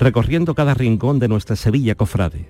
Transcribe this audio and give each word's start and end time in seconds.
recorriendo 0.00 0.54
cada 0.54 0.72
rincón 0.72 1.18
de 1.18 1.28
nuestra 1.28 1.56
Sevilla 1.56 1.94
cofrade, 1.94 2.48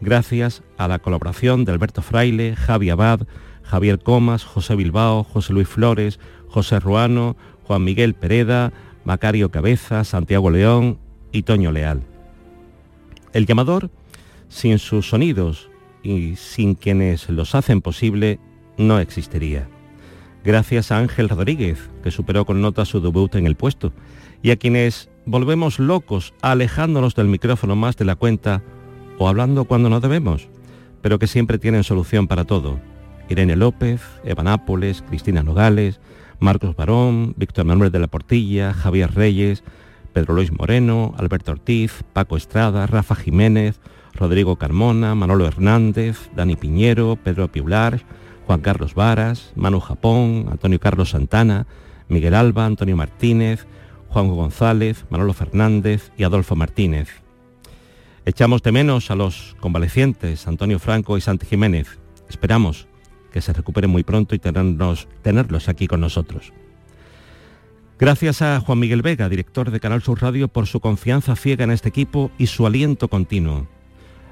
gracias 0.00 0.64
a 0.76 0.88
la 0.88 0.98
colaboración 0.98 1.64
de 1.64 1.70
Alberto 1.70 2.02
Fraile, 2.02 2.56
Javi 2.56 2.90
Abad, 2.90 3.20
Javier 3.62 4.00
Comas, 4.00 4.44
José 4.44 4.74
Bilbao, 4.74 5.22
José 5.22 5.52
Luis 5.52 5.68
Flores, 5.68 6.18
José 6.48 6.80
Ruano, 6.80 7.36
Juan 7.62 7.84
Miguel 7.84 8.14
Pereda, 8.14 8.72
Macario 9.04 9.50
Cabeza, 9.52 10.02
Santiago 10.02 10.50
León 10.50 10.98
y 11.30 11.42
Toño 11.42 11.70
Leal. 11.70 12.02
El 13.32 13.46
llamador, 13.46 13.90
sin 14.48 14.80
sus 14.80 15.08
sonidos 15.08 15.70
y 16.02 16.34
sin 16.34 16.74
quienes 16.74 17.28
los 17.28 17.54
hacen 17.54 17.80
posible, 17.80 18.40
no 18.76 18.98
existiría. 18.98 19.68
Gracias 20.44 20.90
a 20.90 20.98
Ángel 20.98 21.28
Rodríguez, 21.28 21.78
que 22.02 22.10
superó 22.10 22.44
con 22.44 22.60
nota 22.60 22.84
su 22.84 23.00
debut 23.00 23.34
en 23.36 23.46
el 23.46 23.54
puesto, 23.54 23.92
y 24.42 24.50
a 24.50 24.56
quienes 24.56 25.10
volvemos 25.28 25.78
locos 25.78 26.32
alejándonos 26.40 27.14
del 27.14 27.26
micrófono 27.26 27.76
más 27.76 27.96
de 27.98 28.06
la 28.06 28.16
cuenta 28.16 28.62
o 29.18 29.28
hablando 29.28 29.66
cuando 29.66 29.90
no 29.90 30.00
debemos, 30.00 30.48
pero 31.02 31.18
que 31.18 31.26
siempre 31.26 31.58
tienen 31.58 31.84
solución 31.84 32.26
para 32.26 32.44
todo. 32.44 32.80
Irene 33.28 33.54
López, 33.54 34.00
Eva 34.24 34.42
Nápoles, 34.42 35.02
Cristina 35.02 35.42
Nogales, 35.42 36.00
Marcos 36.40 36.74
Barón, 36.74 37.34
Víctor 37.36 37.66
Manuel 37.66 37.92
de 37.92 37.98
la 37.98 38.06
Portilla, 38.06 38.72
Javier 38.72 39.14
Reyes, 39.14 39.64
Pedro 40.14 40.34
Luis 40.34 40.50
Moreno, 40.50 41.14
Alberto 41.18 41.52
Ortiz, 41.52 42.04
Paco 42.14 42.38
Estrada, 42.38 42.86
Rafa 42.86 43.14
Jiménez, 43.14 43.80
Rodrigo 44.14 44.56
Carmona, 44.56 45.14
Manolo 45.14 45.46
Hernández, 45.46 46.30
Dani 46.34 46.56
Piñero, 46.56 47.16
Pedro 47.22 47.48
Piular, 47.48 48.00
Juan 48.46 48.60
Carlos 48.60 48.94
Varas, 48.94 49.52
Manu 49.56 49.80
Japón, 49.80 50.46
Antonio 50.50 50.80
Carlos 50.80 51.10
Santana, 51.10 51.66
Miguel 52.08 52.34
Alba, 52.34 52.64
Antonio 52.64 52.96
Martínez, 52.96 53.66
Juan 54.08 54.28
González, 54.28 55.04
Manolo 55.10 55.32
Fernández 55.32 56.12
y 56.16 56.24
Adolfo 56.24 56.56
Martínez. 56.56 57.08
Echamos 58.24 58.62
de 58.62 58.72
menos 58.72 59.10
a 59.10 59.14
los 59.14 59.56
convalecientes 59.60 60.46
Antonio 60.46 60.78
Franco 60.78 61.16
y 61.16 61.20
Santi 61.20 61.46
Jiménez. 61.46 61.98
Esperamos 62.28 62.88
que 63.32 63.40
se 63.40 63.52
recuperen 63.52 63.90
muy 63.90 64.02
pronto 64.02 64.34
y 64.34 64.38
tenernos, 64.38 65.08
tenerlos 65.22 65.68
aquí 65.68 65.86
con 65.86 66.00
nosotros. 66.00 66.52
Gracias 67.98 68.42
a 68.42 68.60
Juan 68.60 68.78
Miguel 68.78 69.02
Vega, 69.02 69.28
director 69.28 69.70
de 69.70 69.80
Canal 69.80 70.02
Sur 70.02 70.22
Radio, 70.22 70.48
por 70.48 70.66
su 70.66 70.78
confianza 70.78 71.34
ciega 71.36 71.64
en 71.64 71.72
este 71.72 71.88
equipo 71.88 72.30
y 72.38 72.46
su 72.46 72.66
aliento 72.66 73.08
continuo. 73.08 73.66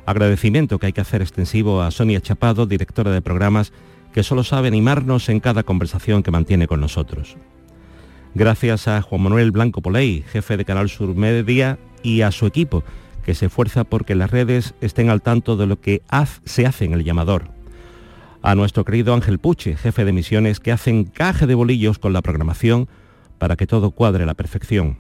Agradecimiento 0.07 0.79
que 0.79 0.87
hay 0.87 0.93
que 0.93 1.01
hacer 1.01 1.21
extensivo 1.21 1.83
a 1.83 1.91
Sonia 1.91 2.21
Chapado, 2.21 2.67
directora 2.67 3.11
de 3.11 3.23
programas, 3.23 3.73
que 4.13 4.23
solo 4.23 4.45
sabe 4.45 4.69
animarnos 4.69 5.29
en 5.29 5.41
cada 5.41 5.65
conversación 5.65 6.23
que 6.23 6.31
mantiene 6.31 6.69
con 6.69 6.81
nosotros. 6.81 7.37
Gracias 8.39 8.87
a 8.87 9.01
Juan 9.01 9.23
Manuel 9.23 9.51
Blanco 9.51 9.81
Poley, 9.81 10.23
jefe 10.31 10.59
de 10.59 10.67
Canal 10.67 10.91
Sur 10.91 11.15
Media, 11.15 11.79
y 12.03 12.21
a 12.21 12.31
su 12.31 12.45
equipo, 12.45 12.85
que 13.25 13.35
se 13.35 13.47
esfuerza 13.47 13.85
porque 13.85 14.15
las 14.15 14.31
redes 14.31 14.75
estén 14.83 15.09
al 15.09 15.23
tanto 15.23 15.57
de 15.57 15.67
lo 15.67 15.81
que 15.81 16.03
se 16.45 16.67
hace 16.67 16.85
en 16.85 16.93
el 16.93 17.03
llamador. 17.03 17.45
A 18.43 18.55
nuestro 18.55 18.85
querido 18.85 19.15
Ángel 19.15 19.39
Puche, 19.39 19.75
jefe 19.79 20.05
de 20.05 20.13
misiones, 20.13 20.61
que 20.61 20.71
hace 20.71 20.91
encaje 20.91 21.47
de 21.47 21.55
bolillos 21.55 21.99
con 21.99 22.13
la 22.13 22.21
programación 22.21 22.89
para 23.39 23.57
que 23.57 23.67
todo 23.67 23.91
cuadre 23.91 24.25
a 24.25 24.27
la 24.27 24.35
perfección. 24.35 24.99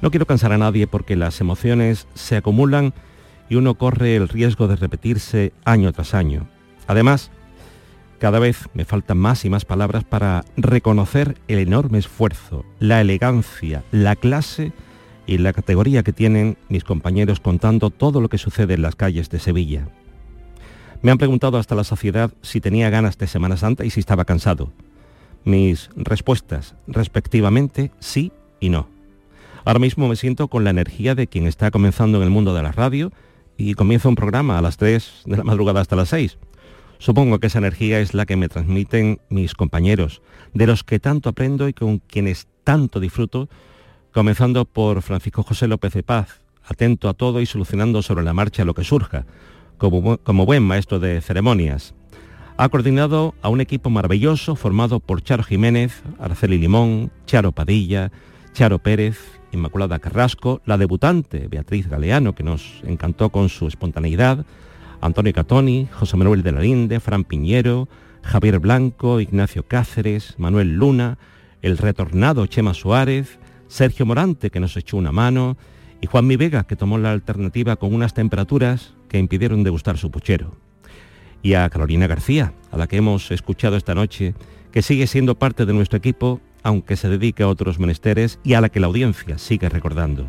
No 0.00 0.10
quiero 0.10 0.26
cansar 0.26 0.50
a 0.50 0.58
nadie 0.58 0.88
porque 0.88 1.14
las 1.14 1.40
emociones 1.40 2.08
se 2.14 2.36
acumulan 2.36 2.94
y 3.48 3.54
uno 3.54 3.76
corre 3.76 4.16
el 4.16 4.28
riesgo 4.28 4.66
de 4.66 4.74
repetirse 4.74 5.52
año 5.64 5.92
tras 5.92 6.14
año. 6.14 6.48
Además, 6.88 7.30
cada 8.22 8.38
vez 8.38 8.68
me 8.72 8.84
faltan 8.84 9.18
más 9.18 9.44
y 9.44 9.50
más 9.50 9.64
palabras 9.64 10.04
para 10.04 10.44
reconocer 10.56 11.38
el 11.48 11.58
enorme 11.58 11.98
esfuerzo, 11.98 12.64
la 12.78 13.00
elegancia, 13.00 13.82
la 13.90 14.14
clase 14.14 14.70
y 15.26 15.38
la 15.38 15.52
categoría 15.52 16.04
que 16.04 16.12
tienen 16.12 16.56
mis 16.68 16.84
compañeros 16.84 17.40
contando 17.40 17.90
todo 17.90 18.20
lo 18.20 18.28
que 18.28 18.38
sucede 18.38 18.74
en 18.74 18.82
las 18.82 18.94
calles 18.94 19.28
de 19.28 19.40
Sevilla. 19.40 19.88
Me 21.02 21.10
han 21.10 21.18
preguntado 21.18 21.58
hasta 21.58 21.74
la 21.74 21.82
saciedad 21.82 22.30
si 22.42 22.60
tenía 22.60 22.90
ganas 22.90 23.18
de 23.18 23.26
Semana 23.26 23.56
Santa 23.56 23.84
y 23.84 23.90
si 23.90 23.98
estaba 23.98 24.24
cansado. 24.24 24.70
Mis 25.42 25.90
respuestas, 25.96 26.76
respectivamente, 26.86 27.90
sí 27.98 28.30
y 28.60 28.68
no. 28.68 28.86
Ahora 29.64 29.80
mismo 29.80 30.06
me 30.06 30.14
siento 30.14 30.46
con 30.46 30.62
la 30.62 30.70
energía 30.70 31.16
de 31.16 31.26
quien 31.26 31.48
está 31.48 31.72
comenzando 31.72 32.18
en 32.18 32.22
el 32.22 32.30
mundo 32.30 32.54
de 32.54 32.62
la 32.62 32.70
radio 32.70 33.10
y 33.56 33.74
comienza 33.74 34.08
un 34.08 34.14
programa 34.14 34.58
a 34.58 34.62
las 34.62 34.76
3 34.76 35.22
de 35.24 35.36
la 35.38 35.42
madrugada 35.42 35.80
hasta 35.80 35.96
las 35.96 36.10
6. 36.10 36.38
Supongo 37.02 37.40
que 37.40 37.48
esa 37.48 37.58
energía 37.58 37.98
es 37.98 38.14
la 38.14 38.26
que 38.26 38.36
me 38.36 38.48
transmiten 38.48 39.18
mis 39.28 39.54
compañeros, 39.54 40.22
de 40.54 40.68
los 40.68 40.84
que 40.84 41.00
tanto 41.00 41.30
aprendo 41.30 41.66
y 41.66 41.72
con 41.72 41.98
quienes 41.98 42.46
tanto 42.62 43.00
disfruto, 43.00 43.48
comenzando 44.12 44.64
por 44.66 45.02
Francisco 45.02 45.42
José 45.42 45.66
López 45.66 45.94
de 45.94 46.04
Paz, 46.04 46.42
atento 46.62 47.08
a 47.08 47.14
todo 47.14 47.40
y 47.40 47.46
solucionando 47.46 48.02
sobre 48.02 48.22
la 48.22 48.34
marcha 48.34 48.64
lo 48.64 48.74
que 48.74 48.84
surja, 48.84 49.26
como, 49.78 50.46
buen 50.46 50.62
maestro 50.62 51.00
de 51.00 51.20
ceremonias. 51.20 51.92
Ha 52.56 52.68
coordinado 52.68 53.34
a 53.42 53.48
un 53.48 53.60
equipo 53.60 53.90
maravilloso 53.90 54.54
formado 54.54 55.00
por 55.00 55.24
Charo 55.24 55.42
Jiménez, 55.42 56.04
Araceli 56.20 56.56
Limón, 56.56 57.10
Charo 57.26 57.50
Padilla, 57.50 58.12
Charo 58.52 58.78
Pérez, 58.78 59.18
Inmaculada 59.50 59.98
Carrasco, 59.98 60.62
la 60.66 60.78
debutante 60.78 61.48
Beatriz 61.48 61.88
Galeano, 61.88 62.36
que 62.36 62.44
nos 62.44 62.80
encantó 62.86 63.30
con 63.30 63.48
su 63.48 63.66
espontaneidad, 63.66 64.46
Antonio 65.02 65.32
Catoni, 65.32 65.88
José 65.90 66.16
Manuel 66.16 66.44
de 66.44 66.52
la 66.52 66.60
Linde, 66.60 67.00
Fran 67.00 67.24
Piñero, 67.24 67.88
Javier 68.22 68.60
Blanco, 68.60 69.18
Ignacio 69.20 69.64
Cáceres, 69.64 70.36
Manuel 70.38 70.76
Luna, 70.76 71.18
el 71.60 71.76
retornado 71.76 72.46
Chema 72.46 72.72
Suárez, 72.72 73.40
Sergio 73.66 74.06
Morante, 74.06 74.50
que 74.50 74.60
nos 74.60 74.76
echó 74.76 74.96
una 74.96 75.10
mano, 75.10 75.56
y 76.00 76.06
Juan 76.06 76.28
Mi 76.28 76.36
Vega, 76.36 76.64
que 76.68 76.76
tomó 76.76 76.98
la 76.98 77.10
alternativa 77.10 77.74
con 77.74 77.92
unas 77.92 78.14
temperaturas 78.14 78.94
que 79.08 79.18
impidieron 79.18 79.64
degustar 79.64 79.98
su 79.98 80.12
puchero. 80.12 80.54
Y 81.42 81.54
a 81.54 81.68
Carolina 81.68 82.06
García, 82.06 82.52
a 82.70 82.76
la 82.76 82.86
que 82.86 82.98
hemos 82.98 83.32
escuchado 83.32 83.76
esta 83.76 83.96
noche, 83.96 84.34
que 84.70 84.82
sigue 84.82 85.08
siendo 85.08 85.34
parte 85.36 85.66
de 85.66 85.72
nuestro 85.72 85.98
equipo, 85.98 86.40
aunque 86.62 86.94
se 86.94 87.08
dedique 87.08 87.42
a 87.42 87.48
otros 87.48 87.80
menesteres, 87.80 88.38
y 88.44 88.54
a 88.54 88.60
la 88.60 88.68
que 88.68 88.78
la 88.78 88.86
audiencia 88.86 89.36
sigue 89.38 89.68
recordando. 89.68 90.26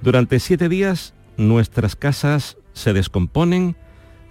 Durante 0.00 0.40
siete 0.40 0.70
días, 0.70 1.12
nuestras 1.36 1.96
casas 1.96 2.56
se 2.72 2.92
descomponen 2.92 3.76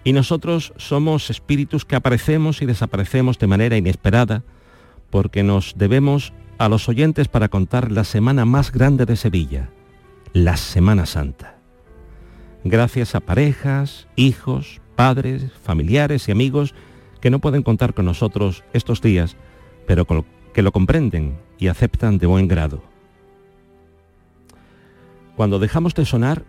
y 0.04 0.14
nosotros 0.14 0.74
somos 0.78 1.30
espíritus 1.30 1.86
que 1.86 1.96
aparecemos 1.96 2.62
y 2.62 2.66
desaparecemos 2.66 3.38
de 3.38 3.48
manera 3.48 3.78
inesperada 3.78 4.44
porque 5.10 5.44
nos 5.44 5.74
debemos 5.78 6.34
a 6.58 6.70
los 6.70 6.90
oyentes 6.90 7.28
para 7.28 7.50
contar 7.50 7.92
la 7.92 8.04
semana 8.04 8.46
más 8.46 8.72
grande 8.72 9.06
de 9.06 9.16
Sevilla, 9.16 9.70
la 10.34 10.58
Semana 10.58 11.06
Santa. 11.06 11.58
Gracias 12.64 13.16
a 13.16 13.20
parejas, 13.20 14.08
hijos, 14.16 14.82
padres, 14.96 15.52
familiares 15.64 16.28
y 16.28 16.32
amigos 16.32 16.76
que 17.20 17.30
no 17.30 17.40
pueden 17.40 17.64
contar 17.64 17.94
con 17.94 18.06
nosotros 18.06 18.64
estos 18.74 19.02
días, 19.02 19.36
pero 19.88 20.06
que 20.54 20.62
lo 20.62 20.72
comprenden 20.72 21.38
y 21.58 21.68
aceptan 21.68 22.18
de 22.18 22.28
buen 22.28 22.48
grado. 22.48 22.84
Cuando 25.36 25.60
dejamos 25.60 25.96
de 25.96 26.06
sonar, 26.06 26.44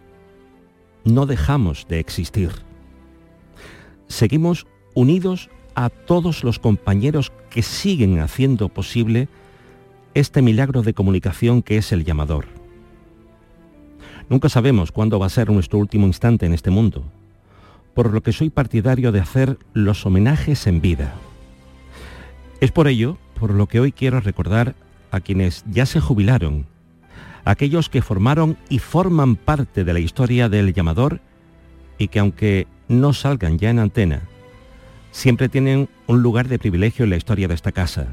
no 1.05 1.27
dejamos 1.27 1.87
de 1.89 1.99
existir. 1.99 2.51
Seguimos 4.09 4.67
unidos 4.95 5.51
a 5.75 5.89
todos 5.89 6.45
los 6.45 6.59
compañeros 6.59 7.33
que 7.51 7.63
siguen 7.63 8.21
haciendo 8.21 8.69
posible 8.69 9.29
este 10.15 10.43
milagro 10.43 10.83
de 10.83 10.95
comunicación 10.95 11.63
que 11.63 11.79
es 11.79 11.93
el 11.93 12.05
llamador. 12.05 12.47
Nunca 14.29 14.49
sabemos 14.49 14.93
cuándo 14.93 15.19
va 15.19 15.27
a 15.27 15.31
ser 15.31 15.51
nuestro 15.51 15.79
último 15.79 16.07
instante 16.07 16.47
en 16.47 16.55
este 16.55 16.71
mundo, 16.71 17.05
por 17.95 18.13
lo 18.13 18.23
que 18.23 18.33
soy 18.33 18.51
partidario 18.51 19.13
de 19.13 19.21
hacer 19.21 19.59
los 19.73 20.07
homenajes 20.07 20.67
en 20.67 20.81
vida. 20.81 21.15
Es 22.61 22.71
por 22.71 22.89
ello 22.89 23.19
por 23.39 23.51
lo 23.53 23.67
que 23.67 23.81
hoy 23.81 23.93
quiero 23.93 24.21
recordar 24.21 24.75
a 25.11 25.21
quienes 25.21 25.65
ya 25.71 25.85
se 25.85 26.01
jubilaron 26.01 26.67
aquellos 27.45 27.89
que 27.89 28.03
formaron 28.03 28.57
y 28.69 28.79
forman 28.79 29.37
parte 29.37 29.85
de 29.85 29.93
la 29.93 30.01
historia 30.01 30.49
del 30.49 30.73
llamador 30.73 31.21
y 31.99 32.09
que 32.09 32.19
aunque 32.19 32.67
no 32.89 33.13
salgan 33.13 33.59
ya 33.59 33.71
en 33.71 33.79
antena, 33.79 34.23
siempre 35.11 35.49
tienen 35.49 35.89
un 36.07 36.23
lugar 36.23 36.49
de 36.49 36.59
privilegio 36.59 37.05
en 37.05 37.11
la 37.11 37.17
historia 37.17 37.49
de 37.49 37.55
esta 37.55 37.73
casa. 37.73 38.09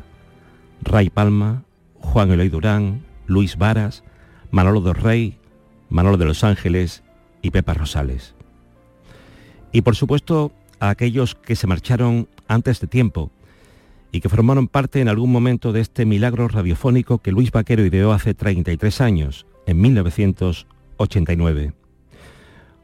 Ray 0.82 1.10
Palma, 1.10 1.64
Juan 1.96 2.32
Eloy 2.32 2.50
Durán, 2.50 3.04
Luis 3.28 3.58
Varas, 3.58 4.04
Manolo 4.52 4.82
del 4.82 4.96
Rey, 4.96 5.38
Manolo 5.90 6.18
de 6.18 6.26
Los 6.26 6.44
Ángeles 6.44 7.04
y 7.42 7.52
Pepa 7.52 7.74
Rosales. 7.74 8.36
Y 9.72 9.82
por 9.82 9.96
supuesto 9.96 10.52
a 10.80 10.90
aquellos 10.90 11.36
que 11.36 11.56
se 11.56 11.68
marcharon 11.68 12.28
antes 12.48 12.80
de 12.80 12.88
tiempo 12.88 13.32
y 14.12 14.22
que 14.22 14.30
formaron 14.30 14.68
parte 14.68 15.02
en 15.02 15.08
algún 15.08 15.32
momento 15.32 15.72
de 15.72 15.82
este 15.82 16.06
milagro 16.06 16.48
radiofónico 16.48 17.20
que 17.20 17.32
Luis 17.32 17.52
Vaquero 17.52 17.86
ideó 17.86 18.12
hace 18.12 18.34
33 18.34 19.02
años, 19.02 19.46
en 19.66 19.80
1989. 19.82 21.74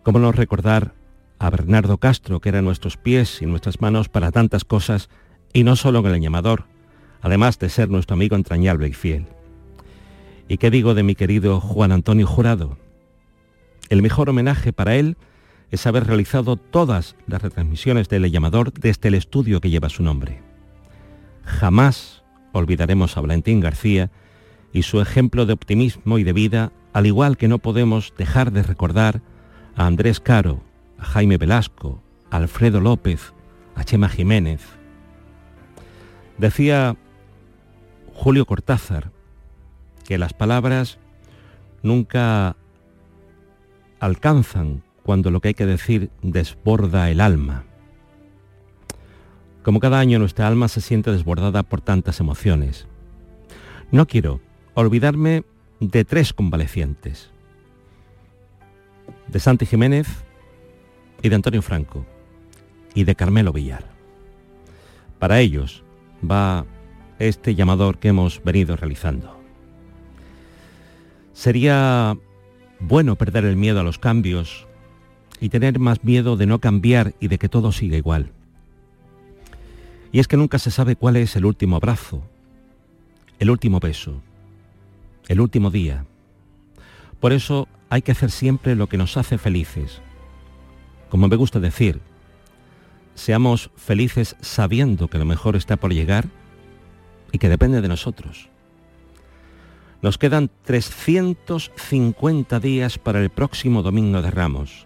¿Cómo 0.03 0.19
no 0.19 0.31
recordar 0.31 0.93
a 1.39 1.49
Bernardo 1.49 1.97
Castro, 1.97 2.39
que 2.39 2.49
era 2.49 2.61
nuestros 2.61 2.97
pies 2.97 3.41
y 3.41 3.47
nuestras 3.47 3.81
manos 3.81 4.07
para 4.07 4.31
tantas 4.31 4.65
cosas, 4.65 5.09
y 5.51 5.63
no 5.63 5.75
solo 5.75 5.99
en 5.99 6.13
el 6.13 6.21
llamador, 6.21 6.65
además 7.21 7.57
de 7.59 7.69
ser 7.69 7.89
nuestro 7.89 8.13
amigo 8.13 8.35
entrañable 8.35 8.87
y 8.87 8.93
fiel? 8.93 9.25
¿Y 10.47 10.57
qué 10.57 10.69
digo 10.69 10.93
de 10.93 11.01
mi 11.01 11.15
querido 11.15 11.59
Juan 11.59 11.91
Antonio 11.91 12.27
Jurado? 12.27 12.77
El 13.89 14.03
mejor 14.03 14.29
homenaje 14.29 14.73
para 14.73 14.95
él 14.95 15.17
es 15.71 15.87
haber 15.87 16.05
realizado 16.05 16.55
todas 16.55 17.15
las 17.25 17.41
retransmisiones 17.41 18.09
de 18.09 18.17
El 18.17 18.31
Llamador 18.31 18.71
desde 18.73 19.07
el 19.07 19.15
estudio 19.15 19.59
que 19.59 19.71
lleva 19.71 19.89
su 19.89 20.03
nombre. 20.03 20.54
Jamás 21.45 22.23
olvidaremos 22.51 23.17
a 23.17 23.21
Valentín 23.21 23.59
García 23.59 24.11
y 24.73 24.83
su 24.83 24.99
ejemplo 24.99 25.45
de 25.45 25.53
optimismo 25.53 26.17
y 26.17 26.23
de 26.23 26.33
vida, 26.33 26.71
al 26.93 27.05
igual 27.05 27.37
que 27.37 27.47
no 27.47 27.59
podemos 27.59 28.13
dejar 28.17 28.51
de 28.51 28.63
recordar 28.63 29.21
a 29.75 29.85
Andrés 29.85 30.19
Caro, 30.19 30.61
a 30.99 31.05
Jaime 31.05 31.37
Velasco, 31.37 32.01
a 32.31 32.37
Alfredo 32.37 32.81
López, 32.81 33.33
a 33.75 33.83
Chema 33.83 34.09
Jiménez. 34.09 34.61
Decía 36.37 36.97
Julio 38.13 38.45
Cortázar 38.45 39.11
que 40.03 40.17
las 40.17 40.33
palabras 40.33 40.97
nunca 41.83 42.55
alcanzan 43.99 44.83
cuando 45.03 45.31
lo 45.31 45.39
que 45.39 45.49
hay 45.49 45.53
que 45.53 45.65
decir 45.65 46.09
desborda 46.21 47.09
el 47.09 47.21
alma. 47.21 47.63
Como 49.65 49.79
cada 49.79 49.97
año 49.97 50.19
nuestra 50.19 50.45
alma 50.45 50.67
se 50.67 50.79
siente 50.79 51.11
desbordada 51.11 51.63
por 51.63 51.81
tantas 51.81 52.19
emociones. 52.19 52.85
No 53.91 54.05
quiero 54.05 54.39
olvidarme 54.75 55.43
de 55.79 56.05
tres 56.05 56.33
convalecientes. 56.33 57.31
De 59.25 59.39
Santi 59.39 59.65
Jiménez 59.65 60.07
y 61.23 61.29
de 61.29 61.35
Antonio 61.35 61.63
Franco 61.63 62.05
y 62.93 63.05
de 63.05 63.15
Carmelo 63.15 63.51
Villar. 63.53 63.85
Para 65.17 65.39
ellos 65.39 65.83
va 66.23 66.67
este 67.17 67.55
llamador 67.55 67.97
que 67.97 68.09
hemos 68.09 68.43
venido 68.43 68.75
realizando. 68.75 69.35
Sería 71.33 72.15
bueno 72.79 73.15
perder 73.15 73.45
el 73.45 73.55
miedo 73.55 73.79
a 73.79 73.83
los 73.83 73.97
cambios 73.97 74.67
y 75.39 75.49
tener 75.49 75.79
más 75.79 76.03
miedo 76.03 76.37
de 76.37 76.45
no 76.45 76.59
cambiar 76.59 77.15
y 77.19 77.29
de 77.29 77.39
que 77.39 77.49
todo 77.49 77.71
siga 77.71 77.97
igual. 77.97 78.31
Y 80.11 80.19
es 80.19 80.27
que 80.27 80.37
nunca 80.37 80.59
se 80.59 80.71
sabe 80.71 80.95
cuál 80.95 81.17
es 81.17 81.35
el 81.35 81.45
último 81.45 81.75
abrazo, 81.75 82.23
el 83.39 83.49
último 83.49 83.79
beso, 83.79 84.21
el 85.27 85.41
último 85.41 85.69
día. 85.71 86.05
Por 87.19 87.33
eso 87.33 87.67
hay 87.89 88.01
que 88.01 88.11
hacer 88.11 88.31
siempre 88.31 88.75
lo 88.75 88.87
que 88.87 88.97
nos 88.97 89.17
hace 89.17 89.37
felices. 89.37 90.01
Como 91.09 91.27
me 91.27 91.35
gusta 91.35 91.59
decir, 91.59 92.01
seamos 93.13 93.71
felices 93.75 94.35
sabiendo 94.41 95.07
que 95.07 95.17
lo 95.17 95.25
mejor 95.25 95.55
está 95.55 95.77
por 95.77 95.93
llegar 95.93 96.27
y 97.31 97.37
que 97.37 97.49
depende 97.49 97.81
de 97.81 97.87
nosotros. 97.87 98.49
Nos 100.01 100.17
quedan 100.17 100.51
350 100.65 102.59
días 102.59 102.99
para 102.99 103.21
el 103.21 103.29
próximo 103.29 103.81
Domingo 103.81 104.21
de 104.21 104.29
Ramos. 104.29 104.84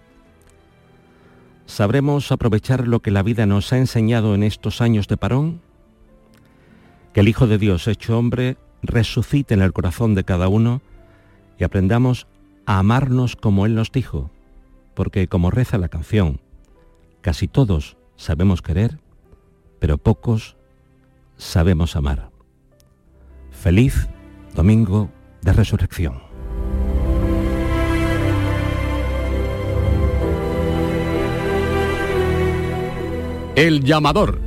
¿Sabremos 1.70 2.32
aprovechar 2.32 2.88
lo 2.88 2.98
que 2.98 3.12
la 3.12 3.22
vida 3.22 3.46
nos 3.46 3.72
ha 3.72 3.78
enseñado 3.78 4.34
en 4.34 4.42
estos 4.42 4.80
años 4.80 5.06
de 5.06 5.16
parón? 5.16 5.60
Que 7.14 7.20
el 7.20 7.28
Hijo 7.28 7.46
de 7.46 7.58
Dios 7.58 7.86
hecho 7.86 8.18
hombre 8.18 8.56
resucite 8.82 9.54
en 9.54 9.62
el 9.62 9.72
corazón 9.72 10.16
de 10.16 10.24
cada 10.24 10.48
uno 10.48 10.82
y 11.60 11.64
aprendamos 11.64 12.26
a 12.66 12.80
amarnos 12.80 13.36
como 13.36 13.66
Él 13.66 13.76
nos 13.76 13.92
dijo, 13.92 14.32
porque 14.94 15.28
como 15.28 15.52
reza 15.52 15.78
la 15.78 15.88
canción, 15.88 16.40
casi 17.20 17.46
todos 17.46 17.96
sabemos 18.16 18.62
querer, 18.62 18.98
pero 19.78 19.96
pocos 19.96 20.56
sabemos 21.36 21.94
amar. 21.94 22.30
Feliz 23.52 24.08
Domingo 24.56 25.08
de 25.42 25.52
Resurrección. 25.52 26.29
El 33.60 33.84
llamador. 33.84 34.40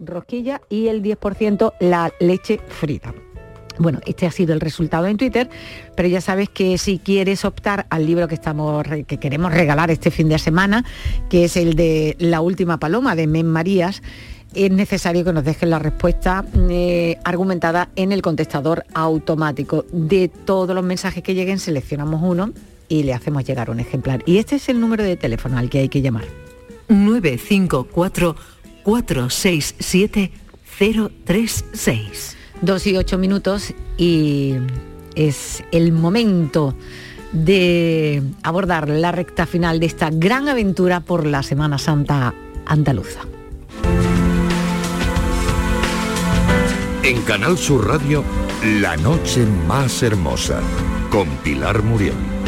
rosquilla 0.00 0.60
y 0.68 0.88
el 0.88 1.00
10% 1.04 1.74
la 1.78 2.12
leche 2.18 2.58
frita. 2.66 3.14
Bueno, 3.78 4.00
este 4.06 4.26
ha 4.26 4.30
sido 4.30 4.52
el 4.52 4.60
resultado 4.60 5.06
en 5.06 5.16
Twitter, 5.16 5.48
pero 5.96 6.08
ya 6.08 6.20
sabes 6.20 6.48
que 6.48 6.76
si 6.78 6.98
quieres 6.98 7.44
optar 7.44 7.86
al 7.90 8.06
libro 8.06 8.28
que 8.28 8.34
estamos 8.34 8.84
que 9.06 9.18
queremos 9.18 9.52
regalar 9.52 9.90
este 9.90 10.10
fin 10.10 10.28
de 10.28 10.38
semana, 10.38 10.84
que 11.28 11.44
es 11.44 11.56
el 11.56 11.74
de 11.74 12.16
La 12.18 12.40
última 12.40 12.78
paloma 12.78 13.14
de 13.14 13.26
Men 13.26 13.46
Marías, 13.46 14.02
es 14.54 14.70
necesario 14.70 15.24
que 15.24 15.32
nos 15.32 15.44
dejen 15.44 15.70
la 15.70 15.78
respuesta 15.78 16.44
eh, 16.68 17.18
argumentada 17.24 17.88
en 17.96 18.12
el 18.12 18.20
contestador 18.22 18.84
automático. 18.94 19.84
De 19.92 20.28
todos 20.28 20.74
los 20.74 20.84
mensajes 20.84 21.22
que 21.22 21.34
lleguen 21.34 21.58
seleccionamos 21.58 22.20
uno 22.22 22.52
y 22.88 23.04
le 23.04 23.14
hacemos 23.14 23.44
llegar 23.44 23.70
un 23.70 23.80
ejemplar. 23.80 24.22
Y 24.26 24.38
este 24.38 24.56
es 24.56 24.68
el 24.68 24.80
número 24.80 25.04
de 25.04 25.16
teléfono 25.16 25.56
al 25.56 25.70
que 25.70 25.78
hay 25.78 25.88
que 25.88 26.02
llamar. 26.02 26.24
954 26.88 28.36
467 28.82 30.32
036. 31.24 32.36
Dos 32.62 32.86
y 32.86 32.96
ocho 32.96 33.16
minutos 33.16 33.72
y 33.96 34.54
es 35.14 35.64
el 35.72 35.92
momento 35.92 36.74
de 37.32 38.22
abordar 38.42 38.88
la 38.88 39.12
recta 39.12 39.46
final 39.46 39.80
de 39.80 39.86
esta 39.86 40.10
gran 40.10 40.48
aventura 40.48 41.00
por 41.00 41.26
la 41.26 41.42
Semana 41.42 41.78
Santa 41.78 42.34
andaluza. 42.66 43.20
En 47.02 47.22
Canal 47.22 47.56
Sur 47.56 47.88
Radio, 47.88 48.22
La 48.80 48.96
Noche 48.96 49.46
Más 49.66 50.02
Hermosa, 50.02 50.60
con 51.10 51.28
Pilar 51.42 51.82
Muriel. 51.82 52.39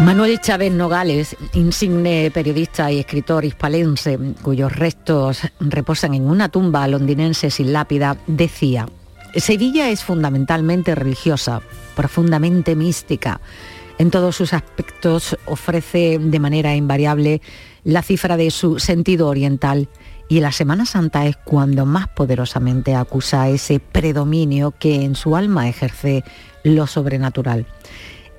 Manuel 0.00 0.40
Chávez 0.40 0.72
Nogales, 0.72 1.36
insigne 1.52 2.30
periodista 2.30 2.90
y 2.90 3.00
escritor 3.00 3.44
hispalense, 3.44 4.18
cuyos 4.40 4.74
restos 4.74 5.42
reposan 5.60 6.14
en 6.14 6.26
una 6.26 6.48
tumba 6.48 6.88
londinense 6.88 7.50
sin 7.50 7.74
lápida, 7.74 8.16
decía, 8.26 8.88
Sevilla 9.36 9.90
es 9.90 10.02
fundamentalmente 10.02 10.94
religiosa, 10.94 11.60
profundamente 11.94 12.76
mística. 12.76 13.42
En 13.98 14.10
todos 14.10 14.36
sus 14.36 14.54
aspectos 14.54 15.36
ofrece 15.44 16.18
de 16.18 16.38
manera 16.40 16.74
invariable 16.74 17.42
la 17.84 18.00
cifra 18.00 18.38
de 18.38 18.50
su 18.50 18.78
sentido 18.78 19.28
oriental 19.28 19.90
y 20.30 20.40
la 20.40 20.50
Semana 20.50 20.86
Santa 20.86 21.26
es 21.26 21.36
cuando 21.36 21.84
más 21.84 22.08
poderosamente 22.08 22.94
acusa 22.94 23.50
ese 23.50 23.80
predominio 23.80 24.72
que 24.78 25.02
en 25.02 25.14
su 25.14 25.36
alma 25.36 25.68
ejerce 25.68 26.24
lo 26.64 26.86
sobrenatural. 26.86 27.66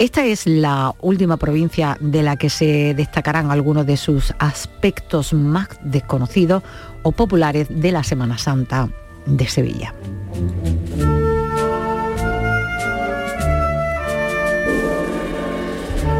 Esta 0.01 0.25
es 0.25 0.47
la 0.47 0.95
última 0.99 1.37
provincia 1.37 1.95
de 1.99 2.23
la 2.23 2.35
que 2.35 2.49
se 2.49 2.95
destacarán 2.95 3.51
algunos 3.51 3.85
de 3.85 3.97
sus 3.97 4.33
aspectos 4.39 5.31
más 5.31 5.67
desconocidos 5.83 6.63
o 7.03 7.11
populares 7.11 7.67
de 7.69 7.91
la 7.91 8.03
Semana 8.03 8.39
Santa 8.39 8.89
de 9.27 9.47
Sevilla. 9.47 9.93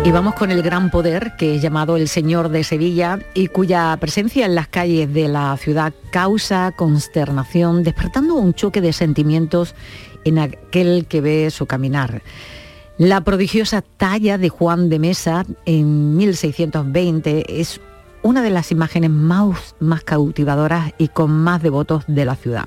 Y 0.06 0.12
vamos 0.12 0.36
con 0.36 0.52
el 0.52 0.62
gran 0.62 0.92
poder 0.92 1.34
que 1.36 1.56
es 1.56 1.62
llamado 1.64 1.98
el 1.98 2.08
Señor 2.08 2.50
de 2.50 2.64
Sevilla 2.64 3.18
y 3.34 3.48
cuya 3.48 3.98
presencia 4.00 4.46
en 4.46 4.54
las 4.54 4.68
calles 4.68 5.12
de 5.12 5.28
la 5.28 5.58
ciudad 5.58 5.92
causa 6.12 6.72
consternación, 6.78 7.82
despertando 7.82 8.36
un 8.36 8.54
choque 8.54 8.80
de 8.80 8.94
sentimientos 8.94 9.74
en 10.24 10.38
aquel 10.38 11.08
que 11.08 11.22
ve 11.22 11.50
su 11.50 11.66
caminar. 11.66 12.22
La 13.02 13.22
prodigiosa 13.22 13.82
talla 13.82 14.38
de 14.38 14.50
Juan 14.50 14.88
de 14.90 15.00
Mesa 15.00 15.44
en 15.66 16.16
1620 16.18 17.60
es 17.60 17.82
una 18.22 18.44
de 18.44 18.52
las 18.52 18.72
imágenes 18.72 19.10
más, 19.10 19.74
cautivadoras 20.06 20.94
y 21.00 21.08
con 21.08 21.32
más 21.32 21.64
devotos 21.64 22.04
de 22.06 22.26
la 22.26 22.36
ciudad. 22.36 22.66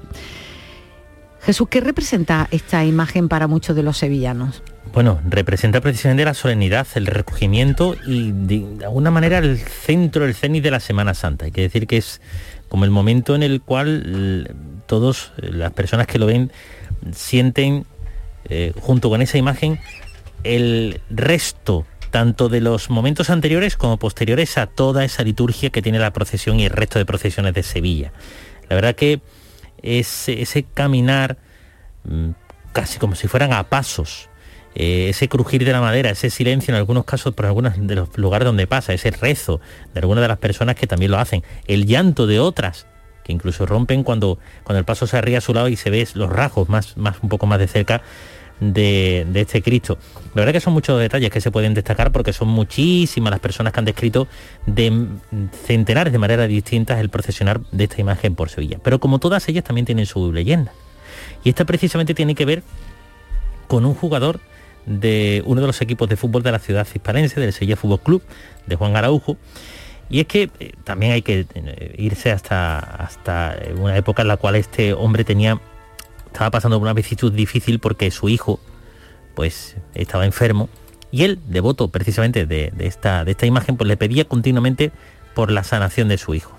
Jesús, 1.41 1.69
¿qué 1.69 1.81
representa 1.81 2.49
esta 2.51 2.85
imagen 2.85 3.29
para 3.29 3.47
muchos 3.47 3.77
de 3.77 3.85
los 3.85 3.97
sevillanos? 3.97 4.65
Bueno, 4.93 5.21
representa 5.25 5.81
precisamente 5.81 6.25
la 6.25 6.35
solemnidad, 6.35 6.89
el 6.97 7.07
recogimiento 7.07 7.95
y 8.05 8.33
de 8.33 8.85
alguna 8.85 9.13
manera 9.13 9.39
el 9.39 9.57
centro, 9.59 10.25
el 10.25 10.35
cenit 10.35 10.65
de 10.65 10.73
la 10.73 10.81
Semana 10.81 11.15
Santa. 11.15 11.45
Hay 11.45 11.53
que 11.53 11.61
decir 11.61 11.87
que 11.87 11.99
es 11.99 12.21
como 12.69 12.85
el 12.85 12.91
momento 12.91 13.37
en 13.37 13.45
el 13.45 13.61
cual 13.61 14.53
todas 14.87 15.31
las 15.37 15.73
personas 15.75 16.09
que 16.09 16.19
lo 16.19 16.27
ven 16.27 16.51
sienten 17.13 17.87
eh, 18.47 18.73
junto 18.81 19.09
con 19.09 19.23
esa 19.23 19.39
imagen 19.39 19.79
el 20.45 21.01
resto 21.11 21.87
tanto 22.11 22.49
de 22.49 22.61
los 22.61 22.91
momentos 22.91 23.29
anteriores 23.29 23.77
como 23.77 23.99
posteriores 23.99 24.57
a 24.57 24.67
toda 24.67 25.05
esa 25.05 25.25
liturgia 25.25 25.71
que 25.71 25.83
tiene 25.83 25.99
la 25.99 26.13
procesión 26.13 26.61
y 26.61 26.67
el 26.67 26.71
resto 26.71 27.01
de 27.01 27.05
procesiones 27.05 27.55
de 27.55 27.65
Sevilla. 27.65 28.13
La 28.69 28.77
verdad 28.77 28.95
que 28.95 29.21
ese, 29.83 30.65
caminar 30.75 31.39
mm, 32.05 32.31
casi 32.73 33.01
como 33.01 33.17
si 33.17 33.27
fueran 33.27 33.53
a 33.53 33.65
pasos, 33.65 34.29
eh, 34.77 35.09
ese 35.09 35.29
crujir 35.29 35.65
de 35.65 35.73
la 35.73 35.81
madera, 35.81 36.11
ese 36.11 36.31
silencio 36.31 36.73
en 36.73 36.79
algunos 36.79 37.05
casos 37.05 37.35
por 37.35 37.47
algunos 37.47 37.75
de 37.77 37.95
los 37.97 38.17
lugares 38.17 38.47
donde 38.47 38.69
pasa, 38.69 38.93
ese 38.93 39.11
rezo 39.11 39.61
de 39.93 39.99
algunas 39.99 40.23
de 40.23 40.29
las 40.29 40.39
personas 40.39 40.77
que 40.77 40.87
también 40.87 41.11
lo 41.11 41.19
hacen, 41.19 41.43
el 41.67 41.85
llanto 41.85 42.29
de 42.29 42.39
otras 42.39 42.87
que 43.25 43.33
incluso 43.33 43.67
rompen 43.67 44.05
cuando, 44.05 44.39
cuando 44.63 44.79
el 44.79 44.85
paso 44.85 45.07
se 45.07 45.17
arría 45.17 45.39
a 45.39 45.41
su 45.41 45.55
lado 45.55 45.69
y 45.69 45.77
se 45.77 45.91
ve 45.91 46.07
los 46.15 46.31
rasgos 46.31 46.69
más, 46.69 46.97
más 46.97 47.17
un 47.23 47.29
poco 47.29 47.47
más 47.47 47.59
de 47.59 47.67
cerca 47.67 48.03
de, 48.61 49.27
este 49.35 49.63
Cristo. 49.63 49.99
La 50.35 50.41
verdad 50.41 50.53
que 50.53 50.61
son 50.61 50.73
muchos 50.73 50.99
detalles 51.01 51.31
que 51.31 51.41
se 51.41 51.51
pueden 51.51 51.75
destacar 51.75 52.13
porque 52.13 52.33
son 52.33 52.49
muchísimas 52.49 53.31
las 53.31 53.41
personas 53.41 53.73
que 53.73 53.81
han 53.81 53.85
descrito 53.85 54.29
de 54.67 55.07
centenares 55.67 56.13
de 56.13 56.19
maneras 56.19 56.49
distintas 56.49 57.01
el 57.01 57.09
procesionar 57.09 57.61
de 57.73 57.85
esta 57.85 58.01
imagen 58.01 58.35
por 58.35 58.49
Sevilla. 58.49 58.79
Pero 58.83 58.99
como 58.99 59.19
todas 59.19 59.49
ellas 59.49 59.65
también 59.65 59.85
tienen 59.85 60.07
su 60.07 60.33
leyenda. 60.33 60.73
Y 61.43 61.51
esta 61.51 61.65
precisamente 61.65 62.15
tiene 62.15 62.35
que 62.35 62.45
ver 62.45 62.63
con 63.67 63.85
un 63.85 63.95
jugador 63.95 64.41
de 64.87 65.43
uno 65.47 65.61
de 65.61 65.67
los 65.67 65.81
equipos 65.81 66.09
de 66.09 66.17
fútbol 66.17 66.43
de 66.43 66.53
la 66.53 66.59
ciudad 66.59 66.87
hispalense, 66.93 67.41
del 67.41 67.53
Sevilla 67.53 67.77
Fútbol 67.77 68.01
Club, 68.01 68.23
de 68.67 68.77
Juan 68.77 68.97
Araujo. 68.97 69.37
Y 70.11 70.21
es 70.21 70.27
que 70.27 70.51
eh, 70.61 70.73
también 70.85 71.13
hay 71.13 71.23
que 71.23 71.47
eh, 71.55 71.95
irse 71.97 72.31
hasta, 72.31 72.79
hasta 72.79 73.57
una 73.79 73.97
época 73.97 74.23
en 74.23 74.29
la 74.29 74.37
cual 74.37 74.57
este 74.57 74.93
hombre 74.93 75.25
tenía 75.25 75.59
estaba 76.35 76.51
pasando 76.51 76.79
por 76.81 76.83
una 76.83 76.95
vicisitud 76.95 77.33
difícil 77.33 77.79
porque 77.79 78.11
su 78.11 78.29
hijo 78.29 78.59
pues 79.37 79.77
estaba 79.95 80.27
enfermo 80.27 80.69
y 81.13 81.23
él, 81.23 81.39
devoto 81.47 81.89
precisamente 81.89 82.45
de, 82.45 82.73
esta, 82.81 83.25
de 83.25 83.31
esta 83.31 83.47
imagen, 83.47 83.77
pues 83.77 83.87
le 83.87 83.97
pedía 83.97 84.25
continuamente 84.25 84.91
por 85.37 85.53
la 85.53 85.63
sanación 85.63 86.09
de 86.09 86.19
su 86.19 86.35
hijo. 86.35 86.53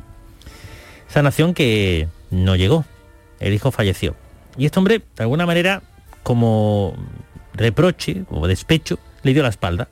Sanación 1.10 1.54
que 1.54 2.08
no 2.32 2.56
llegó, 2.56 2.86
el 3.42 3.54
hijo 3.54 3.72
falleció. 3.72 4.16
Y 4.58 4.66
este 4.66 4.80
hombre, 4.80 5.00
de 5.00 5.24
alguna 5.24 5.46
manera, 5.46 5.82
como 6.24 6.96
reproche, 7.54 8.24
como 8.30 8.48
despecho, 8.48 8.98
le 9.24 9.34
dio 9.34 9.44
la 9.44 9.50
espalda. 9.50 9.90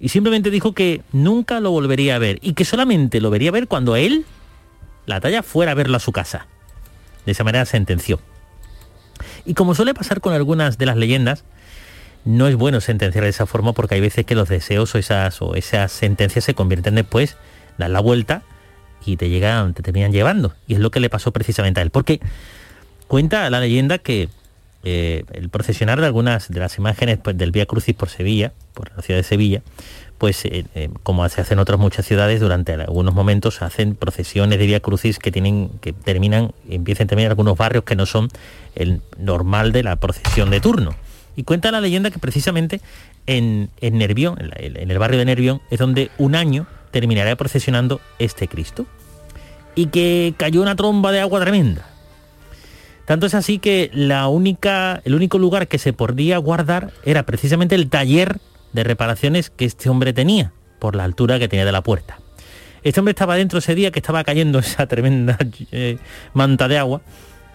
Y 0.00 0.08
simplemente 0.08 0.50
dijo 0.50 0.72
que 0.72 1.02
nunca 1.12 1.60
lo 1.60 1.70
volvería 1.70 2.16
a 2.16 2.18
ver 2.18 2.38
y 2.40 2.54
que 2.54 2.64
solamente 2.64 3.20
lo 3.20 3.28
vería 3.28 3.50
a 3.50 3.52
ver 3.52 3.68
cuando 3.68 3.94
él, 3.94 4.24
la 5.04 5.20
talla, 5.20 5.42
fuera 5.42 5.72
a 5.72 5.74
verlo 5.74 5.98
a 5.98 6.00
su 6.00 6.12
casa. 6.12 6.46
De 7.26 7.32
esa 7.32 7.44
manera 7.44 7.66
sentenció. 7.66 8.20
Y 9.48 9.54
como 9.54 9.74
suele 9.74 9.94
pasar 9.94 10.20
con 10.20 10.34
algunas 10.34 10.76
de 10.76 10.84
las 10.84 10.98
leyendas, 10.98 11.42
no 12.26 12.48
es 12.48 12.54
bueno 12.54 12.82
sentenciar 12.82 13.24
de 13.24 13.30
esa 13.30 13.46
forma 13.46 13.72
porque 13.72 13.94
hay 13.94 14.02
veces 14.02 14.26
que 14.26 14.34
los 14.34 14.50
deseos 14.50 14.94
o 14.94 14.98
esas, 14.98 15.40
o 15.40 15.54
esas 15.54 15.90
sentencias 15.90 16.44
se 16.44 16.52
convierten 16.52 16.94
después, 16.96 17.38
dan 17.78 17.94
la 17.94 18.00
vuelta 18.00 18.42
y 19.06 19.16
te 19.16 19.30
llegan, 19.30 19.72
te 19.72 19.82
terminan 19.82 20.12
llevando. 20.12 20.54
Y 20.66 20.74
es 20.74 20.80
lo 20.80 20.90
que 20.90 21.00
le 21.00 21.08
pasó 21.08 21.32
precisamente 21.32 21.80
a 21.80 21.82
él. 21.82 21.88
Porque 21.88 22.20
cuenta 23.06 23.48
la 23.48 23.58
leyenda 23.58 23.96
que 23.96 24.28
eh, 24.84 25.24
el 25.32 25.48
procesionar 25.48 25.98
de 25.98 26.04
algunas 26.04 26.50
de 26.50 26.60
las 26.60 26.76
imágenes 26.76 27.16
pues, 27.16 27.38
del 27.38 27.50
Vía 27.50 27.64
Crucis 27.64 27.94
por 27.94 28.10
Sevilla, 28.10 28.52
por 28.74 28.94
la 28.94 29.02
ciudad 29.02 29.18
de 29.18 29.24
Sevilla, 29.24 29.62
pues 30.18 30.44
eh, 30.44 30.66
eh, 30.74 30.90
como 31.04 31.26
se 31.28 31.40
hace 31.40 31.54
en 31.54 31.60
otras 31.60 31.78
muchas 31.78 32.04
ciudades, 32.04 32.40
durante 32.40 32.72
algunos 32.72 33.14
momentos 33.14 33.62
hacen 33.62 33.94
procesiones 33.94 34.58
de 34.58 34.66
Vía 34.66 34.80
Crucis 34.80 35.18
que 35.18 35.30
tienen, 35.30 35.70
que 35.80 35.92
terminan, 35.92 36.52
empiezan 36.68 37.06
también 37.06 37.26
en 37.26 37.30
algunos 37.30 37.56
barrios 37.56 37.84
que 37.84 37.96
no 37.96 38.04
son 38.04 38.28
el 38.74 39.00
normal 39.16 39.72
de 39.72 39.84
la 39.84 39.96
procesión 39.96 40.50
de 40.50 40.60
turno. 40.60 40.94
Y 41.36 41.44
cuenta 41.44 41.70
la 41.70 41.80
leyenda 41.80 42.10
que 42.10 42.18
precisamente 42.18 42.80
en, 43.26 43.70
en 43.80 43.98
Nervión, 43.98 44.36
en, 44.56 44.90
el 44.90 44.98
barrio 44.98 45.20
de 45.20 45.24
Nervión, 45.24 45.60
es 45.70 45.78
donde 45.78 46.10
un 46.18 46.34
año 46.34 46.66
terminará 46.90 47.36
procesionando 47.36 48.00
este 48.18 48.48
Cristo. 48.48 48.86
Y 49.76 49.86
que 49.86 50.34
cayó 50.36 50.60
una 50.60 50.74
tromba 50.74 51.12
de 51.12 51.20
agua 51.20 51.40
tremenda. 51.40 51.86
Tanto 53.04 53.26
es 53.26 53.34
así 53.34 53.60
que 53.60 53.88
la 53.94 54.26
única, 54.26 55.00
el 55.04 55.14
único 55.14 55.38
lugar 55.38 55.68
que 55.68 55.78
se 55.78 55.92
podía 55.92 56.38
guardar 56.38 56.90
era 57.04 57.22
precisamente 57.22 57.76
el 57.76 57.88
taller 57.88 58.40
de 58.72 58.84
reparaciones 58.84 59.50
que 59.50 59.64
este 59.64 59.88
hombre 59.88 60.12
tenía 60.12 60.52
por 60.78 60.94
la 60.94 61.04
altura 61.04 61.38
que 61.38 61.48
tenía 61.48 61.64
de 61.64 61.72
la 61.72 61.82
puerta. 61.82 62.18
Este 62.82 63.00
hombre 63.00 63.12
estaba 63.12 63.36
dentro 63.36 63.58
ese 63.58 63.74
día 63.74 63.90
que 63.90 63.98
estaba 63.98 64.24
cayendo 64.24 64.58
esa 64.60 64.86
tremenda 64.86 65.38
eh, 65.72 65.98
manta 66.34 66.68
de 66.68 66.78
agua. 66.78 67.00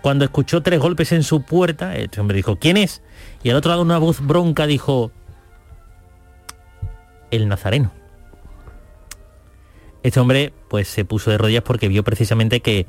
Cuando 0.01 0.25
escuchó 0.25 0.61
tres 0.61 0.79
golpes 0.79 1.13
en 1.13 1.23
su 1.23 1.43
puerta, 1.43 1.95
este 1.95 2.19
hombre 2.19 2.35
dijo, 2.35 2.57
¿quién 2.57 2.75
es? 2.75 3.01
Y 3.41 3.49
al 3.49 3.55
otro 3.55 3.69
lado 3.69 3.81
una 3.81 3.97
voz 3.99 4.19
bronca 4.19 4.67
dijo, 4.67 5.11
el 7.31 7.47
nazareno. 7.47 7.91
Este 10.03 10.19
hombre 10.19 10.53
pues 10.67 10.89
se 10.89 11.05
puso 11.05 11.31
de 11.31 11.37
rodillas 11.37 11.63
porque 11.63 11.87
vio 11.87 12.03
precisamente 12.03 12.59
que 12.59 12.85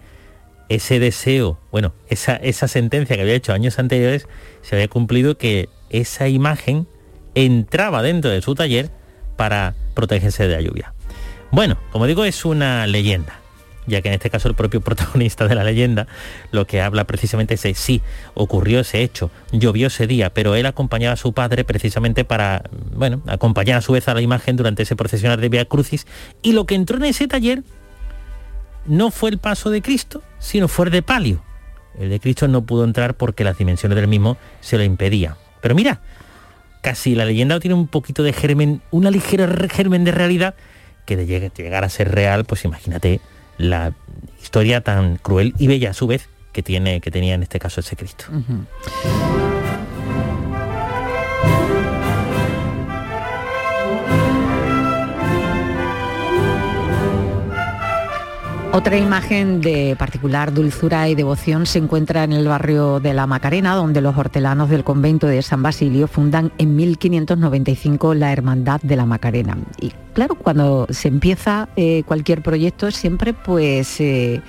ese 0.69 0.99
deseo, 0.99 1.59
bueno, 1.71 1.95
esa, 2.09 2.37
esa 2.37 2.67
sentencia 2.67 3.15
que 3.15 3.23
había 3.23 3.35
hecho 3.35 3.53
años 3.53 3.79
anteriores 3.79 4.27
se 4.63 4.75
había 4.75 4.89
cumplido 4.89 5.39
que 5.39 5.69
esa 5.91 6.29
imagen 6.29 6.89
entraba 7.35 8.03
dentro 8.03 8.31
de 8.31 8.43
su 8.43 8.55
taller 8.55 8.91
para 9.37 9.75
protegerse 9.95 10.47
de 10.47 10.55
la 10.55 10.61
lluvia. 10.61 10.93
Bueno, 11.51 11.77
como 11.93 12.07
digo, 12.07 12.25
es 12.25 12.45
una 12.45 12.87
leyenda, 12.87 13.41
ya 13.87 14.03
que 14.03 14.09
en 14.09 14.15
este 14.15 14.31
caso 14.31 14.49
el 14.49 14.55
propio 14.55 14.81
protagonista 14.83 15.47
de 15.47 15.55
la 15.55 15.65
leyenda 15.65 16.07
lo 16.51 16.67
que 16.67 16.81
habla 16.81 17.05
precisamente 17.05 17.55
es 17.55 17.79
sí, 17.79 18.03
ocurrió 18.35 18.81
ese 18.81 19.03
hecho, 19.03 19.31
llovió 19.53 19.87
ese 19.89 20.07
día, 20.07 20.33
pero 20.33 20.55
él 20.55 20.67
acompañaba 20.67 21.15
a 21.15 21.17
su 21.17 21.33
padre 21.33 21.65
precisamente 21.65 22.25
para, 22.25 22.65
bueno, 22.95 23.23
acompañar 23.27 23.79
a 23.79 23.83
su 23.83 23.93
vez 23.93 24.09
a 24.09 24.15
la 24.15 24.21
imagen 24.21 24.57
durante 24.57 24.83
ese 24.83 24.97
procesionar 24.97 25.41
de 25.41 25.49
Via 25.49 25.65
Crucis, 25.65 26.07
y 26.43 26.53
lo 26.53 26.67
que 26.67 26.75
entró 26.75 26.97
en 26.97 27.05
ese 27.05 27.29
taller 27.29 27.63
no 28.87 29.11
fue 29.11 29.31
el 29.31 29.39
paso 29.39 29.71
de 29.71 29.83
Cristo, 29.83 30.23
sino 30.39 30.69
fue 30.69 30.87
el 30.87 30.93
de 30.93 31.03
palio. 31.03 31.43
El 31.99 32.11
de 32.11 32.21
Cristo 32.21 32.49
no 32.49 32.67
pudo 32.67 32.85
entrar 32.85 33.15
porque 33.15 33.45
las 33.45 33.57
dimensiones 33.57 33.97
del 33.97 34.09
mismo 34.09 34.37
se 34.61 34.77
lo 34.77 34.83
impedían. 34.83 35.37
Pero 35.61 35.75
mira, 35.75 36.01
casi 36.85 37.15
la 37.15 37.25
leyenda 37.25 37.59
tiene 37.61 37.75
un 37.75 37.89
poquito 37.89 38.23
de 38.23 38.35
germen, 38.35 38.83
una 38.91 39.11
ligera 39.11 39.49
germen 39.71 40.05
de 40.05 40.13
realidad 40.13 40.55
que 41.07 41.17
de 41.17 41.27
llegar 41.27 41.83
a 41.83 41.89
ser 41.89 42.15
real, 42.15 42.45
pues 42.45 42.67
imagínate 42.67 43.23
la 43.57 43.95
historia 44.43 44.83
tan 44.83 45.17
cruel 45.17 45.55
y 45.59 45.67
bella 45.67 45.91
a 45.91 45.95
su 45.95 46.07
vez 46.07 46.29
que 46.53 46.63
tiene 46.63 47.01
que 47.01 47.11
tenía 47.11 47.35
en 47.35 47.43
este 47.43 47.59
caso 47.59 47.81
ese 47.81 47.97
Cristo. 47.97 48.27
Otra 58.75 58.99
imagen 58.99 59.61
de 59.61 59.95
particular 59.97 60.53
dulzura 60.53 61.09
y 61.09 61.15
devoción 61.15 61.65
se 61.65 61.79
encuentra 61.79 62.25
en 62.25 62.33
el 62.33 62.49
barrio 62.49 62.99
de 62.99 63.15
La 63.15 63.25
Macarena, 63.25 63.77
donde 63.77 64.01
los 64.01 64.19
hortelanos 64.19 64.69
del 64.69 64.83
convento 64.83 65.29
de 65.29 65.43
San 65.43 65.63
Basilio 65.63 66.09
fundan 66.09 66.51
en 66.59 66.75
1595 66.75 68.15
la 68.15 68.33
Hermandad 68.33 68.81
de 68.83 68.97
la 68.97 69.07
Macarena. 69.07 69.57
Y 69.81 69.93
claro, 70.13 70.35
cuando 70.35 70.89
se 70.91 71.07
empieza 71.07 71.69
eh, 71.77 72.03
cualquier 72.05 72.43
proyecto 72.43 72.91
siempre 72.91 73.33
pues 73.33 74.01
eh, 74.01 74.43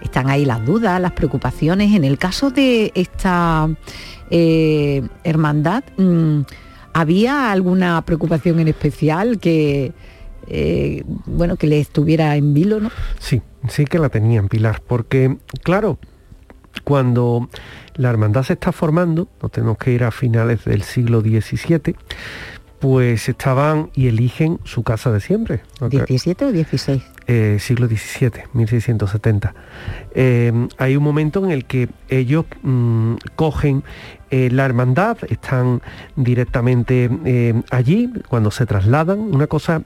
están 0.00 0.30
ahí 0.30 0.46
las 0.46 0.64
dudas, 0.64 0.98
las 0.98 1.12
preocupaciones. 1.12 1.94
En 1.94 2.04
el 2.04 2.16
caso 2.16 2.50
de 2.50 2.92
esta 2.94 3.68
eh, 4.30 5.06
hermandad, 5.22 5.84
mm, 5.98 6.40
¿había 6.94 7.52
alguna 7.52 8.00
preocupación 8.06 8.58
en 8.58 8.68
especial 8.68 9.38
que 9.38 9.92
bueno 11.26 11.56
que 11.56 11.66
le 11.66 11.80
estuviera 11.80 12.36
en 12.36 12.54
vilo, 12.54 12.78
no? 12.78 12.90
Sí, 13.18 13.42
sí 13.68 13.84
que 13.84 13.98
la 13.98 14.08
tenían, 14.08 14.48
Pilar, 14.48 14.82
porque, 14.86 15.36
claro, 15.62 15.98
cuando 16.84 17.48
la 17.94 18.10
hermandad 18.10 18.42
se 18.42 18.54
está 18.54 18.72
formando, 18.72 19.28
nos 19.42 19.50
tenemos 19.50 19.78
que 19.78 19.92
ir 19.92 20.04
a 20.04 20.10
finales 20.10 20.64
del 20.64 20.82
siglo 20.82 21.20
XVII, 21.20 21.96
pues 22.78 23.28
estaban 23.28 23.90
y 23.94 24.08
eligen 24.08 24.60
su 24.64 24.82
casa 24.82 25.10
de 25.10 25.20
siempre. 25.20 25.62
¿17 25.80 26.42
o 26.42 26.52
16? 26.52 27.02
Eh, 27.26 27.56
siglo 27.58 27.88
XVII, 27.88 28.44
1670. 28.52 29.54
Eh, 30.14 30.68
hay 30.78 30.96
un 30.96 31.02
momento 31.02 31.44
en 31.44 31.50
el 31.50 31.64
que 31.64 31.88
ellos 32.08 32.44
mm, 32.62 33.14
cogen 33.34 33.82
eh, 34.30 34.50
la 34.52 34.64
hermandad, 34.64 35.16
están 35.28 35.82
directamente 36.14 37.10
allí, 37.70 38.12
cuando 38.28 38.50
se 38.50 38.66
trasladan, 38.66 39.18
una 39.18 39.46
cosa 39.46 39.82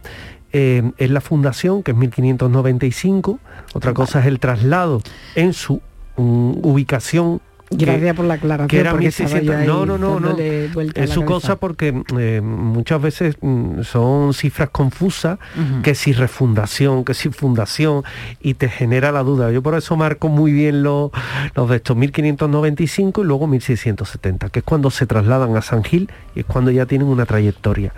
eh, 0.53 0.91
es 0.97 1.11
la 1.11 1.21
fundación, 1.21 1.83
que 1.83 1.93
es 1.93 1.97
1595, 1.97 3.39
otra 3.75 3.95
cosa 3.95 4.21
es 4.21 4.27
el 4.27 4.41
traslado 4.41 5.03
en 5.35 5.53
su 5.53 5.81
ubicación 6.17 7.41
Gracias 7.73 8.17
por 8.17 8.25
la 8.25 8.35
aclaración. 8.35 8.69
Que 8.69 8.81
era 8.81 8.91
porque 8.91 9.07
1600. 9.07 9.41
estaba 9.43 9.65
yo 9.65 9.73
ahí 9.73 9.87
No, 9.87 9.87
no, 9.87 9.97
no, 9.97 10.19
no. 10.19 10.37
Es 10.37 11.11
su 11.11 11.25
cosa 11.25 11.55
porque 11.57 12.03
eh, 12.19 12.41
muchas 12.41 13.01
veces 13.01 13.37
mm, 13.41 13.83
son 13.83 14.35
cifras 14.35 14.71
confusas, 14.71 15.39
que 15.85 15.95
si 15.95 16.13
refundación, 16.13 17.05
que 17.05 17.15
si 17.15 17.29
fundación, 17.31 18.03
y 18.41 18.55
te 18.55 18.69
genera 18.69 19.13
la 19.13 19.23
duda. 19.23 19.53
Yo 19.53 19.63
por 19.63 19.77
eso 19.77 19.97
marco 19.97 20.29
muy 20.29 20.51
bien 20.51 20.83
los, 20.83 21.13
los 21.55 21.71
de 21.71 21.77
estos 21.77 21.97
1595 21.97 23.23
y 23.23 23.25
luego 23.25 23.47
1670, 23.47 24.49
que 24.49 24.59
es 24.59 24.65
cuando 24.65 24.91
se 24.91 25.07
trasladan 25.07 25.57
a 25.57 25.63
San 25.63 25.85
Gil 25.85 26.11
y 26.35 26.41
es 26.41 26.47
cuando 26.47 26.73
ya 26.73 26.87
tienen 26.87 27.07
una 27.07 27.25
trayectoria. 27.25 27.93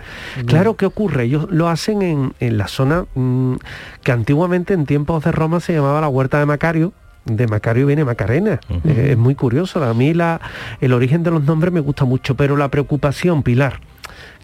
Claro, 0.45 0.75
¿qué 0.75 0.85
ocurre? 0.85 1.23
Ellos 1.23 1.47
lo 1.49 1.67
hacen 1.67 2.03
en, 2.03 2.33
en 2.39 2.59
la 2.59 2.67
zona 2.67 3.05
mm, 3.15 3.55
que 4.03 4.11
antiguamente 4.11 4.75
en 4.75 4.85
tiempos 4.85 5.23
de 5.23 5.31
Roma 5.31 5.59
se 5.59 5.73
llamaba 5.73 5.99
la 5.99 6.09
Huerta 6.09 6.37
de 6.37 6.45
Macario, 6.45 6.93
de 7.25 7.47
Macario 7.47 7.87
viene 7.87 8.03
Macarena. 8.03 8.59
Es 8.83 9.17
muy 9.17 9.35
curioso. 9.35 9.83
A 9.83 9.93
mí 9.93 10.13
la, 10.13 10.41
el 10.81 10.93
origen 10.93 11.23
de 11.23 11.31
los 11.31 11.43
nombres 11.43 11.73
me 11.73 11.79
gusta 11.79 12.05
mucho, 12.05 12.35
pero 12.35 12.57
la 12.57 12.69
preocupación, 12.69 13.43
Pilar. 13.43 13.79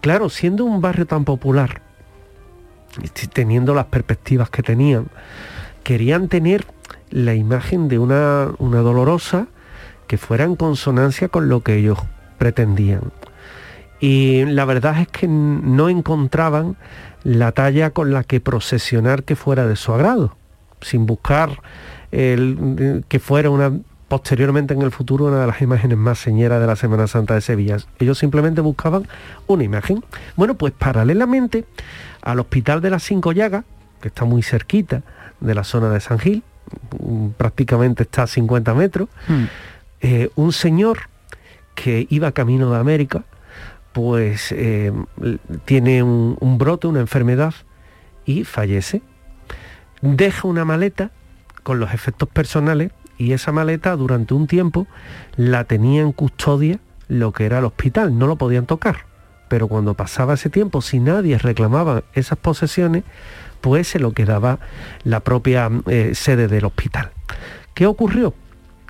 Claro, 0.00 0.28
siendo 0.28 0.64
un 0.64 0.80
barrio 0.80 1.06
tan 1.06 1.24
popular, 1.24 1.82
y 3.02 3.26
teniendo 3.28 3.74
las 3.74 3.86
perspectivas 3.86 4.50
que 4.50 4.62
tenían, 4.62 5.08
querían 5.82 6.28
tener 6.28 6.64
la 7.10 7.34
imagen 7.34 7.88
de 7.88 7.98
una, 7.98 8.48
una 8.58 8.80
dolorosa 8.80 9.46
que 10.06 10.18
fuera 10.18 10.44
en 10.44 10.56
consonancia 10.56 11.28
con 11.28 11.48
lo 11.48 11.62
que 11.62 11.76
ellos 11.76 11.98
pretendían. 12.38 13.12
Y 14.00 14.44
la 14.46 14.64
verdad 14.64 15.00
es 15.00 15.08
que 15.08 15.28
no 15.28 15.88
encontraban 15.88 16.76
la 17.22 17.52
talla 17.52 17.90
con 17.90 18.12
la 18.12 18.24
que 18.24 18.40
procesionar 18.40 19.24
que 19.24 19.36
fuera 19.36 19.66
de 19.66 19.76
su 19.76 19.92
agrado, 19.92 20.36
sin 20.80 21.06
buscar 21.06 21.60
el- 22.12 23.04
que 23.08 23.18
fuera 23.18 23.50
una 23.50 23.72
posteriormente 24.08 24.74
en 24.74 24.82
el 24.82 24.90
futuro 24.90 25.26
una 25.26 25.40
de 25.40 25.46
las 25.46 25.62
imágenes 25.62 25.96
más 25.96 26.18
señeras 26.18 26.60
de 26.60 26.66
la 26.66 26.74
Semana 26.74 27.06
Santa 27.06 27.34
de 27.34 27.40
Sevilla. 27.40 27.76
Ellos 28.00 28.18
simplemente 28.18 28.60
buscaban 28.60 29.06
una 29.46 29.62
imagen. 29.62 30.02
Bueno, 30.34 30.54
pues 30.54 30.72
paralelamente 30.76 31.64
al 32.22 32.40
Hospital 32.40 32.80
de 32.80 32.90
las 32.90 33.04
Cinco 33.04 33.30
Llagas, 33.30 33.64
que 34.00 34.08
está 34.08 34.24
muy 34.24 34.42
cerquita 34.42 35.02
de 35.38 35.54
la 35.54 35.62
zona 35.62 35.90
de 35.90 36.00
San 36.00 36.18
Gil, 36.18 36.42
mm, 36.98 37.28
prácticamente 37.36 38.02
está 38.02 38.24
a 38.24 38.26
50 38.26 38.74
metros, 38.74 39.08
Mm. 39.28 39.44
eh, 40.00 40.30
un 40.34 40.52
señor 40.52 40.98
que 41.76 42.08
iba 42.10 42.32
camino 42.32 42.68
de 42.72 42.78
América, 42.78 43.22
pues 43.92 44.50
eh, 44.50 44.92
tiene 45.66 46.02
un, 46.02 46.36
un 46.40 46.58
brote, 46.58 46.88
una 46.88 46.98
enfermedad 47.00 47.54
y 48.24 48.42
fallece. 48.42 49.02
Deja 50.02 50.48
una 50.48 50.64
maleta 50.64 51.10
con 51.70 51.78
los 51.78 51.94
efectos 51.94 52.28
personales 52.28 52.90
y 53.16 53.30
esa 53.30 53.52
maleta 53.52 53.94
durante 53.94 54.34
un 54.34 54.48
tiempo 54.48 54.88
la 55.36 55.62
tenía 55.62 56.02
en 56.02 56.10
custodia 56.10 56.80
lo 57.06 57.30
que 57.30 57.44
era 57.44 57.60
el 57.60 57.64
hospital, 57.64 58.18
no 58.18 58.26
lo 58.26 58.34
podían 58.34 58.66
tocar. 58.66 59.06
Pero 59.48 59.68
cuando 59.68 59.94
pasaba 59.94 60.34
ese 60.34 60.50
tiempo, 60.50 60.82
si 60.82 60.98
nadie 60.98 61.38
reclamaba 61.38 62.02
esas 62.12 62.38
posesiones, 62.38 63.04
pues 63.60 63.86
se 63.86 64.00
lo 64.00 64.10
quedaba 64.10 64.58
la 65.04 65.20
propia 65.20 65.70
eh, 65.86 66.10
sede 66.16 66.48
del 66.48 66.64
hospital. 66.64 67.12
¿Qué 67.72 67.86
ocurrió? 67.86 68.34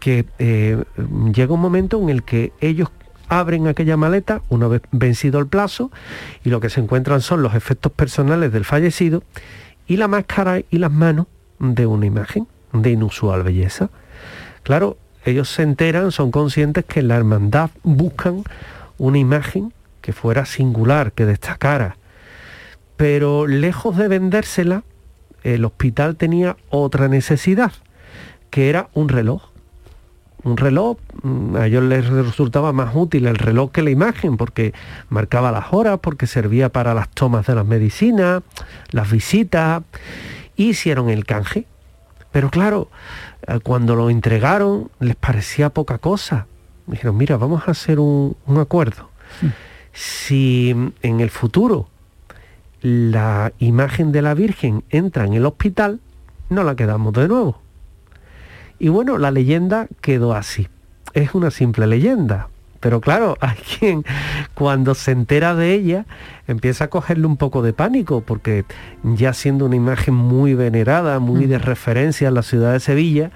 Que 0.01 0.25
eh, 0.39 0.83
llega 1.35 1.53
un 1.53 1.61
momento 1.61 2.01
en 2.01 2.09
el 2.09 2.23
que 2.23 2.55
ellos 2.63 2.89
abren 3.29 3.67
aquella 3.67 3.99
maleta 3.99 4.41
una 4.49 4.69
vez 4.69 4.81
vencido 4.91 5.39
el 5.39 5.49
plazo 5.49 5.91
y 6.45 6.49
lo 6.49 6.61
que 6.61 6.71
se 6.71 6.81
encuentran 6.81 7.21
son 7.21 7.43
los 7.43 7.55
efectos 7.55 7.93
personales 7.93 8.55
del 8.55 8.65
fallecido 8.65 9.23
y 9.87 9.99
la 9.99 10.09
máscara 10.09 10.63
y 10.71 10.79
las 10.79 10.91
manos 10.91 11.27
de 11.59 11.85
una 11.85 12.07
imagen 12.07 12.49
de 12.73 12.91
inusual 12.91 13.43
belleza. 13.43 13.91
Claro, 14.63 14.97
ellos 15.25 15.51
se 15.51 15.63
enteran, 15.63 16.13
son 16.13 16.31
conscientes 16.31 16.85
que 16.85 17.01
en 17.01 17.09
la 17.09 17.17
hermandad 17.17 17.71
buscan 17.83 18.45
una 18.99 19.19
imagen 19.19 19.73
que 20.01 20.13
fuera 20.13 20.47
singular, 20.47 21.13
que 21.13 21.27
destacara. 21.27 21.97
Pero 22.97 23.47
lejos 23.47 23.97
de 23.97 24.09
vendérsela, 24.09 24.83
el 25.43 25.65
hospital 25.65 26.17
tenía 26.17 26.57
otra 26.69 27.09
necesidad, 27.09 27.73
que 28.51 28.69
era 28.69 28.89
un 28.95 29.09
reloj. 29.09 29.51
Un 30.43 30.57
reloj, 30.57 30.97
mm, 31.23 31.57
a 31.57 31.67
ellos 31.67 31.83
les 31.83 32.09
resultaba 32.09 32.73
más 32.73 32.95
útil 32.95 33.27
el 33.27 33.37
reloj 33.37 33.71
que 33.73 33.83
la 33.83 33.91
imagen, 33.91 34.37
porque 34.37 34.73
marcaba 35.11 35.53
las 35.53 35.73
horas, 35.73 35.99
porque 36.01 36.27
servía 36.27 36.71
para 36.71 36.95
las 36.95 37.09
tomas 37.11 37.47
de 37.47 37.55
las 37.55 37.67
medicinas, 37.67 38.43
las 38.91 39.11
visitas, 39.11 39.83
hicieron 40.57 41.11
el 41.11 41.27
canje. 41.27 41.67
Pero 42.33 42.51
claro, 42.51 42.89
eh, 43.47 43.59
cuando 43.63 43.97
lo 43.97 44.11
entregaron 44.11 44.91
les 45.01 45.17
parecía 45.17 45.71
poca 45.71 45.99
cosa. 45.99 46.47
Dijeron, 46.87 47.17
mira, 47.17 47.37
vamos 47.37 47.67
a 47.67 47.73
hacer 47.73 48.01
un, 48.01 48.37
un 48.47 48.59
acuerdo. 48.59 49.11
Si 49.93 50.73
mm, 50.75 50.93
en 51.03 51.21
el 51.21 51.31
futuro 51.31 51.89
la 52.83 53.53
imagen 53.59 54.13
de 54.13 54.23
la 54.23 54.35
Virgen 54.35 54.85
entra 54.91 55.25
en 55.25 55.35
el 55.35 55.47
hospital, 55.47 56.01
no 56.49 56.65
la 56.65 56.75
quedamos 56.75 57.13
de 57.13 57.29
nuevo. 57.29 57.61
Y 58.79 58.89
bueno, 58.89 59.19
la 59.19 59.31
leyenda 59.31 59.89
quedó 60.01 60.35
así. 60.35 60.69
Es 61.13 61.35
una 61.35 61.51
simple 61.51 61.87
leyenda. 61.87 62.49
Pero 62.81 63.01
claro, 63.01 63.37
hay 63.41 63.57
quien 63.57 64.05
cuando 64.55 64.95
se 64.95 65.13
entera 65.13 65.55
de 65.55 65.75
ella 65.75 66.07
empieza 66.49 66.85
a 66.85 66.89
cogerle 66.89 67.27
un 67.27 67.37
poco 67.37 67.63
de 67.63 67.73
pánico, 67.73 68.23
porque 68.23 68.65
ya 69.03 69.33
siendo 69.33 69.67
una 69.67 69.77
imagen 69.77 70.15
muy 70.15 70.55
venerada, 70.55 71.21
muy 71.21 71.47
de 71.47 71.59
referencia 71.59 72.29
en 72.29 72.35
la 72.35 72.43
ciudad 72.43 72.73
de 72.73 72.81
Sevilla, 72.81 73.31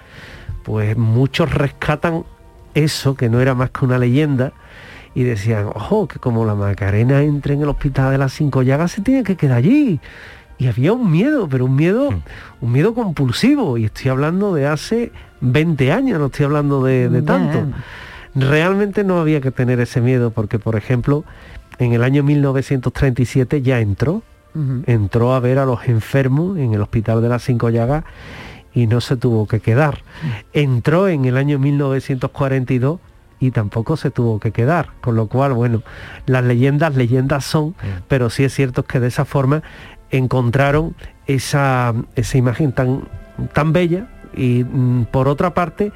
pues 0.64 0.96
muchos 0.96 1.52
rescatan 1.52 2.24
eso, 2.74 3.14
que 3.14 3.28
no 3.28 3.40
era 3.40 3.54
más 3.54 3.70
que 3.70 3.84
una 3.84 3.98
leyenda, 3.98 4.52
y 5.14 5.22
decían, 5.22 5.66
ojo, 5.72 6.08
que 6.08 6.18
como 6.18 6.44
la 6.44 6.56
Macarena 6.56 7.22
entre 7.22 7.54
en 7.54 7.62
el 7.62 7.68
hospital 7.68 8.10
de 8.10 8.18
las 8.18 8.32
cinco 8.32 8.62
llagas, 8.62 8.92
se 8.92 9.02
tiene 9.02 9.22
que 9.22 9.36
quedar 9.36 9.58
allí. 9.58 10.00
Y 10.58 10.66
había 10.66 10.92
un 10.92 11.10
miedo, 11.10 11.48
pero 11.48 11.66
un 11.66 11.76
miedo, 11.76 12.10
un 12.60 12.72
miedo 12.72 12.94
compulsivo. 12.94 13.78
Y 13.78 13.84
estoy 13.84 14.10
hablando 14.10 14.54
de 14.54 14.66
hace 14.66 15.12
20 15.40 15.92
años, 15.92 16.18
no 16.18 16.26
estoy 16.26 16.46
hablando 16.46 16.82
de, 16.82 17.08
de 17.08 17.22
tanto. 17.22 17.66
Realmente 18.34 19.04
no 19.04 19.18
había 19.18 19.40
que 19.40 19.50
tener 19.50 19.80
ese 19.80 20.00
miedo, 20.00 20.30
porque 20.30 20.58
por 20.58 20.76
ejemplo, 20.76 21.24
en 21.78 21.92
el 21.92 22.02
año 22.02 22.22
1937 22.22 23.62
ya 23.62 23.80
entró, 23.80 24.22
entró 24.86 25.34
a 25.34 25.40
ver 25.40 25.58
a 25.58 25.66
los 25.66 25.88
enfermos 25.88 26.58
en 26.58 26.74
el 26.74 26.80
hospital 26.80 27.20
de 27.22 27.28
las 27.28 27.42
Cinco 27.42 27.70
Llagas 27.70 28.04
y 28.72 28.86
no 28.86 29.00
se 29.00 29.16
tuvo 29.16 29.46
que 29.46 29.60
quedar. 29.60 30.02
Entró 30.52 31.08
en 31.08 31.24
el 31.24 31.36
año 31.36 31.58
1942 31.58 33.00
y 33.40 33.50
tampoco 33.50 33.96
se 33.96 34.10
tuvo 34.10 34.40
que 34.40 34.52
quedar. 34.52 34.90
Con 35.00 35.16
lo 35.16 35.26
cual, 35.26 35.52
bueno, 35.52 35.82
las 36.26 36.44
leyendas, 36.44 36.94
leyendas 36.96 37.44
son, 37.44 37.74
pero 38.08 38.30
sí 38.30 38.44
es 38.44 38.54
cierto 38.54 38.84
que 38.84 39.00
de 39.00 39.08
esa 39.08 39.24
forma 39.24 39.62
encontraron 40.10 40.94
esa, 41.26 41.94
esa 42.14 42.38
imagen 42.38 42.72
tan, 42.72 43.08
tan 43.52 43.72
bella 43.72 44.08
y 44.36 44.64
mm, 44.64 45.06
por 45.06 45.28
otra 45.28 45.54
parte 45.54 45.92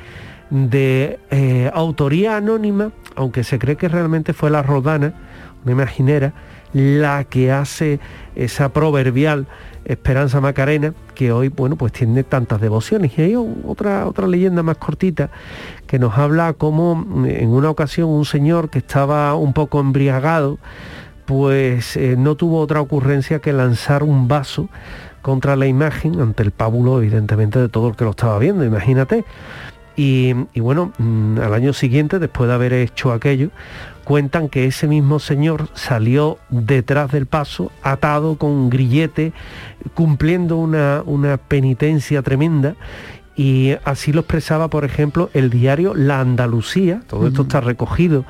de 0.51 1.19
eh, 1.31 1.71
autoría 1.75 2.37
anónima, 2.37 2.93
aunque 3.17 3.45
se 3.45 3.59
cree 3.59 3.77
que 3.77 3.89
realmente 3.89 4.33
fue 4.33 4.51
la 4.51 4.63
Rodana, 4.63 5.15
una 5.65 5.73
imaginera, 5.73 6.33
la 6.73 7.25
que 7.25 7.51
hace 7.51 8.01
esa 8.35 8.71
proverbial 8.71 9.47
Esperanza 9.85 10.41
Macarena, 10.41 10.93
que 11.15 11.33
hoy, 11.33 11.49
bueno, 11.49 11.77
pues 11.77 11.93
tiene 11.93 12.23
tantas 12.23 12.61
devociones. 12.61 13.19
Y 13.19 13.23
hay 13.23 13.37
otra, 13.37 14.07
otra 14.07 14.27
leyenda 14.27 14.63
más 14.63 14.77
cortita 14.77 15.31
que 15.87 15.99
nos 15.99 16.19
habla 16.19 16.53
como 16.53 16.95
mm, 16.95 17.25
en 17.25 17.49
una 17.49 17.71
ocasión 17.71 18.11
un 18.11 18.27
señor 18.27 18.69
que 18.69 18.79
estaba 18.79 19.35
un 19.35 19.55
poco 19.55 19.81
embriagado, 19.81 20.59
pues 21.25 21.97
eh, 21.97 22.17
no 22.19 22.37
tuvo 22.37 22.61
otra 22.61 22.83
ocurrencia 22.83 23.39
que 23.39 23.53
lanzar 23.53 24.03
un 24.03 24.29
vaso 24.29 24.69
contra 25.23 25.57
la 25.57 25.67
imagen 25.67 26.21
ante 26.21 26.43
el 26.43 26.51
pábulo, 26.51 27.01
evidentemente, 27.01 27.59
de 27.59 27.69
todo 27.69 27.89
el 27.89 27.97
que 27.97 28.05
lo 28.05 28.11
estaba 28.11 28.39
viendo, 28.39 28.65
imagínate. 28.65 29.25
Y, 29.99 30.33
y 30.55 30.61
bueno, 30.61 30.93
mm, 30.99 31.41
al 31.41 31.55
año 31.55 31.73
siguiente, 31.73 32.21
después 32.21 32.47
de 32.47 32.55
haber 32.55 32.73
hecho 32.73 33.13
aquello, 33.13 33.51
cuentan 34.05 34.49
que 34.49 34.65
ese 34.65 34.87
mismo 34.87 35.19
señor 35.19 35.69
salió 35.75 36.39
detrás 36.51 37.11
del 37.11 37.27
paso, 37.27 37.73
atado 37.83 38.37
con 38.39 38.53
un 38.53 38.71
grillete, 38.71 39.33
cumpliendo 39.95 40.57
una, 40.57 41.03
una 41.05 41.37
penitencia 41.37 42.23
tremenda. 42.23 42.77
Y 43.35 43.75
así 43.85 44.13
lo 44.13 44.21
expresaba, 44.21 44.69
por 44.69 44.85
ejemplo, 44.85 45.31
el 45.35 45.51
diario 45.51 45.97
La 45.97 46.21
Andalucía, 46.21 47.03
todo 47.09 47.27
esto 47.27 47.43
está 47.43 47.61
recogido 47.61 48.25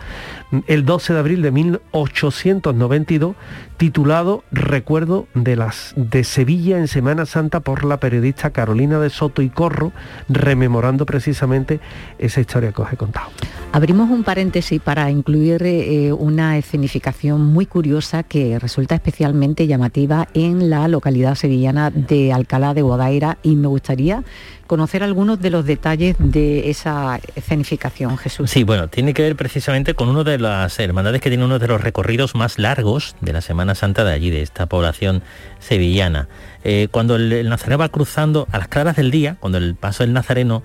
el 0.66 0.84
12 0.84 1.12
de 1.12 1.18
abril 1.18 1.42
de 1.42 1.50
1892, 1.50 3.36
titulado 3.76 4.44
Recuerdo 4.50 5.26
de 5.34 5.56
las 5.56 5.92
de 5.96 6.24
Sevilla 6.24 6.78
en 6.78 6.88
Semana 6.88 7.26
Santa 7.26 7.60
por 7.60 7.84
la 7.84 8.00
periodista 8.00 8.50
Carolina 8.50 8.98
de 8.98 9.10
Soto 9.10 9.42
y 9.42 9.50
Corro, 9.50 9.92
rememorando 10.28 11.06
precisamente 11.06 11.80
esa 12.18 12.40
historia 12.40 12.72
que 12.72 12.82
os 12.82 12.92
he 12.92 12.96
contado. 12.96 13.28
Abrimos 13.72 14.10
un 14.10 14.24
paréntesis 14.24 14.80
para 14.80 15.10
incluir 15.10 15.62
eh, 15.62 16.12
una 16.12 16.56
escenificación 16.56 17.44
muy 17.44 17.66
curiosa 17.66 18.22
que 18.22 18.58
resulta 18.58 18.94
especialmente 18.94 19.66
llamativa 19.66 20.28
en 20.32 20.70
la 20.70 20.88
localidad 20.88 21.34
sevillana 21.34 21.90
de 21.90 22.32
Alcalá 22.32 22.72
de 22.72 22.82
Guadaira 22.82 23.38
y 23.42 23.56
me 23.56 23.68
gustaría 23.68 24.24
conocer 24.66 25.02
algunos 25.02 25.40
de 25.40 25.50
los 25.50 25.64
detalles 25.64 26.14
de 26.18 26.70
esa 26.70 27.18
escenificación, 27.34 28.16
Jesús. 28.18 28.50
Sí, 28.50 28.64
bueno, 28.64 28.88
tiene 28.88 29.14
que 29.14 29.22
ver 29.22 29.34
precisamente 29.34 29.94
con 29.94 30.08
uno 30.08 30.24
de 30.24 30.37
las 30.40 30.78
hermandades 30.78 31.20
que 31.20 31.30
tiene 31.30 31.44
uno 31.44 31.58
de 31.58 31.68
los 31.68 31.80
recorridos 31.80 32.34
más 32.34 32.58
largos 32.58 33.16
de 33.20 33.32
la 33.32 33.40
Semana 33.40 33.74
Santa 33.74 34.04
de 34.04 34.12
allí, 34.12 34.30
de 34.30 34.42
esta 34.42 34.66
población 34.66 35.22
sevillana. 35.58 36.28
Eh, 36.64 36.88
cuando 36.90 37.16
el, 37.16 37.32
el 37.32 37.48
Nazareno 37.48 37.78
va 37.78 37.88
cruzando 37.88 38.46
a 38.52 38.58
las 38.58 38.68
claras 38.68 38.96
del 38.96 39.10
día, 39.10 39.36
cuando 39.40 39.58
el 39.58 39.74
paso 39.74 40.02
del 40.02 40.12
Nazareno 40.12 40.62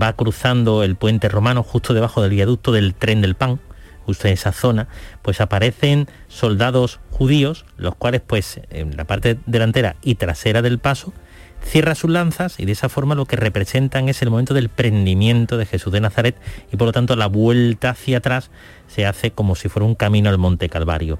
va 0.00 0.12
cruzando 0.14 0.82
el 0.82 0.96
puente 0.96 1.28
romano 1.28 1.62
justo 1.62 1.94
debajo 1.94 2.22
del 2.22 2.30
viaducto 2.30 2.72
del 2.72 2.94
tren 2.94 3.20
del 3.20 3.34
pan, 3.34 3.60
justo 4.04 4.28
en 4.28 4.34
esa 4.34 4.52
zona, 4.52 4.88
pues 5.22 5.40
aparecen 5.40 6.08
soldados 6.28 7.00
judíos, 7.10 7.64
los 7.76 7.94
cuales 7.94 8.20
pues 8.26 8.60
en 8.70 8.96
la 8.96 9.04
parte 9.04 9.38
delantera 9.46 9.96
y 10.02 10.16
trasera 10.16 10.62
del 10.62 10.78
paso 10.78 11.12
cierra 11.64 11.94
sus 11.94 12.10
lanzas 12.10 12.60
y 12.60 12.64
de 12.64 12.72
esa 12.72 12.88
forma 12.88 13.14
lo 13.14 13.26
que 13.26 13.36
representan 13.36 14.08
es 14.08 14.22
el 14.22 14.30
momento 14.30 14.54
del 14.54 14.68
prendimiento 14.68 15.56
de 15.56 15.66
Jesús 15.66 15.92
de 15.92 16.00
Nazaret 16.00 16.36
y 16.72 16.76
por 16.76 16.86
lo 16.86 16.92
tanto 16.92 17.16
la 17.16 17.26
vuelta 17.26 17.90
hacia 17.90 18.18
atrás 18.18 18.50
se 18.86 19.06
hace 19.06 19.30
como 19.30 19.54
si 19.54 19.68
fuera 19.68 19.86
un 19.86 19.94
camino 19.94 20.30
al 20.30 20.38
Monte 20.38 20.68
Calvario. 20.68 21.18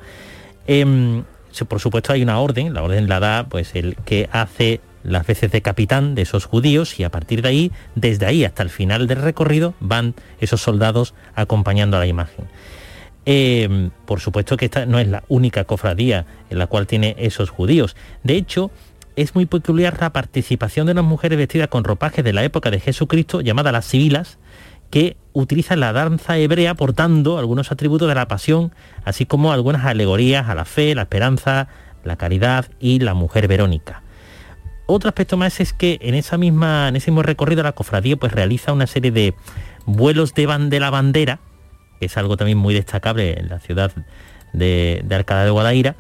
Em, 0.67 1.25
por 1.69 1.81
supuesto 1.81 2.13
hay 2.13 2.23
una 2.23 2.41
orden, 2.41 2.75
la 2.75 2.83
orden 2.83 3.09
la 3.09 3.21
da 3.21 3.47
pues 3.49 3.75
el 3.75 3.97
que 4.05 4.29
hace 4.33 4.81
las 5.03 5.27
veces 5.27 5.53
de 5.53 5.63
capitán 5.63 6.15
de 6.15 6.23
esos 6.23 6.47
judíos 6.47 6.99
y 6.99 7.05
a 7.05 7.11
partir 7.11 7.43
de 7.43 7.49
ahí, 7.49 7.73
desde 7.95 8.27
ahí 8.27 8.45
hasta 8.45 8.63
el 8.63 8.71
final 8.71 9.07
del 9.07 9.23
recorrido, 9.23 9.75
van 9.81 10.15
esos 10.41 10.63
soldados 10.63 11.15
acompañando 11.35 11.97
a 11.97 12.01
la 12.01 12.07
imagen. 12.07 12.47
Eh, 13.27 13.91
por 14.05 14.21
supuesto 14.21 14.57
que 14.57 14.67
esta 14.67 14.85
no 14.85 14.99
es 14.99 15.09
la 15.09 15.25
única 15.29 15.65
cofradía 15.65 16.27
en 16.51 16.59
la 16.59 16.67
cual 16.67 16.87
tiene 16.87 17.17
esos 17.19 17.51
judíos. 17.51 17.97
De 18.23 18.35
hecho, 18.35 18.71
es 19.17 19.35
muy 19.35 19.47
peculiar 19.47 19.97
la 20.01 20.13
participación 20.13 20.87
de 20.87 20.95
las 20.95 21.05
mujeres 21.05 21.39
vestidas 21.39 21.69
con 21.69 21.85
ropajes 21.85 22.25
de 22.25 22.33
la 22.33 22.45
época 22.45 22.71
de 22.71 22.81
Jesucristo, 22.81 23.41
llamadas 23.41 23.73
las 23.73 23.87
civilas, 23.87 24.39
que 24.91 25.17
utilizan 25.33 25.81
la 25.81 25.93
danza 25.93 26.39
hebrea 26.39 26.75
portando 26.75 27.39
algunos 27.39 27.73
atributos 27.73 28.09
de 28.09 28.15
la 28.15 28.29
pasión, 28.29 28.73
así 29.05 29.27
como 29.27 29.53
algunas 29.53 29.85
alegorías 29.85 30.49
a 30.49 30.55
la 30.55 30.65
fe, 30.65 30.95
la 30.95 31.03
esperanza, 31.03 31.69
la 32.05 32.17
caridad 32.17 32.67
y 32.79 33.01
la 33.01 33.15
mujer 33.15 33.49
verónica. 33.49 34.03
Otro 34.87 35.09
aspecto 35.09 35.37
más 35.37 35.61
es 35.61 35.73
que 35.73 35.99
en, 36.03 36.15
esa 36.15 36.37
misma, 36.37 36.89
en 36.89 36.97
ese 36.97 37.11
mismo 37.11 37.23
recorrido 37.23 37.63
la 37.63 37.73
cofradía 37.73 38.17
pues 38.17 38.33
realiza 38.33 38.73
una 38.73 38.87
serie 38.87 39.11
de 39.11 39.35
vuelos 39.87 40.35
de, 40.35 40.47
de 40.47 40.81
la 40.81 40.91
bandera, 40.91 41.41
que 41.99 42.07
es 42.07 42.17
algo 42.17 42.37
también 42.37 42.59
muy 42.59 42.75
destacable 42.75 43.39
en 43.39 43.49
la 43.49 43.61
ciudad 43.61 43.93
de, 44.53 45.03
de 45.05 45.15
Alcalá 45.15 45.45
de 45.45 45.51
Guadaira, 45.51 45.97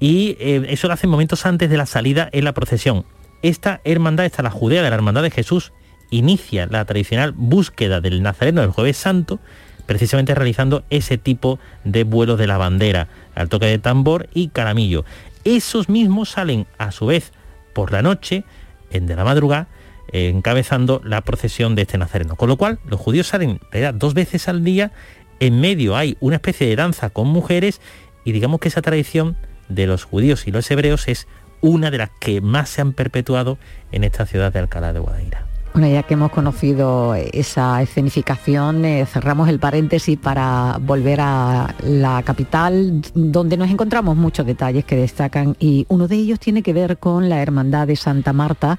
y 0.00 0.36
eh, 0.40 0.66
eso 0.68 0.88
lo 0.88 0.94
hacen 0.94 1.10
momentos 1.10 1.46
antes 1.46 1.70
de 1.70 1.76
la 1.76 1.86
salida 1.86 2.28
en 2.32 2.44
la 2.44 2.52
procesión. 2.52 3.04
Esta 3.42 3.80
hermandad, 3.84 4.26
esta 4.26 4.42
la 4.42 4.50
Judea 4.50 4.82
de 4.82 4.90
la 4.90 4.96
Hermandad 4.96 5.22
de 5.22 5.30
Jesús, 5.30 5.72
inicia 6.10 6.66
la 6.66 6.84
tradicional 6.84 7.32
búsqueda 7.32 8.00
del 8.00 8.22
Nazareno 8.22 8.60
del 8.60 8.70
Jueves 8.70 8.96
Santo, 8.96 9.40
precisamente 9.86 10.34
realizando 10.34 10.84
ese 10.90 11.18
tipo 11.18 11.58
de 11.84 12.04
vuelos 12.04 12.38
de 12.38 12.46
la 12.46 12.58
bandera, 12.58 13.08
al 13.34 13.48
toque 13.48 13.66
de 13.66 13.78
tambor 13.78 14.28
y 14.32 14.48
caramillo. 14.48 15.04
Esos 15.44 15.88
mismos 15.88 16.30
salen 16.30 16.66
a 16.78 16.90
su 16.90 17.06
vez 17.06 17.32
por 17.74 17.92
la 17.92 18.00
noche, 18.00 18.44
en 18.90 19.06
de 19.06 19.16
la 19.16 19.24
madrugada, 19.24 19.68
encabezando 20.12 21.02
la 21.04 21.20
procesión 21.22 21.74
de 21.74 21.82
este 21.82 21.98
nazareno. 21.98 22.36
Con 22.36 22.48
lo 22.48 22.56
cual, 22.56 22.78
los 22.86 23.00
judíos 23.00 23.26
salen 23.26 23.60
dos 23.94 24.14
veces 24.14 24.48
al 24.48 24.64
día, 24.64 24.92
en 25.40 25.60
medio 25.60 25.96
hay 25.96 26.16
una 26.20 26.36
especie 26.36 26.66
de 26.66 26.76
danza 26.76 27.10
con 27.10 27.28
mujeres 27.28 27.80
y 28.24 28.32
digamos 28.32 28.60
que 28.60 28.68
esa 28.68 28.82
tradición 28.82 29.36
de 29.68 29.86
los 29.86 30.04
judíos 30.04 30.46
y 30.46 30.50
los 30.50 30.70
hebreos 30.70 31.08
es 31.08 31.26
una 31.60 31.90
de 31.90 31.98
las 31.98 32.10
que 32.20 32.40
más 32.40 32.68
se 32.68 32.82
han 32.82 32.92
perpetuado 32.92 33.58
en 33.90 34.04
esta 34.04 34.26
ciudad 34.26 34.52
de 34.52 34.58
Alcalá 34.58 34.92
de 34.92 35.00
Guadaira. 35.00 35.46
Bueno, 35.72 35.88
ya 35.88 36.04
que 36.04 36.14
hemos 36.14 36.30
conocido 36.30 37.16
esa 37.16 37.82
escenificación, 37.82 38.84
eh, 38.84 39.06
cerramos 39.06 39.48
el 39.48 39.58
paréntesis 39.58 40.16
para 40.16 40.78
volver 40.80 41.20
a 41.20 41.74
la 41.82 42.22
capital, 42.22 43.02
donde 43.12 43.56
nos 43.56 43.68
encontramos 43.70 44.16
muchos 44.16 44.46
detalles 44.46 44.84
que 44.84 44.94
destacan 44.94 45.56
y 45.58 45.84
uno 45.88 46.06
de 46.06 46.14
ellos 46.14 46.38
tiene 46.38 46.62
que 46.62 46.72
ver 46.72 46.98
con 46.98 47.28
la 47.28 47.42
Hermandad 47.42 47.88
de 47.88 47.96
Santa 47.96 48.32
Marta 48.32 48.78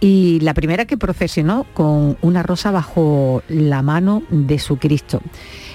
y 0.00 0.40
la 0.40 0.54
primera 0.54 0.86
que 0.86 0.96
procesionó 0.96 1.66
con 1.74 2.16
una 2.22 2.42
rosa 2.42 2.70
bajo 2.70 3.42
la 3.48 3.82
mano 3.82 4.22
de 4.30 4.58
su 4.58 4.78
Cristo. 4.78 5.20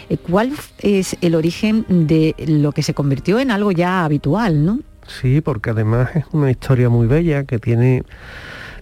Eh, 0.10 0.18
¿Cuál 0.18 0.54
es 0.80 1.18
el 1.22 1.36
origen 1.36 1.86
de 1.88 2.36
lo 2.48 2.72
que 2.72 2.84
se 2.84 2.94
convirtió 2.94 3.40
en 3.40 3.52
algo 3.52 3.72
ya 3.72 4.04
habitual, 4.04 4.66
no? 4.66 4.80
Sí, 5.08 5.42
porque 5.42 5.70
además 5.70 6.10
es 6.16 6.26
una 6.32 6.52
historia 6.52 6.90
muy 6.90 7.08
bella 7.08 7.44
que 7.44 7.60
tiene 7.60 8.04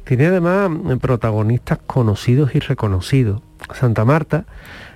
tiene 0.04 0.28
además 0.28 0.72
protagonistas 1.02 1.80
conocidos 1.86 2.56
y 2.56 2.60
reconocidos. 2.60 3.42
Santa 3.74 4.06
Marta, 4.06 4.46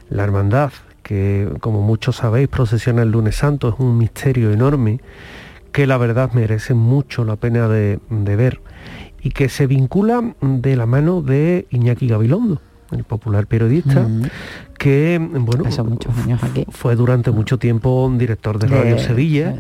la 0.10 0.24
hermandad, 0.24 0.72
que 1.04 1.50
como 1.60 1.82
muchos 1.82 2.16
sabéis 2.16 2.48
procesiona 2.48 3.02
el 3.02 3.12
lunes 3.12 3.36
santo, 3.36 3.68
es 3.68 3.76
un 3.78 3.98
misterio 3.98 4.54
enorme 4.54 5.02
que 5.74 5.86
la 5.86 5.98
verdad 5.98 6.32
merece 6.32 6.74
mucho 6.74 7.26
la 7.26 7.36
pena 7.36 7.68
de, 7.68 8.00
de 8.10 8.36
ver 8.38 8.62
y 9.22 9.32
que 9.32 9.50
se 9.50 9.68
vincula 9.68 10.34
de 10.40 10.78
la 10.78 10.86
mano 10.86 11.22
de 11.22 11.68
Iñaki 11.72 12.08
Gabilondo 12.08 12.62
el 12.92 13.04
popular 13.04 13.48
periodista, 13.48 14.02
mm. 14.02 14.24
que 14.78 15.20
bueno, 15.20 15.66
fue 16.70 16.96
durante 16.96 17.32
mucho 17.32 17.58
tiempo 17.58 18.06
un 18.06 18.18
director 18.18 18.60
de 18.60 18.68
Radio 18.68 19.00
Sevilla 19.00 19.56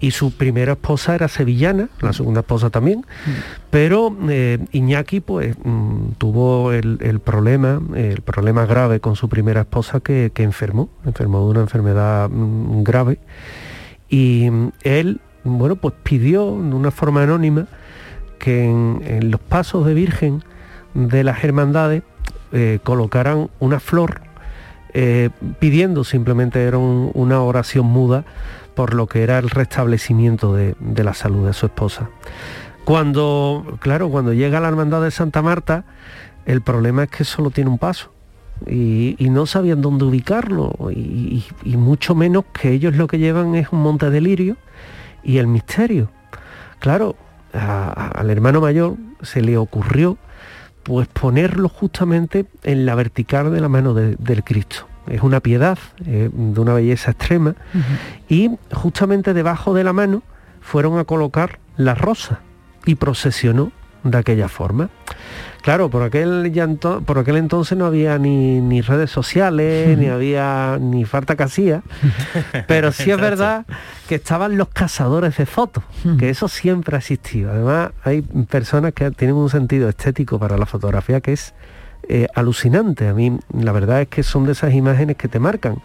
y 0.00 0.10
su 0.10 0.32
primera 0.32 0.72
esposa 0.72 1.14
era 1.14 1.28
sevillana, 1.28 1.88
la 2.00 2.12
segunda 2.12 2.40
esposa 2.40 2.70
también, 2.70 3.00
mm. 3.00 3.30
pero 3.70 4.16
eh, 4.28 4.58
Iñaki 4.72 5.20
pues 5.20 5.56
mm, 5.62 6.12
tuvo 6.18 6.72
el, 6.72 7.20
problema, 7.24 7.80
el 7.94 8.20
problema 8.22 8.66
grave 8.66 9.00
con 9.00 9.16
su 9.16 9.28
primera 9.28 9.62
esposa 9.62 10.00
que, 10.00 10.32
enfermó, 10.36 10.88
enfermó 11.04 11.44
de 11.44 11.50
una 11.50 11.60
enfermedad 11.60 12.28
grave 12.30 13.18
y 14.08 14.50
él, 14.82 15.20
bueno, 15.44 15.76
pues 15.76 15.94
pidió 16.02 16.44
de 16.44 16.74
una 16.74 16.90
forma 16.90 17.22
anónima 17.22 17.66
que 18.38 18.64
en 18.64 19.30
los 19.30 19.40
pasos 19.40 19.86
de 19.86 19.94
Virgen 19.94 20.42
de 20.94 21.24
las 21.24 21.42
hermandades 21.42 22.02
eh, 22.56 22.78
colocaran 22.82 23.50
una 23.58 23.80
flor 23.80 24.20
eh, 24.96 25.30
pidiendo 25.58 26.04
simplemente 26.04 26.62
era 26.62 26.78
una 26.78 27.42
oración 27.42 27.84
muda 27.84 28.24
por 28.76 28.94
lo 28.94 29.08
que 29.08 29.24
era 29.24 29.40
el 29.40 29.50
restablecimiento 29.50 30.54
de, 30.54 30.76
la 31.02 31.14
salud 31.14 31.46
de 31.46 31.52
su 31.52 31.66
esposa. 31.66 32.10
Cuando, 32.84 33.76
claro, 33.80 34.08
cuando 34.08 34.32
llega 34.32 34.60
la 34.60 34.68
hermandad 34.68 35.02
de 35.02 35.10
Santa 35.10 35.42
Marta, 35.42 35.84
el 36.46 36.60
problema 36.60 37.04
es 37.04 37.10
que 37.10 37.24
solo 37.24 37.50
tiene 37.50 37.70
un 37.70 37.78
paso. 37.78 38.12
Y, 38.68 39.16
no 39.30 39.46
sabían 39.46 39.82
dónde 39.82 40.04
ubicarlo 40.04 40.72
y, 40.92 41.44
mucho 41.76 42.14
menos 42.14 42.44
que 42.52 42.70
ellos 42.70 42.94
lo 42.94 43.08
que 43.08 43.18
llevan 43.18 43.56
es 43.56 43.72
un 43.72 43.82
monte 43.82 44.10
de 44.10 44.20
lirio 44.20 44.56
y 45.24 45.38
el 45.38 45.48
misterio. 45.48 46.08
Claro, 46.78 47.16
al 47.52 48.30
hermano 48.30 48.60
mayor 48.60 48.96
se 49.22 49.40
le 49.40 49.56
ocurrió 49.56 50.18
pues 50.84 51.08
ponerlo 51.08 51.68
justamente 51.68 52.46
en 52.62 52.86
la 52.86 52.94
vertical 52.94 53.52
de 53.52 53.60
la 53.60 53.68
mano 53.68 53.94
del 53.94 54.44
Cristo. 54.44 54.86
Es 55.08 55.22
una 55.22 55.40
piedad 55.40 55.78
eh, 56.06 56.30
de 56.32 56.60
una 56.60 56.74
belleza 56.74 57.10
extrema 57.10 57.54
y 58.28 58.50
justamente 58.72 59.34
debajo 59.34 59.74
de 59.74 59.84
la 59.84 59.92
mano 59.92 60.22
fueron 60.60 60.98
a 60.98 61.04
colocar 61.04 61.58
la 61.76 61.94
rosa 61.94 62.40
y 62.86 62.94
procesionó 62.94 63.72
de 64.04 64.18
aquella 64.18 64.48
forma. 64.48 64.90
Claro, 65.62 65.88
por 65.88 66.02
aquel, 66.02 66.52
por 67.06 67.18
aquel 67.18 67.36
entonces 67.36 67.76
no 67.76 67.86
había 67.86 68.18
ni, 68.18 68.82
redes 68.82 69.10
sociales, 69.10 69.96
ni 69.98 70.08
había 70.08 70.76
ni 70.78 71.06
falta 71.06 71.36
casilla, 71.36 71.82
pero 72.68 72.92
sí 72.92 73.10
es 73.10 73.18
verdad 73.18 73.64
que 74.06 74.16
estaban 74.16 74.58
los 74.58 74.68
cazadores 74.68 75.38
de 75.38 75.46
fotos, 75.46 75.82
que 76.18 76.28
eso 76.28 76.48
siempre 76.48 76.96
ha 76.96 76.98
existido. 76.98 77.50
Además, 77.50 77.92
hay 78.02 78.20
personas 78.20 78.92
que 78.92 79.10
tienen 79.10 79.36
un 79.36 79.48
sentido 79.48 79.88
estético 79.88 80.38
para 80.38 80.58
la 80.58 80.66
fotografía 80.66 81.22
que 81.22 81.32
es 81.32 81.54
eh, 82.08 82.26
alucinante. 82.34 83.08
A 83.08 83.14
mí 83.14 83.38
la 83.58 83.72
verdad 83.72 84.02
es 84.02 84.08
que 84.08 84.22
son 84.22 84.44
de 84.44 84.52
esas 84.52 84.74
imágenes 84.74 85.16
que 85.16 85.28
te 85.28 85.38
marcan. 85.38 85.76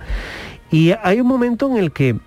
Y 0.69 0.91
hay 1.01 1.21
un 1.21 1.27
momento 1.27 1.69
en 1.69 1.77
el 1.77 1.93
que 1.93 2.19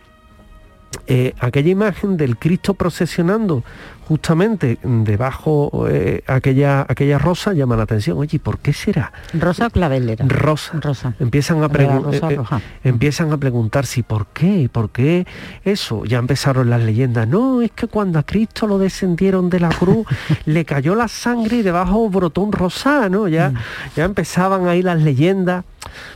eh, 1.07 1.35
aquella 1.40 1.70
imagen 1.70 2.16
del 2.16 2.37
Cristo 2.37 2.74
procesionando 2.74 3.64
justamente 4.07 4.78
debajo 4.83 5.87
eh, 5.88 6.22
aquella, 6.26 6.85
aquella 6.88 7.18
rosa 7.18 7.52
llama 7.55 7.76
la 7.76 7.85
atención. 7.85 8.18
Oye, 8.18 8.38
¿por 8.38 8.59
qué 8.59 8.72
será? 8.72 9.12
¿Rosa 9.33 9.68
o 9.68 9.70
clavelera? 9.70 10.24
Rosa. 10.28 10.78
Rosa. 10.81 11.14
Empiezan 11.18 11.62
a, 11.62 11.66
eh, 11.66 12.38
empiezan 12.85 13.33
a 13.33 13.38
preguntar 13.38 13.87
si 13.87 14.02
por 14.02 14.26
qué, 14.26 14.68
por 14.70 14.90
qué 14.90 15.26
eso. 15.64 16.05
Ya 16.05 16.18
empezaron 16.18 16.68
las 16.68 16.83
leyendas. 16.83 17.26
No, 17.26 17.62
es 17.62 17.70
que 17.70 17.87
cuando 17.87 18.18
a 18.18 18.22
Cristo 18.24 18.66
lo 18.66 18.78
descendieron 18.78 19.48
de 19.48 19.61
la 19.61 19.70
cruz, 19.70 20.07
le 20.44 20.64
cayó 20.64 20.94
la 20.94 21.09
sangre 21.09 21.59
y 21.59 21.62
debajo 21.62 22.09
brotó 22.11 22.42
un 22.42 22.52
rosano. 22.52 23.28
Ya, 23.28 23.50
mm. 23.50 23.57
ya 23.96 24.05
empezaban 24.05 24.68
ahí 24.68 24.83
las 24.83 25.00
leyendas. 25.00 25.64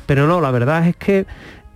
Pero 0.06 0.26
no, 0.26 0.40
la 0.40 0.50
verdad 0.50 0.86
es 0.86 0.96
que 0.96 1.26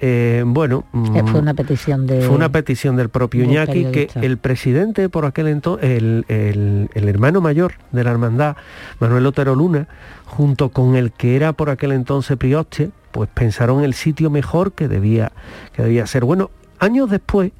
eh, 0.02 0.42
bueno, 0.46 0.84
fue 0.92 1.32
mm, 1.32 1.36
una 1.36 1.52
petición 1.52 2.06
de 2.06 2.22
fue 2.22 2.34
una 2.34 2.50
petición 2.50 2.96
del 2.96 3.10
propio 3.10 3.44
Iñaki 3.44 3.84
que 3.86 4.08
el 4.14 4.38
presidente 4.38 5.10
por 5.10 5.26
aquel 5.26 5.48
entonces, 5.48 5.90
el, 5.90 6.88
hermano 6.94 7.42
mayor 7.42 7.74
de 7.92 8.02
la 8.02 8.10
hermandad, 8.10 8.56
Manuel 8.98 9.26
Otero 9.26 9.54
Luna, 9.54 9.88
junto 10.24 10.70
con 10.70 10.96
el 10.96 11.12
que 11.12 11.36
era 11.36 11.52
por 11.52 11.68
aquel 11.68 11.92
entonces 11.92 12.38
Prioste, 12.38 12.90
pues 13.12 13.28
pensaron 13.28 13.84
el 13.84 13.92
sitio 13.92 14.30
mejor 14.30 14.72
que 14.72 14.88
debía, 14.88 15.32
que 15.74 15.82
debía 15.82 16.06
ser. 16.06 16.24
Bueno, 16.24 16.50
años 16.78 17.10
después, 17.10 17.52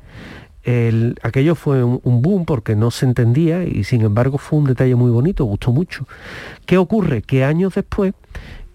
aquello 1.23 1.55
fue 1.55 1.85
un, 1.85 2.23
boom 2.23 2.47
porque 2.47 2.75
no 2.75 2.91
se 2.91 3.05
entendía 3.05 3.65
y 3.65 3.85
sin 3.85 4.01
embargo 4.01 4.39
fue 4.39 4.61
un 4.61 4.65
detalle 4.65 4.95
muy 4.95 5.11
bonito, 5.11 5.45
gustó 5.45 5.73
mucho. 5.73 6.07
¿Qué 6.65 6.79
ocurre? 6.79 7.21
Que 7.21 7.45
años 7.45 7.75
después 7.75 8.15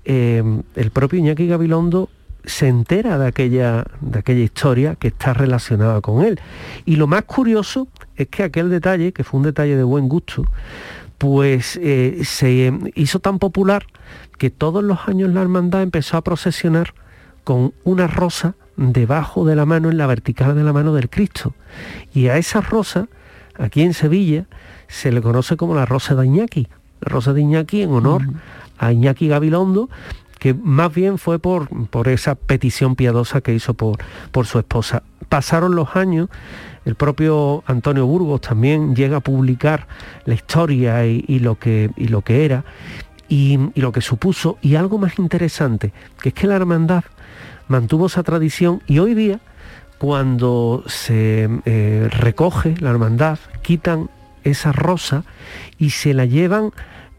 eh, 0.04 0.44
el 0.76 0.92
propio 0.92 1.18
Iñaki 1.18 1.48
Gabilondo 1.48 2.10
se 2.46 2.68
entera 2.68 3.18
de 3.18 3.28
aquella, 3.28 3.86
de 4.02 4.20
aquella 4.20 4.44
historia 4.44 4.96
que 4.96 5.08
está 5.08 5.34
relacionada 5.34 6.02
con 6.02 6.24
él. 6.24 6.40
Y 6.86 6.96
lo 6.96 7.08
más 7.08 7.24
curioso 7.24 7.88
es 8.16 8.28
que 8.28 8.44
aquel 8.44 8.70
detalle, 8.70 9.14
que 9.14 9.24
fue 9.24 9.40
un 9.40 9.46
detalle 9.46 9.76
de 9.76 9.84
buen 9.84 10.08
gusto, 10.08 10.46
pues 11.18 11.80
eh, 11.82 12.22
se 12.24 12.74
hizo 12.96 13.20
tan 13.20 13.40
popular 13.40 13.86
que 14.38 14.50
todos 14.50 14.84
los 14.84 15.08
años 15.08 15.34
la 15.34 15.42
hermandad 15.42 15.82
empezó 15.82 16.18
a 16.18 16.24
procesionar 16.24 16.94
con 17.44 17.74
una 17.84 18.08
rosa 18.08 18.56
debajo 18.76 19.46
de 19.46 19.56
la 19.56 19.66
mano, 19.66 19.90
en 19.90 19.98
la 19.98 20.08
vertical 20.08 20.56
de 20.56 20.64
la 20.64 20.74
mano 20.74 20.94
del 20.94 21.10
Cristo. 21.10 21.54
Y 22.14 22.28
a 22.28 22.38
esa 22.38 22.62
rosa, 22.62 23.08
aquí 23.58 23.82
en 23.82 23.94
Sevilla, 23.94 24.46
se 24.88 25.12
le 25.12 25.22
conoce 25.22 25.56
como 25.56 25.76
la 25.76 25.86
rosa 25.86 26.16
de 26.16 26.26
Iñaki. 26.26 26.68
La 27.02 27.10
rosa 27.10 27.34
de 27.34 27.42
Iñaki 27.42 27.82
en 27.82 27.92
honor 27.92 28.24
a 28.78 28.92
Iñaki 28.92 29.28
Gabilondo, 29.28 29.90
que 30.46 30.54
más 30.54 30.94
bien 30.94 31.18
fue 31.18 31.40
por, 31.40 31.70
por 31.88 32.08
esa 32.08 32.36
petición 32.36 32.96
piadosa 32.96 33.42
que 33.42 33.52
hizo 33.52 33.74
por, 33.74 33.98
por 34.32 34.46
su 34.46 34.60
esposa. 34.60 35.02
Pasaron 35.28 35.74
los 35.74 35.96
años, 35.96 36.30
el 36.86 36.94
propio 36.94 37.64
Antonio 37.66 38.06
Burgos 38.06 38.42
también 38.42 38.96
llega 38.96 39.18
a 39.18 39.22
publicar 39.22 39.88
la 40.26 40.36
historia 40.36 41.04
y, 41.04 41.40
lo, 41.40 41.58
que, 41.58 41.90
y 41.98 42.10
lo 42.10 42.22
que 42.22 42.46
era 42.46 42.64
y, 43.28 43.58
lo 43.74 43.92
que 43.92 44.02
supuso. 44.02 44.60
Y 44.62 44.76
algo 44.76 45.00
más 45.00 45.18
interesante, 45.18 45.94
que 46.22 46.30
es 46.30 46.36
que 46.36 46.46
la 46.46 46.58
hermandad 46.58 47.06
mantuvo 47.68 48.06
esa 48.06 48.22
tradición 48.22 48.84
y 48.86 49.00
hoy 49.00 49.16
día, 49.16 49.40
cuando 49.98 50.84
se 50.86 51.50
eh, 51.66 52.08
recoge 52.12 52.76
la 52.82 52.92
hermandad, 52.92 53.40
quitan 53.64 54.12
esa 54.44 54.72
rosa 54.72 55.24
y 55.80 55.90
se 55.90 56.14
la 56.14 56.26
llevan 56.26 56.70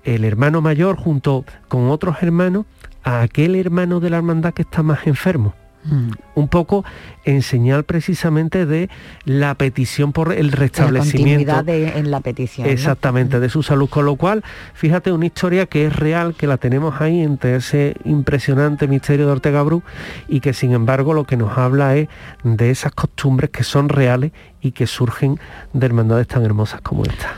el 0.04 0.24
hermano 0.24 0.60
mayor 0.60 0.96
junto 0.96 1.44
con 1.66 1.90
otros 1.90 2.22
hermanos 2.22 2.66
a 3.06 3.22
aquel 3.22 3.54
hermano 3.54 4.00
de 4.00 4.10
la 4.10 4.16
hermandad 4.18 4.52
que 4.52 4.62
está 4.62 4.82
más 4.82 5.06
enfermo. 5.06 5.54
Mm. 5.84 6.10
Un 6.34 6.48
poco 6.48 6.84
en 7.24 7.42
señal 7.42 7.84
precisamente 7.84 8.66
de 8.66 8.90
la 9.24 9.54
petición 9.54 10.12
por 10.12 10.32
el 10.32 10.50
restablecimiento. 10.50 11.52
La 11.52 11.62
de, 11.62 11.96
en 11.96 12.10
la 12.10 12.18
petición. 12.18 12.66
Exactamente, 12.66 13.38
de 13.38 13.48
su 13.48 13.62
salud. 13.62 13.88
Con 13.88 14.06
lo 14.06 14.16
cual, 14.16 14.42
fíjate, 14.74 15.12
una 15.12 15.26
historia 15.26 15.66
que 15.66 15.86
es 15.86 15.94
real, 15.94 16.34
que 16.34 16.48
la 16.48 16.56
tenemos 16.56 17.00
ahí 17.00 17.20
entre 17.20 17.54
ese 17.54 17.94
impresionante 18.04 18.88
misterio 18.88 19.26
de 19.26 19.32
Ortega 19.32 19.62
Bru 19.62 19.84
y 20.26 20.40
que 20.40 20.52
sin 20.52 20.72
embargo 20.72 21.14
lo 21.14 21.22
que 21.22 21.36
nos 21.36 21.56
habla 21.56 21.94
es 21.94 22.08
de 22.42 22.70
esas 22.70 22.90
costumbres 22.90 23.50
que 23.50 23.62
son 23.62 23.88
reales 23.88 24.32
y 24.60 24.72
que 24.72 24.88
surgen 24.88 25.38
de 25.72 25.86
hermandades 25.86 26.26
tan 26.26 26.44
hermosas 26.44 26.80
como 26.80 27.04
esta. 27.04 27.36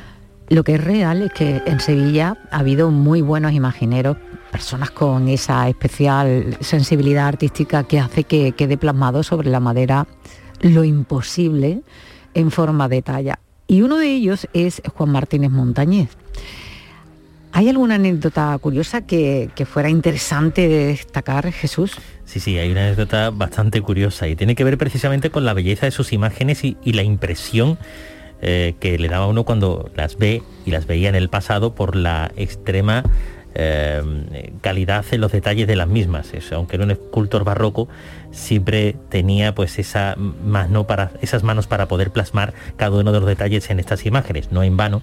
Lo 0.48 0.64
que 0.64 0.76
es 0.76 0.82
real 0.82 1.20
es 1.20 1.32
que 1.34 1.60
en 1.66 1.78
Sevilla 1.78 2.38
ha 2.50 2.60
habido 2.60 2.90
muy 2.90 3.20
buenos 3.20 3.52
imagineros 3.52 4.16
personas 4.50 4.90
con 4.90 5.28
esa 5.28 5.68
especial 5.68 6.56
sensibilidad 6.60 7.26
artística 7.28 7.84
que 7.84 8.00
hace 8.00 8.24
que 8.24 8.52
quede 8.52 8.76
plasmado 8.76 9.22
sobre 9.22 9.50
la 9.50 9.60
madera 9.60 10.06
lo 10.60 10.84
imposible 10.84 11.82
en 12.34 12.50
forma 12.50 12.88
de 12.88 13.02
talla. 13.02 13.38
Y 13.66 13.82
uno 13.82 13.98
de 13.98 14.06
ellos 14.12 14.48
es 14.54 14.82
Juan 14.94 15.10
Martínez 15.10 15.50
Montañez. 15.50 16.10
¿Hay 17.52 17.68
alguna 17.68 17.96
anécdota 17.96 18.56
curiosa 18.60 19.06
que, 19.06 19.50
fuera 19.66 19.88
interesante 19.88 20.68
de 20.68 20.86
destacar, 20.86 21.50
Jesús? 21.52 21.92
Sí, 22.24 22.40
sí, 22.40 22.58
hay 22.58 22.70
una 22.70 22.86
anécdota 22.86 23.30
bastante 23.30 23.80
curiosa 23.80 24.28
y 24.28 24.36
tiene 24.36 24.54
que 24.54 24.64
ver 24.64 24.78
precisamente 24.78 25.30
con 25.30 25.44
la 25.44 25.54
belleza 25.54 25.86
de 25.86 25.92
sus 25.92 26.12
imágenes 26.12 26.62
y, 26.62 26.76
la 26.84 27.02
impresión 27.02 27.78
eh, 28.42 28.74
que 28.80 28.98
le 28.98 29.08
daba 29.08 29.26
uno 29.26 29.44
cuando 29.44 29.90
las 29.96 30.18
ve 30.18 30.42
y 30.66 30.70
las 30.70 30.86
veía 30.86 31.08
en 31.08 31.14
el 31.14 31.28
pasado 31.28 31.74
por 31.74 31.96
la 31.96 32.30
extrema 32.36 33.02
eh, 33.60 34.52
calidad 34.60 35.04
en 35.10 35.20
los 35.20 35.32
detalles 35.32 35.66
de 35.66 35.74
las 35.74 35.88
mismas. 35.88 36.32
aunque 36.52 36.76
era 36.76 36.84
un 36.84 36.92
escultor 36.92 37.44
barroco, 37.44 37.88
siempre 38.30 38.94
tenía 39.08 39.54
pues 39.54 39.78
esa 39.78 40.14
mano 40.16 40.86
para, 40.86 41.10
esas 41.20 41.42
manos 41.42 41.66
para 41.66 41.88
poder 41.88 42.10
plasmar 42.10 42.54
cada 42.76 42.96
uno 42.96 43.12
de 43.12 43.18
los 43.18 43.28
detalles 43.28 43.68
en 43.70 43.80
estas 43.80 44.06
imágenes. 44.06 44.52
No 44.52 44.62
en 44.62 44.76
vano, 44.76 45.02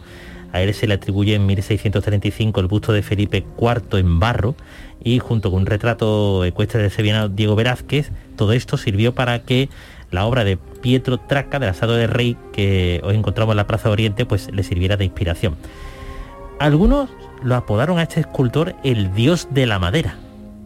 a 0.53 0.61
él 0.61 0.73
se 0.73 0.87
le 0.87 0.93
atribuye 0.93 1.35
en 1.35 1.45
1635 1.45 2.61
el 2.61 2.67
busto 2.67 2.93
de 2.93 3.03
Felipe 3.03 3.43
IV 3.59 3.99
en 3.99 4.21
barro 4.21 4.55
y 5.03 5.19
junto 5.19 5.51
con 5.51 5.61
un 5.61 5.65
retrato 5.65 6.45
ecuestre 6.45 6.81
de 6.81 6.89
sevillano 6.89 7.27
Diego 7.27 7.55
Velázquez, 7.55 8.11
todo 8.37 8.53
esto 8.53 8.77
sirvió 8.77 9.13
para 9.13 9.39
que 9.39 9.67
la 10.11 10.25
obra 10.25 10.45
de 10.45 10.55
Pietro 10.55 11.17
Traca 11.17 11.59
del 11.59 11.69
asado 11.69 11.95
de 11.95 12.07
rey 12.07 12.37
que 12.53 13.01
hoy 13.03 13.15
encontramos 13.15 13.51
en 13.51 13.57
la 13.57 13.67
Plaza 13.67 13.89
Oriente 13.89 14.25
pues 14.25 14.49
le 14.49 14.63
sirviera 14.63 14.95
de 14.95 15.03
inspiración. 15.03 15.57
Algunos 16.57 17.09
lo 17.45 17.55
apodaron 17.55 17.99
a 17.99 18.01
este 18.01 18.19
escultor 18.19 18.75
el 18.83 19.13
dios 19.13 19.49
de 19.51 19.67
la 19.67 19.77
madera, 19.77 20.15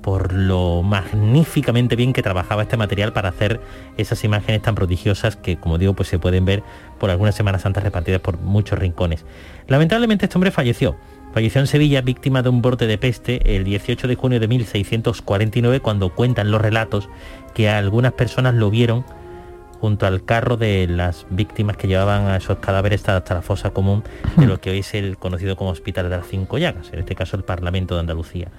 por 0.01 0.31
lo 0.31 0.81
magníficamente 0.81 1.97
bien 1.97 2.13
que 2.13 2.23
trabajaba 2.23 2.61
este 2.61 2.77
material 2.77 3.11
para 3.11 3.27
hacer 3.27 3.59
esas 3.97 4.23
imágenes 4.23 4.61
tan 4.61 4.75
prodigiosas 4.75 5.35
que, 5.35 5.57
como 5.57 5.77
digo, 5.77 5.93
pues 5.93 6.07
se 6.07 6.19
pueden 6.19 6.45
ver 6.45 6.63
por 6.97 7.09
algunas 7.09 7.35
Semanas 7.35 7.63
Santas 7.63 7.83
repartidas 7.83 8.21
por 8.21 8.39
muchos 8.39 8.79
rincones. 8.79 9.25
Lamentablemente 9.67 10.25
este 10.25 10.37
hombre 10.37 10.51
falleció. 10.51 10.95
Falleció 11.33 11.59
en 11.59 11.67
Sevilla 11.67 12.01
víctima 12.01 12.41
de 12.43 12.49
un 12.49 12.61
brote 12.61 12.87
de 12.87 12.97
peste 12.97 13.57
el 13.57 13.65
18 13.65 14.07
de 14.07 14.15
junio 14.15 14.39
de 14.39 14.47
1649 14.47 15.81
cuando 15.81 16.15
cuentan 16.15 16.49
los 16.49 16.61
relatos 16.61 17.09
que 17.53 17.69
algunas 17.69 18.13
personas 18.13 18.55
lo 18.55 18.69
vieron 18.69 19.03
junto 19.79 20.05
al 20.05 20.23
carro 20.23 20.57
de 20.57 20.87
las 20.87 21.25
víctimas 21.29 21.77
que 21.77 21.87
llevaban 21.87 22.27
a 22.27 22.37
esos 22.37 22.57
cadáveres 22.59 23.07
hasta 23.07 23.33
la 23.33 23.41
fosa 23.41 23.71
común 23.71 24.03
de 24.35 24.45
lo 24.45 24.59
que 24.59 24.71
hoy 24.71 24.79
es 24.79 24.93
el 24.93 25.17
conocido 25.17 25.55
como 25.55 25.69
Hospital 25.69 26.09
de 26.09 26.17
las 26.17 26.27
Cinco 26.27 26.57
Llagas, 26.57 26.91
en 26.91 26.99
este 26.99 27.15
caso 27.15 27.37
el 27.37 27.43
Parlamento 27.43 27.95
de 27.95 28.01
Andalucía. 28.01 28.49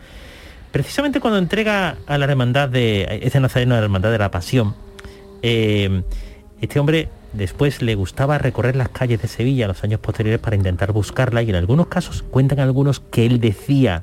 Precisamente 0.73 1.21
cuando 1.21 1.39
entrega 1.39 1.97
a 2.07 2.19
la 2.19 2.25
hermandad 2.25 2.69
de 2.69 3.21
este 3.23 3.41
nazareno 3.41 3.75
a 3.75 3.79
la 3.79 3.85
hermandad 3.85 4.11
de 4.11 4.19
la 4.19 4.31
Pasión, 4.31 4.75
eh, 5.43 6.03
este 6.61 6.79
hombre 6.79 7.09
después 7.33 7.83
le 7.83 7.95
gustaba 7.95 8.39
recorrer 8.39 8.77
las 8.77 8.89
calles 8.89 9.21
de 9.23 9.29
Sevilla 9.29 9.65
en 9.65 9.69
los 9.69 9.85
años 9.85 10.01
posteriores 10.01 10.41
para 10.41 10.57
intentar 10.57 10.93
buscarla 10.93 11.43
y 11.43 11.51
en 11.51 11.57
algunos 11.57 11.87
casos 11.87 12.23
cuentan 12.23 12.61
algunos 12.61 13.01
que 13.01 13.27
él 13.27 13.41
decía 13.41 14.03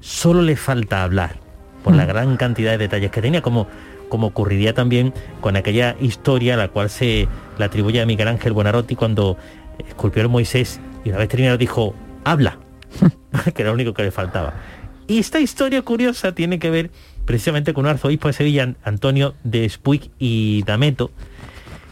solo 0.00 0.42
le 0.42 0.56
falta 0.56 1.02
hablar 1.02 1.36
por 1.82 1.94
la 1.94 2.04
mm. 2.04 2.08
gran 2.08 2.36
cantidad 2.36 2.72
de 2.72 2.78
detalles 2.78 3.10
que 3.10 3.22
tenía 3.22 3.42
como 3.42 3.66
como 4.08 4.28
ocurriría 4.28 4.74
también 4.74 5.12
con 5.40 5.56
aquella 5.56 5.96
historia 6.00 6.54
a 6.54 6.56
la 6.56 6.68
cual 6.68 6.90
se 6.90 7.28
le 7.58 7.64
atribuye 7.64 8.00
a 8.00 8.06
Miguel 8.06 8.28
Ángel 8.28 8.52
Buonarroti 8.52 8.94
cuando 8.96 9.36
esculpió 9.86 10.22
el 10.22 10.28
Moisés 10.28 10.80
y 11.04 11.10
una 11.10 11.18
vez 11.18 11.28
terminado 11.28 11.58
dijo, 11.58 11.94
habla, 12.24 12.58
que 13.54 13.62
era 13.62 13.70
lo 13.70 13.74
único 13.74 13.94
que 13.94 14.02
le 14.02 14.10
faltaba. 14.10 14.54
Y 15.06 15.18
esta 15.18 15.40
historia 15.40 15.82
curiosa 15.82 16.34
tiene 16.34 16.58
que 16.58 16.70
ver 16.70 16.90
precisamente 17.24 17.74
con 17.74 17.84
un 17.84 17.90
arzobispo 17.90 18.28
de 18.28 18.34
Sevilla, 18.34 18.74
Antonio 18.82 19.34
de 19.44 19.68
Spuig 19.68 20.10
y 20.18 20.62
Dameto, 20.64 21.10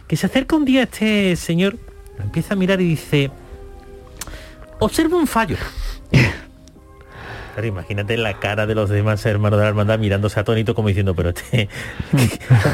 que 0.08 0.16
se 0.16 0.26
acerca 0.26 0.56
un 0.56 0.64
día 0.64 0.80
a 0.80 0.84
este 0.84 1.36
señor, 1.36 1.78
lo 2.18 2.24
empieza 2.24 2.54
a 2.54 2.56
mirar 2.56 2.80
y 2.80 2.88
dice, 2.88 3.30
observa 4.78 5.16
un 5.16 5.26
fallo 5.26 5.56
imagínate 7.62 8.16
la 8.16 8.38
cara 8.40 8.66
de 8.66 8.74
los 8.74 8.90
demás 8.90 9.24
hermanos 9.26 9.58
de 9.58 9.64
la 9.64 9.68
hermandad 9.68 9.98
mirándose 9.98 10.40
atónito 10.40 10.74
como 10.74 10.88
diciendo, 10.88 11.14
pero 11.14 11.30
este, 11.30 11.68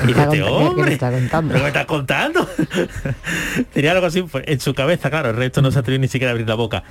este 0.08 0.42
hombre, 0.42 0.92
está 0.94 1.10
contando? 1.10 1.54
me 1.58 1.66
está 1.66 1.86
contando? 1.86 2.48
Tenía 3.72 3.92
algo 3.92 4.06
así 4.06 4.24
en 4.44 4.60
su 4.60 4.74
cabeza, 4.74 5.10
claro, 5.10 5.30
el 5.30 5.36
resto 5.36 5.60
no 5.60 5.70
se 5.70 5.78
atrevió 5.78 6.00
ni 6.00 6.08
siquiera 6.08 6.30
a 6.30 6.32
abrir 6.32 6.48
la 6.48 6.54
boca. 6.54 6.84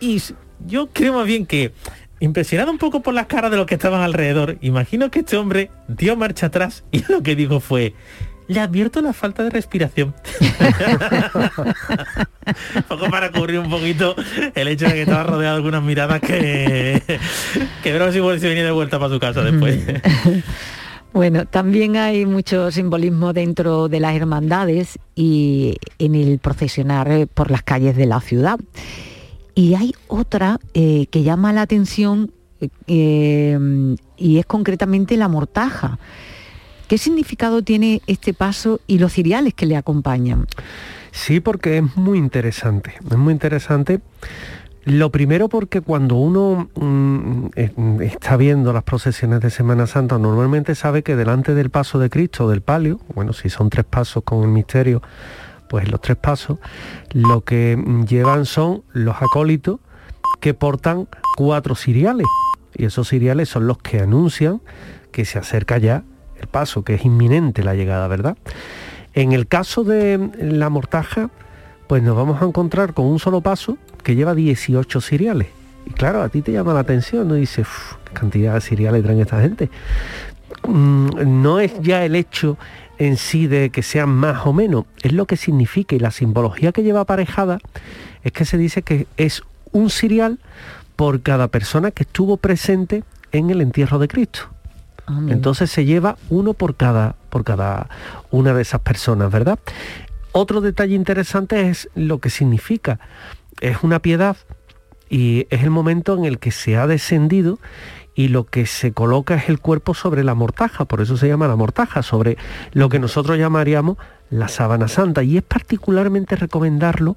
Y 0.00 0.22
yo 0.66 0.88
creo 0.92 1.14
más 1.14 1.26
bien 1.26 1.46
que, 1.46 1.72
impresionado 2.20 2.70
un 2.70 2.78
poco 2.78 3.00
por 3.00 3.14
las 3.14 3.26
caras 3.26 3.50
de 3.50 3.56
los 3.56 3.66
que 3.66 3.74
estaban 3.74 4.02
alrededor, 4.02 4.58
imagino 4.60 5.10
que 5.10 5.20
este 5.20 5.36
hombre 5.36 5.70
dio 5.88 6.16
marcha 6.16 6.46
atrás 6.46 6.84
y 6.90 7.04
lo 7.10 7.22
que 7.22 7.36
dijo 7.36 7.60
fue, 7.60 7.94
le 8.48 8.60
advierto 8.60 9.00
la 9.02 9.12
falta 9.12 9.42
de 9.42 9.50
respiración. 9.50 10.14
un 12.74 12.82
poco 12.88 13.10
para 13.10 13.30
cubrir 13.32 13.58
un 13.58 13.70
poquito 13.70 14.14
el 14.54 14.68
hecho 14.68 14.86
de 14.86 14.92
que 14.92 15.02
estaba 15.02 15.24
rodeado 15.24 15.54
de 15.54 15.58
algunas 15.58 15.82
miradas 15.82 16.20
que, 16.20 17.02
que 17.82 17.92
creo 17.92 18.12
si 18.12 18.40
se 18.40 18.48
venía 18.48 18.64
de 18.64 18.70
vuelta 18.70 18.98
para 18.98 19.12
su 19.12 19.20
casa 19.20 19.42
después. 19.42 19.78
Bueno, 21.16 21.46
también 21.46 21.96
hay 21.96 22.26
mucho 22.26 22.70
simbolismo 22.70 23.32
dentro 23.32 23.88
de 23.88 24.00
las 24.00 24.14
hermandades 24.14 24.98
y 25.14 25.78
en 25.98 26.14
el 26.14 26.38
procesionar 26.38 27.10
eh, 27.10 27.26
por 27.26 27.50
las 27.50 27.62
calles 27.62 27.96
de 27.96 28.04
la 28.04 28.20
ciudad. 28.20 28.58
Y 29.54 29.76
hay 29.76 29.94
otra 30.08 30.60
eh, 30.74 31.06
que 31.06 31.22
llama 31.22 31.54
la 31.54 31.62
atención 31.62 32.32
eh, 32.86 33.58
y 34.18 34.38
es 34.38 34.44
concretamente 34.44 35.16
la 35.16 35.28
mortaja. 35.28 35.98
¿Qué 36.88 36.98
significado 36.98 37.62
tiene 37.62 38.00
este 38.06 38.32
paso 38.32 38.80
y 38.86 38.98
los 38.98 39.12
ciriales 39.12 39.54
que 39.54 39.66
le 39.66 39.76
acompañan? 39.76 40.46
Sí, 41.10 41.40
porque 41.40 41.78
es 41.78 41.96
muy 41.96 42.18
interesante. 42.18 42.94
Es 43.10 43.16
muy 43.16 43.32
interesante. 43.32 44.00
Lo 44.84 45.10
primero 45.10 45.48
porque 45.48 45.80
cuando 45.80 46.14
uno 46.14 46.68
mm, 46.76 47.46
está 48.02 48.36
viendo 48.36 48.72
las 48.72 48.84
procesiones 48.84 49.40
de 49.40 49.50
Semana 49.50 49.88
Santa, 49.88 50.16
normalmente 50.16 50.76
sabe 50.76 51.02
que 51.02 51.16
delante 51.16 51.54
del 51.54 51.70
paso 51.70 51.98
de 51.98 52.08
Cristo, 52.08 52.48
del 52.48 52.60
palio, 52.60 53.00
bueno, 53.12 53.32
si 53.32 53.48
son 53.48 53.68
tres 53.68 53.84
pasos 53.84 54.22
con 54.22 54.44
el 54.44 54.50
misterio, 54.50 55.02
pues 55.68 55.90
los 55.90 56.00
tres 56.00 56.18
pasos, 56.18 56.58
lo 57.12 57.42
que 57.42 57.76
llevan 58.06 58.46
son 58.46 58.84
los 58.92 59.16
acólitos 59.16 59.80
que 60.38 60.54
portan 60.54 61.08
cuatro 61.36 61.74
ciriales. 61.74 62.28
Y 62.74 62.84
esos 62.84 63.08
ciriales 63.08 63.48
son 63.48 63.66
los 63.66 63.78
que 63.78 63.98
anuncian 63.98 64.60
que 65.10 65.24
se 65.24 65.40
acerca 65.40 65.78
ya 65.78 66.04
el 66.40 66.46
paso, 66.46 66.82
que 66.82 66.94
es 66.94 67.04
inminente 67.04 67.62
la 67.62 67.74
llegada, 67.74 68.08
¿verdad? 68.08 68.36
En 69.14 69.32
el 69.32 69.46
caso 69.46 69.84
de 69.84 70.30
la 70.38 70.68
mortaja, 70.68 71.30
pues 71.86 72.02
nos 72.02 72.16
vamos 72.16 72.42
a 72.42 72.44
encontrar 72.44 72.94
con 72.94 73.06
un 73.06 73.18
solo 73.18 73.40
paso 73.40 73.78
que 74.02 74.14
lleva 74.14 74.34
18 74.34 75.00
cereales. 75.00 75.48
Y 75.86 75.90
claro, 75.90 76.22
a 76.22 76.28
ti 76.28 76.42
te 76.42 76.52
llama 76.52 76.74
la 76.74 76.80
atención, 76.80 77.28
¿no? 77.28 77.34
Dices, 77.34 77.66
¿qué 78.04 78.12
cantidad 78.12 78.54
de 78.54 78.60
cereales 78.60 79.02
traen 79.02 79.20
esta 79.20 79.40
gente? 79.40 79.70
Mm, 80.66 81.42
no 81.42 81.60
es 81.60 81.80
ya 81.80 82.04
el 82.04 82.16
hecho 82.16 82.58
en 82.98 83.16
sí 83.16 83.46
de 83.46 83.70
que 83.70 83.82
sean 83.82 84.08
más 84.08 84.46
o 84.46 84.52
menos, 84.52 84.84
es 85.02 85.12
lo 85.12 85.26
que 85.26 85.36
significa 85.36 85.94
y 85.94 85.98
la 85.98 86.10
simbología 86.10 86.72
que 86.72 86.82
lleva 86.82 87.00
aparejada 87.00 87.58
es 88.22 88.32
que 88.32 88.44
se 88.44 88.58
dice 88.58 88.82
que 88.82 89.06
es 89.16 89.42
un 89.72 89.90
cereal 89.90 90.38
por 90.96 91.20
cada 91.22 91.48
persona 91.48 91.90
que 91.90 92.04
estuvo 92.04 92.38
presente 92.38 93.04
en 93.32 93.50
el 93.50 93.60
entierro 93.60 93.98
de 93.98 94.08
Cristo. 94.08 94.48
Entonces 95.28 95.70
se 95.70 95.84
lleva 95.84 96.16
uno 96.30 96.52
por 96.54 96.74
cada, 96.74 97.16
por 97.30 97.44
cada 97.44 97.88
una 98.30 98.54
de 98.54 98.62
esas 98.62 98.80
personas, 98.80 99.30
¿verdad? 99.30 99.58
Otro 100.32 100.60
detalle 100.60 100.94
interesante 100.94 101.68
es 101.68 101.88
lo 101.94 102.18
que 102.18 102.30
significa. 102.30 102.98
Es 103.60 103.78
una 103.82 104.00
piedad 104.00 104.36
y 105.08 105.46
es 105.50 105.62
el 105.62 105.70
momento 105.70 106.16
en 106.16 106.24
el 106.24 106.38
que 106.38 106.50
se 106.50 106.76
ha 106.76 106.86
descendido 106.86 107.58
y 108.14 108.28
lo 108.28 108.44
que 108.44 108.66
se 108.66 108.92
coloca 108.92 109.34
es 109.34 109.48
el 109.48 109.60
cuerpo 109.60 109.94
sobre 109.94 110.24
la 110.24 110.34
mortaja, 110.34 110.86
por 110.86 111.02
eso 111.02 111.16
se 111.16 111.28
llama 111.28 111.46
la 111.48 111.56
mortaja, 111.56 112.02
sobre 112.02 112.38
lo 112.72 112.88
que 112.88 112.98
nosotros 112.98 113.38
llamaríamos 113.38 113.98
la 114.30 114.48
sábana 114.48 114.88
santa. 114.88 115.22
Y 115.22 115.36
es 115.36 115.42
particularmente 115.42 116.34
recomendarlo 116.34 117.16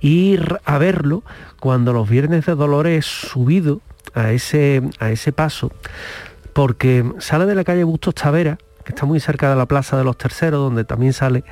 ir 0.00 0.58
a 0.64 0.78
verlo 0.78 1.22
cuando 1.60 1.92
los 1.92 2.08
viernes 2.08 2.46
de 2.46 2.54
dolores 2.54 3.06
subido 3.06 3.80
a 4.12 4.32
ese, 4.32 4.82
a 4.98 5.10
ese 5.10 5.32
paso, 5.32 5.72
porque 6.54 7.04
sale 7.18 7.44
de 7.44 7.54
la 7.54 7.64
calle 7.64 7.84
Bustos 7.84 8.14
Tavera, 8.14 8.58
que 8.84 8.92
está 8.92 9.04
muy 9.04 9.20
cerca 9.20 9.50
de 9.50 9.56
la 9.56 9.66
Plaza 9.66 9.98
de 9.98 10.04
los 10.04 10.16
Terceros, 10.16 10.60
donde 10.60 10.84
también 10.84 11.12
sale 11.12 11.44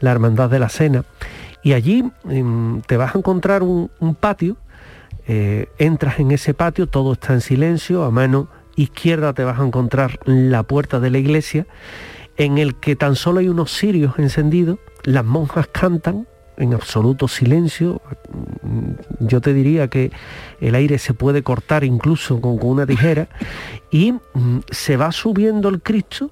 la 0.00 0.12
Hermandad 0.12 0.48
de 0.48 0.58
la 0.58 0.68
Cena, 0.68 1.04
y 1.62 1.72
allí 1.72 2.04
em, 2.28 2.80
te 2.82 2.96
vas 2.96 3.14
a 3.14 3.18
encontrar 3.18 3.62
un, 3.62 3.90
patio, 4.18 4.56
eh, 5.26 5.68
entras 5.78 6.20
en 6.20 6.30
ese 6.30 6.54
patio, 6.54 6.86
todo 6.86 7.14
está 7.14 7.32
en 7.32 7.40
silencio, 7.40 8.04
a 8.04 8.10
mano 8.10 8.48
izquierda 8.76 9.32
te 9.32 9.44
vas 9.44 9.60
a 9.60 9.64
encontrar 9.64 10.18
la 10.24 10.62
puerta 10.62 11.00
de 11.00 11.10
la 11.10 11.18
iglesia, 11.18 11.66
en 12.36 12.58
el 12.58 12.76
que 12.76 12.96
tan 12.96 13.16
solo 13.16 13.40
hay 13.40 13.48
unos 13.48 13.72
cirios 13.76 14.18
encendidos, 14.18 14.78
las 15.04 15.24
monjas 15.24 15.68
cantan, 15.68 16.26
en 16.56 16.74
absoluto 16.74 17.28
silencio. 17.28 18.00
Yo 19.20 19.40
te 19.40 19.52
diría 19.52 19.88
que 19.88 20.10
el 20.60 20.74
aire 20.74 20.98
se 20.98 21.14
puede 21.14 21.42
cortar 21.42 21.84
incluso 21.84 22.40
con, 22.40 22.58
una 22.62 22.86
tijera 22.86 23.28
y 23.90 24.12
mm, 24.12 24.60
se 24.70 24.96
va 24.96 25.12
subiendo 25.12 25.68
el 25.68 25.82
Cristo 25.82 26.30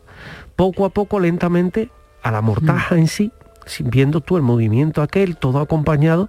poco 0.56 0.84
a 0.84 0.90
poco, 0.90 1.18
lentamente, 1.18 1.90
a 2.22 2.30
la 2.30 2.40
mortaja 2.40 2.96
en 2.96 3.08
sí, 3.08 3.32
viendo 3.80 4.20
tú 4.20 4.36
el 4.36 4.42
movimiento 4.42 5.02
aquel, 5.02 5.36
todo 5.36 5.60
acompañado, 5.60 6.28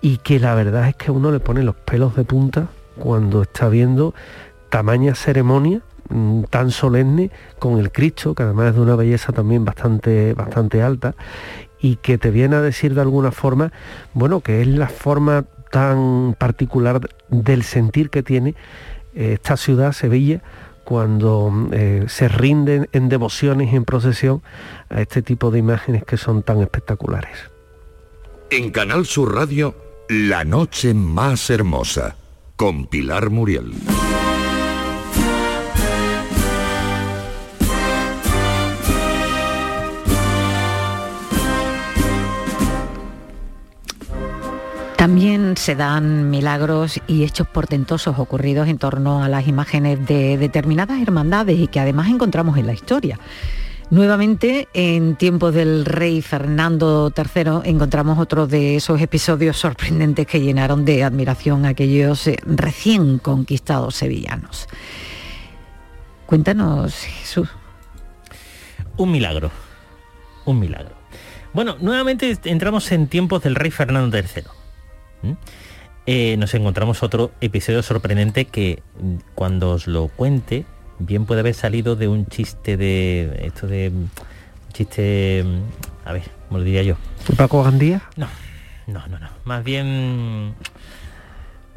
y 0.00 0.18
que 0.18 0.38
la 0.38 0.54
verdad 0.54 0.88
es 0.88 0.96
que 0.96 1.10
uno 1.10 1.30
le 1.30 1.40
pone 1.40 1.62
los 1.62 1.76
pelos 1.76 2.16
de 2.16 2.24
punta 2.24 2.68
cuando 2.98 3.42
está 3.42 3.68
viendo 3.68 4.14
tamaña 4.68 5.14
ceremonia 5.14 5.80
mm, 6.08 6.44
tan 6.44 6.70
solemne 6.70 7.30
con 7.58 7.78
el 7.78 7.92
Cristo, 7.92 8.34
que 8.34 8.42
además 8.42 8.70
es 8.70 8.74
de 8.74 8.80
una 8.80 8.96
belleza 8.96 9.32
también 9.32 9.64
bastante, 9.64 10.34
bastante 10.34 10.82
alta, 10.82 11.14
y 11.82 11.96
que 11.96 12.16
te 12.16 12.30
viene 12.30 12.56
a 12.56 12.62
decir 12.62 12.94
de 12.94 13.02
alguna 13.02 13.32
forma, 13.32 13.72
bueno, 14.14 14.40
que 14.40 14.62
es 14.62 14.68
la 14.68 14.88
forma 14.88 15.44
tan 15.70 16.34
particular 16.38 17.00
del 17.28 17.64
sentir 17.64 18.08
que 18.08 18.22
tiene 18.22 18.54
eh, 19.14 19.32
esta 19.34 19.56
ciudad, 19.56 19.92
Sevilla, 19.92 20.42
cuando 20.84 21.68
eh, 21.72 22.04
se 22.08 22.28
rinden 22.28 22.88
en 22.92 23.08
devociones 23.08 23.72
y 23.72 23.76
en 23.76 23.84
procesión 23.84 24.42
a 24.90 25.00
este 25.00 25.22
tipo 25.22 25.50
de 25.50 25.58
imágenes 25.58 26.04
que 26.04 26.16
son 26.16 26.42
tan 26.42 26.60
espectaculares. 26.60 27.50
En 28.50 28.70
Canal 28.70 29.06
Sur 29.06 29.34
Radio, 29.34 29.74
La 30.08 30.44
Noche 30.44 30.94
Más 30.94 31.50
Hermosa, 31.50 32.16
con 32.56 32.86
Pilar 32.86 33.30
Muriel. 33.30 33.72
También 45.02 45.56
se 45.56 45.74
dan 45.74 46.30
milagros 46.30 47.00
y 47.08 47.24
hechos 47.24 47.48
portentosos 47.48 48.20
ocurridos 48.20 48.68
en 48.68 48.78
torno 48.78 49.24
a 49.24 49.28
las 49.28 49.48
imágenes 49.48 50.06
de 50.06 50.38
determinadas 50.38 51.02
hermandades 51.02 51.58
y 51.58 51.66
que 51.66 51.80
además 51.80 52.08
encontramos 52.08 52.56
en 52.56 52.68
la 52.68 52.72
historia. 52.72 53.18
Nuevamente, 53.90 54.68
en 54.74 55.16
tiempos 55.16 55.54
del 55.54 55.86
rey 55.86 56.22
Fernando 56.22 57.12
III, 57.16 57.68
encontramos 57.68 58.16
otro 58.20 58.46
de 58.46 58.76
esos 58.76 59.00
episodios 59.00 59.56
sorprendentes 59.56 60.24
que 60.24 60.40
llenaron 60.40 60.84
de 60.84 61.02
admiración 61.02 61.66
a 61.66 61.70
aquellos 61.70 62.28
eh, 62.28 62.38
recién 62.46 63.18
conquistados 63.18 63.96
sevillanos. 63.96 64.68
Cuéntanos, 66.26 66.94
Jesús. 66.94 67.48
Un 68.96 69.10
milagro, 69.10 69.50
un 70.44 70.60
milagro. 70.60 70.94
Bueno, 71.52 71.76
nuevamente 71.80 72.38
entramos 72.44 72.92
en 72.92 73.08
tiempos 73.08 73.42
del 73.42 73.56
rey 73.56 73.72
Fernando 73.72 74.16
III. 74.16 74.61
Eh, 76.06 76.36
nos 76.36 76.52
encontramos 76.54 77.02
otro 77.02 77.30
episodio 77.40 77.82
sorprendente 77.82 78.46
que 78.46 78.82
mm, 79.00 79.16
cuando 79.34 79.70
os 79.70 79.86
lo 79.86 80.08
cuente, 80.08 80.64
bien 80.98 81.26
puede 81.26 81.40
haber 81.40 81.54
salido 81.54 81.94
de 81.96 82.08
un 82.08 82.26
chiste 82.26 82.76
de. 82.76 83.42
esto 83.44 83.66
de. 83.66 83.88
Un 83.90 84.10
chiste. 84.72 85.44
Mm, 85.44 86.08
a 86.08 86.12
ver, 86.12 86.24
¿cómo 86.48 86.58
lo 86.58 86.64
diría 86.64 86.82
yo? 86.82 86.96
¿Paco 87.36 87.62
Gandía? 87.62 88.02
No, 88.16 88.28
no, 88.86 89.06
no, 89.06 89.18
no. 89.18 89.28
Más 89.44 89.62
bien. 89.62 90.54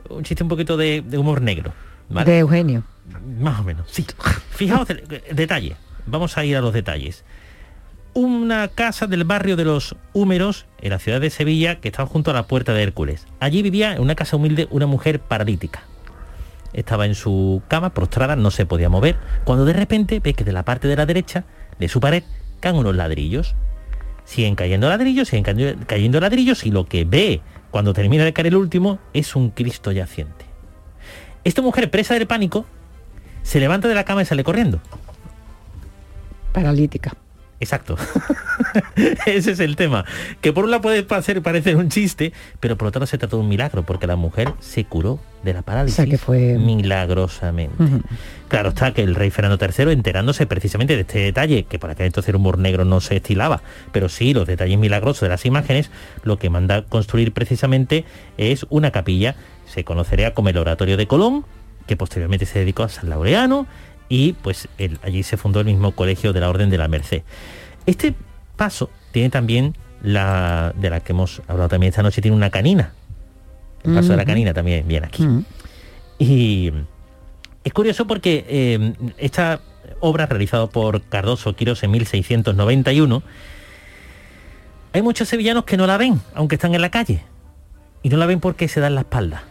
Un 0.10 0.24
chiste 0.24 0.44
un 0.44 0.50
poquito 0.50 0.78
de, 0.78 1.04
humor 1.18 1.42
negro. 1.42 1.74
De 2.10 2.40
Eugenio. 2.40 2.84
Más 3.40 3.60
o 3.60 3.64
menos, 3.64 3.88
sí. 3.92 4.06
Fijaos, 4.52 4.88
detalle. 5.32 5.76
Vamos 6.08 6.38
a 6.38 6.46
ir 6.46 6.56
a 6.58 6.62
los 6.62 6.74
detalles 6.74 7.24
una 8.16 8.70
casa 8.70 9.08
del 9.08 9.26
barrio 9.26 9.58
de 9.58 9.66
los 9.66 9.98
Húmeros, 10.14 10.66
en 10.82 10.92
la 10.92 11.00
ciudad 11.00 11.20
de 11.20 11.30
Sevilla, 11.30 11.82
que 11.82 11.90
estaba 11.90 12.08
junto 12.08 12.32
a 12.32 12.34
la 12.34 12.48
puerta 12.48 12.74
de 12.74 12.82
Hércules. 12.82 13.28
Allí 13.42 13.62
vivía 13.62 13.94
en 13.94 14.02
una 14.02 14.16
casa 14.16 14.38
humilde 14.38 14.70
una 14.72 14.88
mujer 14.88 15.20
paralítica. 15.20 15.84
Estaba 16.72 17.06
en 17.06 17.14
su 17.14 17.62
cama, 17.68 17.94
prostrada, 17.94 18.38
no 18.38 18.52
se 18.52 18.66
podía 18.66 18.88
mover, 18.88 19.18
cuando 19.44 19.66
de 19.66 19.74
repente 19.74 20.22
ve 20.22 20.34
que 20.34 20.46
de 20.46 20.54
la 20.54 20.64
parte 20.64 20.88
de 20.88 20.96
la 20.96 21.06
derecha 21.06 21.44
de 21.78 21.90
su 21.90 22.00
pared 22.00 22.24
caen 22.62 22.78
unos 22.78 22.96
ladrillos. 22.96 23.54
Siguen 24.24 24.56
cayendo 24.56 24.88
ladrillos, 24.88 25.28
siguen 25.28 25.44
cayendo 25.86 26.20
ladrillos 26.22 26.66
y 26.66 26.72
lo 26.72 26.86
que 26.86 27.04
ve 27.04 27.42
cuando 27.70 27.94
termina 27.94 28.24
de 28.24 28.32
caer 28.32 28.48
el 28.48 28.56
último 28.56 28.98
es 29.14 29.36
un 29.36 29.50
Cristo 29.50 29.92
yaciente. 29.92 30.46
Esta 31.44 31.62
mujer, 31.62 31.92
presa 31.92 32.14
del 32.14 32.28
pánico, 32.28 32.66
se 33.44 33.60
levanta 33.60 33.90
de 33.90 33.94
la 33.94 34.06
cama 34.06 34.22
y 34.22 34.26
sale 34.26 34.46
corriendo. 34.46 34.80
Paralítica 36.54 37.12
Exacto. 37.60 37.96
Ese 39.26 39.52
es 39.52 39.60
el 39.60 39.76
tema. 39.76 40.06
Que 40.42 40.52
por 40.52 40.66
un 40.66 40.72
lado 40.72 40.82
puede 40.82 41.04
parecer 41.04 41.76
un 41.78 41.90
chiste, 41.90 42.34
pero 42.60 42.78
por 42.78 42.90
otro 42.90 43.00
lado 43.00 43.08
se 43.08 43.18
trató 43.18 43.38
de 43.38 43.44
un 43.44 43.50
milagro, 43.50 43.84
porque 43.84 44.08
la 44.08 44.16
mujer 44.16 44.54
se 44.60 44.84
curó 44.84 45.20
de 45.44 45.54
la 45.54 45.62
parálisis 45.62 46.06
que 46.10 46.18
fue... 46.18 46.58
milagrosamente. 46.58 47.76
Claro 48.48 48.70
está 48.70 48.94
que 48.94 49.04
el 49.04 49.16
rey 49.16 49.30
Fernando 49.30 49.58
III, 49.64 49.92
enterándose 49.92 50.46
precisamente 50.48 50.96
de 50.96 51.02
este 51.02 51.20
detalle, 51.20 51.64
que 51.64 51.80
para 51.80 51.94
aquel 51.94 52.08
entonces 52.08 52.30
el 52.30 52.36
humor 52.36 52.58
negro 52.58 52.84
no 52.84 53.00
se 53.00 53.18
estilaba, 53.18 53.62
pero 53.92 54.10
sí 54.10 54.34
los 54.34 54.48
detalles 54.48 54.78
milagrosos 54.78 55.22
de 55.22 55.30
las 55.30 55.46
imágenes, 55.46 55.92
lo 56.24 56.38
que 56.38 56.50
manda 56.50 56.84
construir 56.84 57.32
precisamente 57.32 58.06
es 58.38 58.66
una 58.70 58.92
capilla, 58.92 59.36
se 59.66 59.84
conocería 59.84 60.34
como 60.34 60.50
el 60.50 60.58
Oratorio 60.58 60.98
de 60.98 61.08
Colón, 61.08 61.46
que 61.88 61.96
posteriormente 61.96 62.46
se 62.46 62.60
dedicó 62.60 62.84
a 62.84 62.90
San 62.90 63.10
Laureano, 63.10 63.68
y 64.10 64.34
pues 64.34 64.68
allí 65.04 65.24
se 65.24 65.38
fundó 65.38 65.60
el 65.60 65.66
mismo 65.66 65.92
colegio 65.94 66.34
de 66.34 66.40
la 66.40 66.50
Orden 66.50 66.70
de 66.70 66.78
la 66.78 66.88
Merced. 66.88 67.24
Este 67.86 68.14
paso 68.56 68.90
tiene 69.12 69.30
también 69.30 69.76
la 70.02 70.74
de 70.78 70.90
la 70.90 71.00
que 71.00 71.14
hemos 71.14 71.42
hablado 71.48 71.70
también 71.70 71.90
esta 71.90 72.04
noche, 72.04 72.22
tiene 72.22 72.38
una 72.38 72.50
canina. 72.50 72.94
El 73.84 73.94
paso 73.94 74.10
de 74.10 74.18
la 74.18 74.26
canina 74.26 74.54
también 74.54 74.88
viene 74.88 75.08
aquí. 75.08 75.28
Y 76.18 76.72
es 77.64 77.74
curioso 77.74 78.08
porque 78.08 78.46
eh, 78.48 78.94
esta 79.18 79.60
obra 80.00 80.26
realizada 80.26 80.68
por 80.68 81.02
Cardoso 81.04 81.56
Quiros 81.56 81.84
en 81.84 81.92
1691, 81.92 83.24
hay 84.94 85.02
muchos 85.02 85.28
sevillanos 85.28 85.66
que 85.66 85.78
no 85.78 85.88
la 85.88 85.98
ven, 85.98 86.22
aunque 86.34 86.56
están 86.56 86.74
en 86.74 86.82
la 86.82 86.90
calle. 86.90 87.24
Y 88.02 88.10
no 88.10 88.18
la 88.18 88.26
ven 88.26 88.40
porque 88.40 88.68
se 88.68 88.80
dan 88.80 88.96
la 88.96 89.02
espalda. 89.02 89.44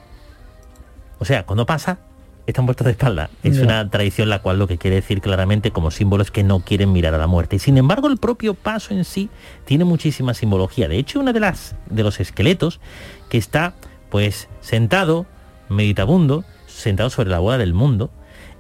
O 1.18 1.24
sea, 1.24 1.44
cuando 1.44 1.66
pasa, 1.66 1.98
están 2.47 2.66
puestos 2.66 2.84
de 2.84 2.92
espalda. 2.92 3.30
Es 3.42 3.59
una 3.59 3.88
tradición 3.88 4.28
la 4.28 4.42
cual 4.42 4.59
lo 4.59 4.66
que 4.66 4.78
quiere 4.78 4.97
decir 4.97 5.20
claramente 5.20 5.70
como 5.70 5.90
símbolo 5.90 6.22
es 6.22 6.30
que 6.30 6.42
no 6.42 6.61
quieren 6.61 6.92
mirar 6.92 7.14
a 7.14 7.18
la 7.18 7.26
muerte. 7.26 7.57
Y 7.57 7.59
sin 7.59 7.78
embargo, 7.78 8.09
el 8.09 8.18
propio 8.18 8.55
paso 8.55 8.92
en 8.92 9.05
sí 9.05 9.30
tiene 9.64 9.84
muchísima 9.84 10.34
simbología. 10.34 10.88
De 10.88 10.99
hecho, 10.99 11.20
una 11.20 11.32
de 11.32 11.40
las 11.40 11.74
de 11.88 12.03
los 12.03 12.20
esqueletos 12.20 12.80
que 13.28 13.38
está 13.38 13.74
pues 14.11 14.49
sentado, 14.61 15.26
meditabundo, 15.68 16.45
sentado 16.66 17.11
sobre 17.11 17.30
la 17.30 17.38
boda 17.38 17.59
del 17.59 17.74
mundo, 17.74 18.11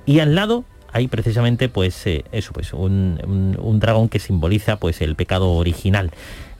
y 0.06 0.20
al 0.20 0.34
lado 0.34 0.64
hay 0.92 1.08
precisamente 1.08 1.68
pues 1.68 2.06
eh, 2.06 2.24
eso, 2.32 2.52
pues 2.52 2.72
un, 2.72 3.56
un, 3.58 3.80
dragón 3.80 4.08
que 4.08 4.18
simboliza 4.18 4.78
pues 4.78 5.00
el 5.00 5.16
pecado 5.16 5.50
original. 5.52 6.10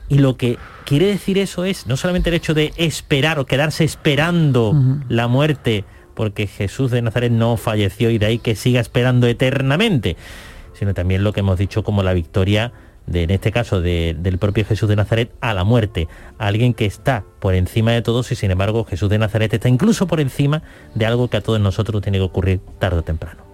Y 0.09 0.19
lo 0.19 0.37
que 0.37 0.57
quiere 0.85 1.07
decir 1.07 1.37
eso 1.37 1.65
es 1.65 1.87
no 1.87 1.97
solamente 1.97 2.29
el 2.29 2.35
hecho 2.35 2.53
de 2.53 2.73
esperar 2.77 3.39
o 3.39 3.45
quedarse 3.45 3.83
esperando 3.83 4.73
la 5.09 5.27
muerte 5.27 5.83
porque 6.15 6.47
Jesús 6.47 6.91
de 6.91 7.01
Nazaret 7.01 7.31
no 7.31 7.57
falleció 7.57 8.09
y 8.09 8.17
de 8.17 8.25
ahí 8.25 8.39
que 8.39 8.55
siga 8.55 8.79
esperando 8.79 9.27
eternamente, 9.27 10.17
sino 10.73 10.93
también 10.93 11.23
lo 11.23 11.33
que 11.33 11.41
hemos 11.41 11.59
dicho 11.59 11.83
como 11.83 12.01
la 12.03 12.13
victoria 12.13 12.73
de, 13.05 13.23
en 13.23 13.29
este 13.29 13.51
caso 13.51 13.81
del 13.81 14.37
propio 14.39 14.65
Jesús 14.65 14.89
de 14.89 14.95
Nazaret 14.95 15.31
a 15.41 15.53
la 15.53 15.63
muerte, 15.63 16.07
alguien 16.39 16.73
que 16.73 16.85
está 16.85 17.23
por 17.39 17.53
encima 17.53 17.91
de 17.91 18.01
todos 18.01 18.31
y 18.31 18.35
sin 18.35 18.51
embargo 18.51 18.83
Jesús 18.83 19.09
de 19.09 19.19
Nazaret 19.19 19.53
está 19.53 19.69
incluso 19.69 20.07
por 20.07 20.19
encima 20.19 20.63
de 20.95 21.05
algo 21.05 21.27
que 21.27 21.37
a 21.37 21.41
todos 21.41 21.59
nosotros 21.59 22.01
tiene 22.01 22.17
que 22.17 22.23
ocurrir 22.23 22.61
tarde 22.79 22.99
o 22.99 23.03
temprano. 23.03 23.44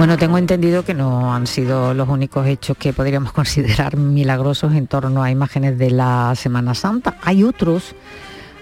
Bueno, 0.00 0.16
tengo 0.16 0.38
entendido 0.38 0.82
que 0.82 0.94
no 0.94 1.34
han 1.34 1.46
sido 1.46 1.92
los 1.92 2.08
únicos 2.08 2.46
hechos 2.46 2.74
que 2.78 2.94
podríamos 2.94 3.32
considerar 3.34 3.98
milagrosos 3.98 4.72
en 4.72 4.86
torno 4.86 5.22
a 5.22 5.30
imágenes 5.30 5.76
de 5.76 5.90
la 5.90 6.32
Semana 6.36 6.74
Santa. 6.74 7.18
Hay 7.22 7.44
otros 7.44 7.94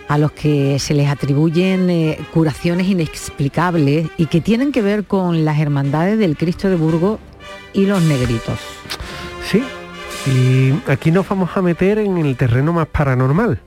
a 0.08 0.18
los 0.18 0.32
que 0.32 0.80
se 0.80 0.94
les 0.94 1.08
atribuyen 1.08 1.90
eh, 1.90 2.18
curaciones 2.34 2.88
inexplicables 2.88 4.08
y 4.16 4.26
que 4.26 4.40
tienen 4.40 4.72
que 4.72 4.82
ver 4.82 5.04
con 5.04 5.44
las 5.44 5.60
hermandades 5.60 6.18
del 6.18 6.36
Cristo 6.36 6.68
de 6.70 6.74
Burgos 6.74 7.20
y 7.72 7.86
los 7.86 8.02
negritos. 8.02 8.58
Sí, 9.48 9.62
y 10.26 10.90
aquí 10.90 11.12
nos 11.12 11.28
vamos 11.28 11.50
a 11.54 11.62
meter 11.62 11.98
en 11.98 12.18
el 12.18 12.36
terreno 12.36 12.72
más 12.72 12.88
paranormal, 12.88 13.60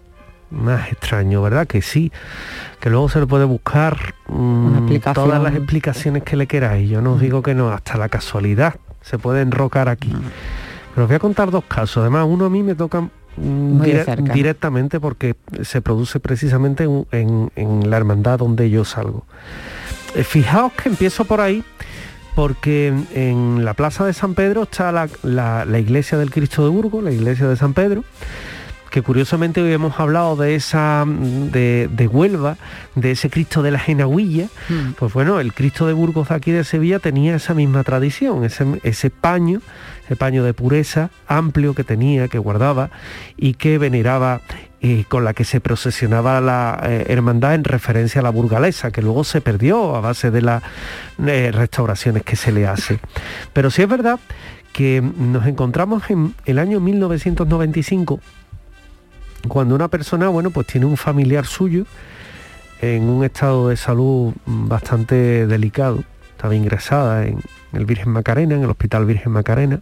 más 0.50 0.92
extraño, 0.92 1.42
¿verdad? 1.42 1.68
Que 1.68 1.82
sí, 1.82 2.12
que 2.82 2.90
luego 2.90 3.08
se 3.08 3.20
le 3.20 3.28
puede 3.28 3.46
buscar 3.46 4.16
mm, 4.28 4.98
todas 5.14 5.42
las 5.42 5.56
explicaciones 5.56 6.24
que 6.24 6.36
le 6.36 6.48
queráis. 6.48 6.90
Yo 6.90 7.02
no 7.02 7.14
os 7.14 7.20
mm. 7.20 7.22
digo 7.22 7.42
que 7.44 7.54
no, 7.54 7.70
hasta 7.70 7.96
la 7.96 8.10
casualidad 8.10 8.76
se 9.02 9.20
puede 9.20 9.42
enrocar 9.42 9.88
aquí. 9.88 10.10
Mm. 10.10 10.22
Pero 10.94 11.04
os 11.04 11.08
voy 11.08 11.16
a 11.16 11.20
contar 11.20 11.52
dos 11.52 11.64
casos. 11.66 12.02
Además, 12.02 12.26
uno 12.28 12.46
a 12.46 12.50
mí 12.50 12.64
me 12.64 12.76
toca 12.76 13.08
directamente 13.38 15.00
porque 15.00 15.36
se 15.62 15.82
produce 15.82 16.20
precisamente 16.20 16.86
en, 17.12 17.90
la 17.90 17.98
hermandad 17.98 18.40
donde 18.40 18.70
yo 18.70 18.84
salgo. 18.84 19.26
Eh, 20.16 20.24
fijaos 20.24 20.74
que 20.74 20.90
empiezo 20.90 21.24
por 21.24 21.40
ahí 21.40 21.64
porque 22.36 22.94
en, 23.14 23.64
la 23.64 23.76
plaza 23.76 24.06
de 24.06 24.14
San 24.14 24.34
Pedro 24.34 24.64
está 24.64 24.92
la, 24.92 25.08
la 25.24 25.80
iglesia 25.80 26.18
del 26.18 26.32
Cristo 26.32 26.64
de 26.64 26.70
Burgos, 26.72 27.04
la 27.04 27.12
iglesia 27.12 27.48
de 27.48 27.56
San 27.56 27.74
Pedro, 27.74 28.04
que 28.92 29.02
curiosamente 29.02 29.62
hoy 29.62 29.72
hemos 29.72 30.00
hablado 30.00 30.36
de 30.36 30.54
esa 30.54 31.06
de, 31.08 32.10
Huelva, 32.12 32.58
de 32.96 33.12
ese 33.12 33.30
Cristo 33.30 33.64
de 33.64 33.72
la 33.72 33.80
Genahuilla, 33.80 34.48
hmm. 34.68 34.92
pues 35.00 35.14
bueno, 35.14 35.40
el 35.40 35.54
Cristo 35.54 35.88
de 35.88 35.94
Burgos 35.94 36.30
aquí 36.30 36.52
de 36.52 36.66
Sevilla 36.66 37.00
tenía 37.00 37.36
esa 37.36 37.54
misma 37.54 37.84
tradición, 37.84 38.44
ese, 38.44 39.10
paño, 39.10 39.62
ese 40.06 40.16
paño 40.18 40.44
de 40.44 40.54
pureza 40.54 41.10
amplio 41.26 41.74
que 41.74 41.86
tenía, 41.86 42.28
que 42.28 42.38
guardaba 42.38 42.92
y 43.38 43.54
que 43.54 43.78
veneraba 43.78 44.42
y 44.82 45.06
con 45.06 45.24
la 45.24 45.34
que 45.34 45.46
se 45.46 45.62
procesionaba 45.62 46.42
la 46.42 46.82
eh, 46.84 47.06
hermandad 47.08 47.56
en 47.56 47.64
referencia 47.64 48.20
a 48.20 48.24
la 48.24 48.30
burgalesa, 48.30 48.92
que 48.92 49.02
luego 49.02 49.24
se 49.24 49.40
perdió 49.40 49.96
a 49.96 50.02
base 50.02 50.32
de 50.32 50.42
las 50.42 50.64
eh, 51.26 51.52
restauraciones 51.54 52.24
que 52.24 52.36
se 52.36 52.52
le 52.52 52.68
hace. 52.68 53.00
Pero 53.54 53.72
sí 53.72 53.84
es 53.84 53.88
verdad 53.88 54.20
que 54.74 55.02
nos 55.02 55.48
encontramos 55.48 56.10
en 56.10 56.34
el 56.46 56.60
año 56.60 56.82
1995 56.82 58.20
cuando 59.48 59.76
una 59.76 59.88
persona, 59.88 60.30
bueno, 60.30 60.52
pues 60.52 60.68
tiene 60.68 60.86
un 60.86 60.98
familiar 60.98 61.46
suyo 61.46 61.86
en 62.82 63.04
un 63.04 63.24
estado 63.24 63.70
de 63.70 63.78
salud 63.78 64.34
bastante 64.46 65.46
delicado, 65.48 66.04
estaba 66.32 66.56
ingresada 66.56 67.26
en 67.28 67.40
el 67.74 67.86
Virgen 67.86 68.12
Macarena, 68.12 68.56
en 68.56 68.64
el 68.64 68.70
Hospital 68.70 69.06
Virgen 69.06 69.32
Macarena, 69.32 69.82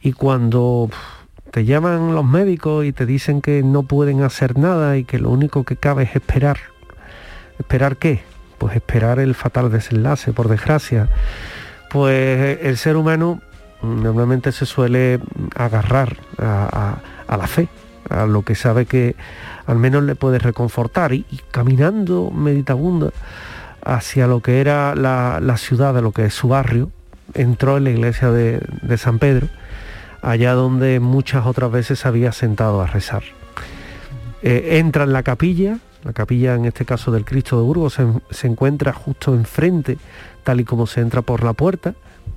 y 0.00 0.12
cuando 0.12 0.88
te 1.50 1.64
llaman 1.64 2.14
los 2.14 2.24
médicos 2.24 2.86
y 2.86 2.92
te 2.92 3.06
dicen 3.06 3.42
que 3.42 3.62
no 3.62 3.82
pueden 3.82 4.22
hacer 4.22 4.56
nada 4.56 4.96
y 4.96 5.04
que 5.04 5.18
lo 5.18 5.30
único 5.30 5.64
que 5.64 5.76
cabe 5.76 6.04
es 6.04 6.16
esperar. 6.16 6.58
¿Esperar 7.58 7.96
qué? 7.96 8.22
Pues 8.56 8.76
esperar 8.76 9.18
el 9.18 9.34
fatal 9.34 9.70
desenlace, 9.70 10.32
por 10.32 10.48
desgracia. 10.48 11.08
Pues 11.90 12.60
el 12.62 12.76
ser 12.78 12.96
humano 12.96 13.40
normalmente 13.82 14.52
se 14.52 14.64
suele 14.64 15.20
agarrar 15.54 16.16
a 16.38 17.00
la 17.28 17.46
fe, 17.46 17.68
a 18.10 18.26
lo 18.26 18.42
que 18.42 18.54
sabe 18.54 18.86
que 18.86 19.16
al 19.66 19.78
menos 19.78 20.02
le 20.02 20.16
puede 20.16 20.38
reconfortar 20.38 21.12
y, 21.12 21.24
caminando 21.50 22.30
meditabunda 22.30 23.10
hacia 23.82 24.26
lo 24.26 24.40
que 24.40 24.60
era 24.60 24.94
la, 24.94 25.56
ciudad, 25.56 25.94
de 25.94 26.02
lo 26.02 26.12
que 26.12 26.26
es 26.26 26.34
su 26.34 26.48
barrio, 26.48 26.90
entró 27.34 27.76
en 27.76 27.84
la 27.84 27.90
iglesia 27.90 28.30
de, 28.30 28.60
San 28.98 29.18
Pedro, 29.18 29.48
allá 30.22 30.52
donde 30.52 31.00
muchas 31.00 31.46
otras 31.46 31.70
veces 31.70 32.04
había 32.04 32.32
sentado 32.32 32.82
a 32.82 32.86
rezar. 32.86 33.22
Eh, 34.42 34.78
entra 34.78 35.04
en 35.04 35.12
la 35.12 35.22
capilla, 35.22 35.78
la 36.04 36.12
capilla 36.12 36.54
en 36.54 36.64
este 36.64 36.84
caso 36.84 37.10
del 37.10 37.24
Cristo 37.24 37.58
de 37.58 37.62
Burgos 37.62 37.98
se, 38.30 38.46
encuentra 38.46 38.92
justo 38.92 39.34
enfrente, 39.34 39.98
tal 40.44 40.60
y 40.60 40.64
como 40.64 40.86
se 40.86 41.00
entra 41.00 41.22
por 41.22 41.44
la 41.44 41.52
puerta, 41.52 41.94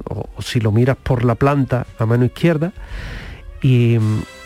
o 0.10 0.30
si 0.42 0.60
lo 0.60 0.72
miras 0.72 0.98
por 0.98 1.24
la 1.24 1.36
planta 1.36 1.86
a 1.98 2.06
mano 2.06 2.26
izquierda, 2.26 2.74
y 3.62 3.98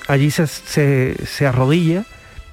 allí 0.08 0.32
se, 0.32 1.48
arrodilla, 1.48 2.06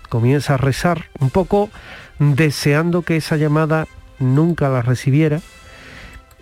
comienza 0.08 0.54
a 0.54 0.56
rezar, 0.58 1.06
un 1.20 1.30
poco 1.30 1.70
deseando 2.18 3.02
que 3.02 3.16
esa 3.16 3.36
llamada 3.36 3.86
nunca 4.18 4.68
la 4.68 4.82
recibiera. 4.82 5.40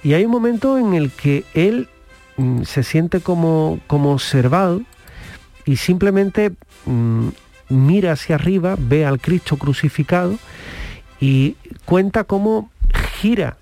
Y 0.03 0.15
hay 0.15 0.25
un 0.25 0.33
momento 0.33 0.79
en 0.79 0.95
el 0.95 1.11
que 1.11 1.45
él 1.55 1.89
mm, 2.37 2.63
se 2.63 2.83
siente 2.83 3.21
como, 3.21 3.79
como 3.87 4.13
observado 4.13 4.83
y 5.65 5.77
simplemente 5.77 6.53
mm, 6.87 7.29
mira 7.69 8.13
hacia 8.13 8.35
arriba, 8.35 8.75
ve 8.79 9.07
al 9.07 9.21
Cristo 9.21 9.57
crucificado 9.57 10.37
y 11.21 11.57
cuenta 11.85 12.25
cómo 12.25 12.71
gira, 13.21 13.57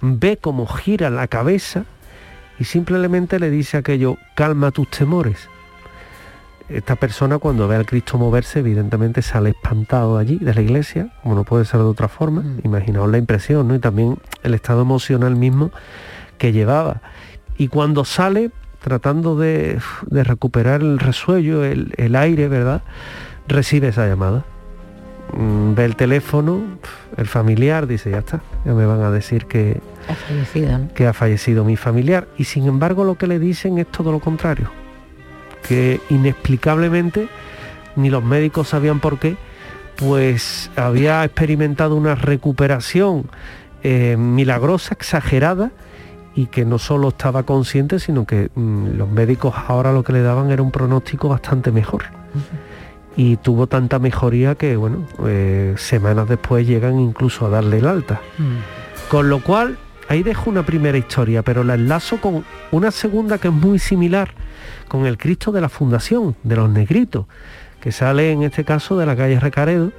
ve 0.00 0.36
cómo 0.36 0.66
gira 0.66 1.10
la 1.10 1.28
cabeza 1.28 1.84
y 2.58 2.64
simplemente 2.64 3.38
le 3.38 3.50
dice 3.50 3.76
aquello, 3.76 4.16
calma 4.34 4.72
tus 4.72 4.90
temores 4.90 5.48
esta 6.68 6.96
persona 6.96 7.38
cuando 7.38 7.66
ve 7.66 7.76
al 7.76 7.86
Cristo 7.86 8.18
moverse, 8.18 8.58
evidentemente 8.58 9.22
sale 9.22 9.50
espantado 9.50 10.18
allí 10.18 10.38
de 10.38 10.54
la 10.54 10.60
iglesia, 10.60 11.12
como 11.22 11.34
no 11.34 11.44
puede 11.44 11.64
ser 11.64 11.80
de 11.80 11.86
otra 11.86 12.08
forma. 12.08 12.42
Mm. 12.42 12.60
Imaginaos 12.64 13.10
la 13.10 13.18
impresión, 13.18 13.68
¿no? 13.68 13.74
Y 13.74 13.78
también 13.78 14.18
el 14.42 14.54
estado 14.54 14.82
emocional 14.82 15.34
mismo 15.34 15.70
que 16.36 16.52
llevaba. 16.52 17.00
Y 17.56 17.68
cuando 17.68 18.04
sale, 18.04 18.50
tratando 18.80 19.36
de, 19.36 19.80
recuperar 20.10 20.80
el 20.82 20.98
resuello, 20.98 21.64
el, 21.64 22.16
aire, 22.16 22.48
¿verdad? 22.48 22.82
Recibe 23.48 23.88
esa 23.88 24.06
llamada. 24.06 24.44
mm, 25.32 25.74
ve 25.74 25.84
el 25.86 25.96
teléfono, 25.96 26.60
el 27.16 27.26
familiar 27.26 27.86
dice, 27.86 28.10
ya 28.10 28.18
está, 28.18 28.40
ya 28.64 28.74
me 28.74 28.84
van 28.86 29.02
a 29.02 29.10
decir 29.10 29.46
que 29.46 29.80
ha 30.08 30.14
fallecido, 30.14 30.80
que 30.94 31.06
ha 31.06 31.12
fallecido 31.12 31.64
mi 31.64 31.76
familiar. 31.76 32.28
Y 32.36 32.44
sin 32.44 32.66
embargo 32.66 33.04
lo 33.04 33.16
que 33.16 33.26
le 33.26 33.38
dicen 33.38 33.78
es 33.78 33.86
todo 33.86 34.12
lo 34.12 34.20
contrario, 34.20 34.70
que 35.62 36.00
inexplicablemente, 36.10 37.28
ni 37.96 38.10
los 38.10 38.24
médicos 38.24 38.68
sabían 38.68 39.00
por 39.00 39.18
qué, 39.18 39.36
pues 39.96 40.70
había 40.76 41.24
experimentado 41.24 41.96
una 41.96 42.14
recuperación 42.14 43.24
eh, 43.82 44.16
milagrosa, 44.16 44.94
exagerada, 44.94 45.72
y 46.34 46.46
que 46.46 46.64
no 46.64 46.78
solo 46.78 47.08
estaba 47.08 47.42
consciente, 47.42 47.98
sino 47.98 48.24
que 48.24 48.50
mm, 48.54 48.96
los 48.96 49.08
médicos 49.08 49.54
ahora 49.66 49.92
lo 49.92 50.04
que 50.04 50.12
le 50.12 50.22
daban 50.22 50.52
era 50.52 50.62
un 50.62 50.70
pronóstico 50.70 51.28
bastante 51.28 51.72
mejor. 51.72 52.04
Y 53.16 53.38
tuvo 53.38 53.66
tanta 53.66 53.98
mejoría 53.98 54.54
que, 54.54 54.76
bueno, 54.76 55.04
eh, 55.26 55.74
semanas 55.76 56.28
después 56.28 56.64
llegan 56.64 57.00
incluso 57.00 57.46
a 57.46 57.48
darle 57.48 57.78
el 57.78 57.86
alta. 57.88 58.20
Mm. 58.38 59.10
Con 59.10 59.28
lo 59.28 59.42
cual, 59.42 59.78
ahí 60.08 60.22
dejo 60.22 60.50
una 60.50 60.64
primera 60.64 60.98
historia, 60.98 61.42
pero 61.42 61.64
la 61.64 61.74
enlazo 61.74 62.20
con 62.20 62.44
una 62.70 62.90
segunda 62.90 63.38
que 63.38 63.48
es 63.48 63.54
muy 63.54 63.78
similar, 63.78 64.30
con 64.88 65.06
el 65.06 65.18
Cristo 65.18 65.52
de 65.52 65.60
la 65.60 65.68
Fundación, 65.68 66.36
de 66.42 66.56
los 66.56 66.70
Negritos, 66.70 67.26
que 67.80 67.92
sale 67.92 68.32
en 68.32 68.42
este 68.42 68.64
caso 68.64 68.98
de 68.98 69.06
la 69.06 69.16
calle 69.16 69.38
Recaredo 69.38 69.92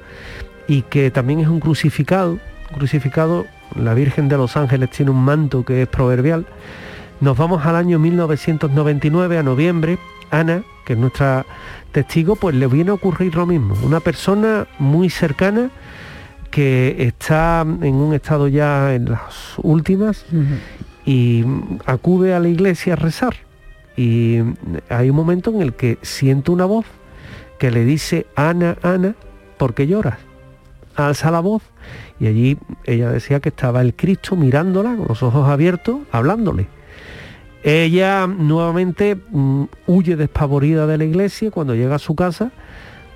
y 0.67 0.81
que 0.83 1.11
también 1.11 1.39
es 1.39 1.47
un 1.47 1.59
crucificado, 1.59 2.39
crucificado 2.73 3.45
la 3.75 3.93
Virgen 3.93 4.29
de 4.29 4.37
los 4.37 4.57
Ángeles 4.57 4.89
tiene 4.89 5.11
un 5.11 5.23
manto 5.23 5.63
que 5.63 5.83
es 5.83 5.87
proverbial. 5.87 6.45
Nos 7.21 7.37
vamos 7.37 7.65
al 7.65 7.75
año 7.75 7.99
1999, 7.99 9.37
a 9.37 9.43
noviembre. 9.43 9.99
Ana, 10.31 10.63
que 10.85 10.93
es 10.93 10.99
nuestra 10.99 11.45
testigo, 11.91 12.35
pues 12.35 12.55
le 12.55 12.67
viene 12.67 12.91
a 12.91 12.93
ocurrir 12.93 13.35
lo 13.35 13.45
mismo. 13.45 13.75
Una 13.83 13.99
persona 13.99 14.67
muy 14.77 15.09
cercana 15.09 15.69
que 16.49 16.95
está 16.99 17.61
en 17.61 17.95
un 17.95 18.13
estado 18.13 18.47
ya 18.47 18.93
en 18.93 19.11
las 19.11 19.53
últimas 19.57 20.25
y 21.05 21.43
acude 21.85 22.33
a 22.33 22.39
la 22.39 22.49
iglesia 22.49 22.93
a 22.93 22.95
rezar. 22.95 23.35
Y 23.95 24.39
hay 24.89 25.09
un 25.09 25.15
momento 25.15 25.51
en 25.51 25.61
el 25.61 25.73
que 25.73 25.97
siento 26.01 26.51
una 26.51 26.65
voz 26.65 26.85
que 27.57 27.71
le 27.71 27.83
dice, 27.85 28.25
Ana, 28.35 28.77
Ana, 28.81 29.15
¿por 29.57 29.73
qué 29.73 29.87
lloras? 29.87 30.17
Alza 30.95 31.31
la 31.31 31.39
voz 31.39 31.61
y 32.19 32.27
allí 32.27 32.57
ella 32.85 33.09
decía 33.11 33.39
que 33.39 33.49
estaba 33.49 33.81
el 33.81 33.93
Cristo 33.93 34.35
mirándola 34.35 34.95
con 34.95 35.07
los 35.07 35.23
ojos 35.23 35.47
abiertos, 35.47 35.99
hablándole. 36.11 36.67
Ella 37.63 38.27
nuevamente 38.27 39.15
mm, 39.15 39.63
huye 39.87 40.15
despavorida 40.15 40.87
de 40.87 40.97
la 40.97 41.03
iglesia 41.03 41.51
cuando 41.51 41.75
llega 41.75 41.95
a 41.95 41.99
su 41.99 42.15
casa, 42.15 42.51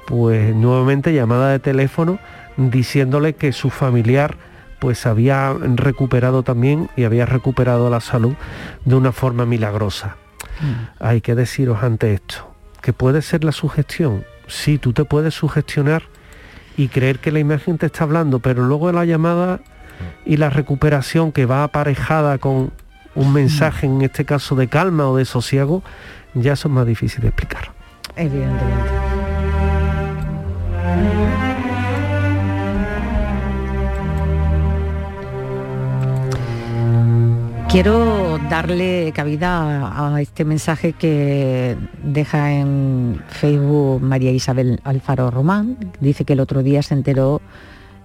pues 0.05 0.53
nuevamente 0.53 1.13
llamada 1.13 1.51
de 1.51 1.59
teléfono 1.59 2.19
diciéndole 2.57 3.33
que 3.33 3.51
su 3.51 3.69
familiar 3.69 4.37
pues 4.79 5.05
había 5.05 5.53
recuperado 5.53 6.43
también 6.43 6.89
y 6.97 7.05
había 7.05 7.25
recuperado 7.25 7.89
la 7.89 8.01
salud 8.01 8.33
de 8.83 8.95
una 8.95 9.13
forma 9.13 9.45
milagrosa. 9.45 10.17
Mm. 10.59 11.03
Hay 11.03 11.21
que 11.21 11.35
deciros 11.35 11.83
ante 11.83 12.13
esto, 12.13 12.53
que 12.81 12.91
puede 12.91 13.21
ser 13.21 13.45
la 13.45 13.53
sugestión. 13.53 14.25
Sí, 14.47 14.77
tú 14.77 14.91
te 14.91 15.05
puedes 15.05 15.35
sugestionar 15.35 16.03
y 16.75 16.89
creer 16.89 17.19
que 17.19 17.31
la 17.31 17.39
imagen 17.39 17.77
te 17.77 17.85
está 17.85 18.03
hablando, 18.03 18.39
pero 18.39 18.63
luego 18.63 18.91
la 18.91 19.05
llamada 19.05 19.61
y 20.25 20.35
la 20.37 20.49
recuperación 20.49 21.31
que 21.31 21.45
va 21.45 21.63
aparejada 21.63 22.37
con 22.37 22.73
un 23.15 23.33
mensaje, 23.33 23.85
en 23.85 24.01
este 24.01 24.25
caso 24.25 24.55
de 24.55 24.67
calma 24.67 25.07
o 25.07 25.15
de 25.15 25.25
sosiego, 25.25 25.81
ya 26.33 26.55
son 26.55 26.73
más 26.73 26.85
difíciles 26.85 27.21
de 27.21 27.27
explicar. 27.29 27.71
Evidentemente. 28.15 28.91
Quiero 37.73 38.37
darle 38.51 39.11
cabida 39.15 40.13
a 40.15 40.21
este 40.21 40.45
mensaje 40.45 40.93
que 40.93 41.75
deja 42.03 42.51
en 42.51 43.19
Facebook 43.29 43.99
María 43.99 44.29
Isabel 44.29 44.79
Alfaro 44.83 45.31
Román. 45.31 45.91
Dice 45.99 46.23
que 46.23 46.33
el 46.33 46.39
otro 46.39 46.61
día 46.61 46.83
se 46.83 46.93
enteró 46.93 47.41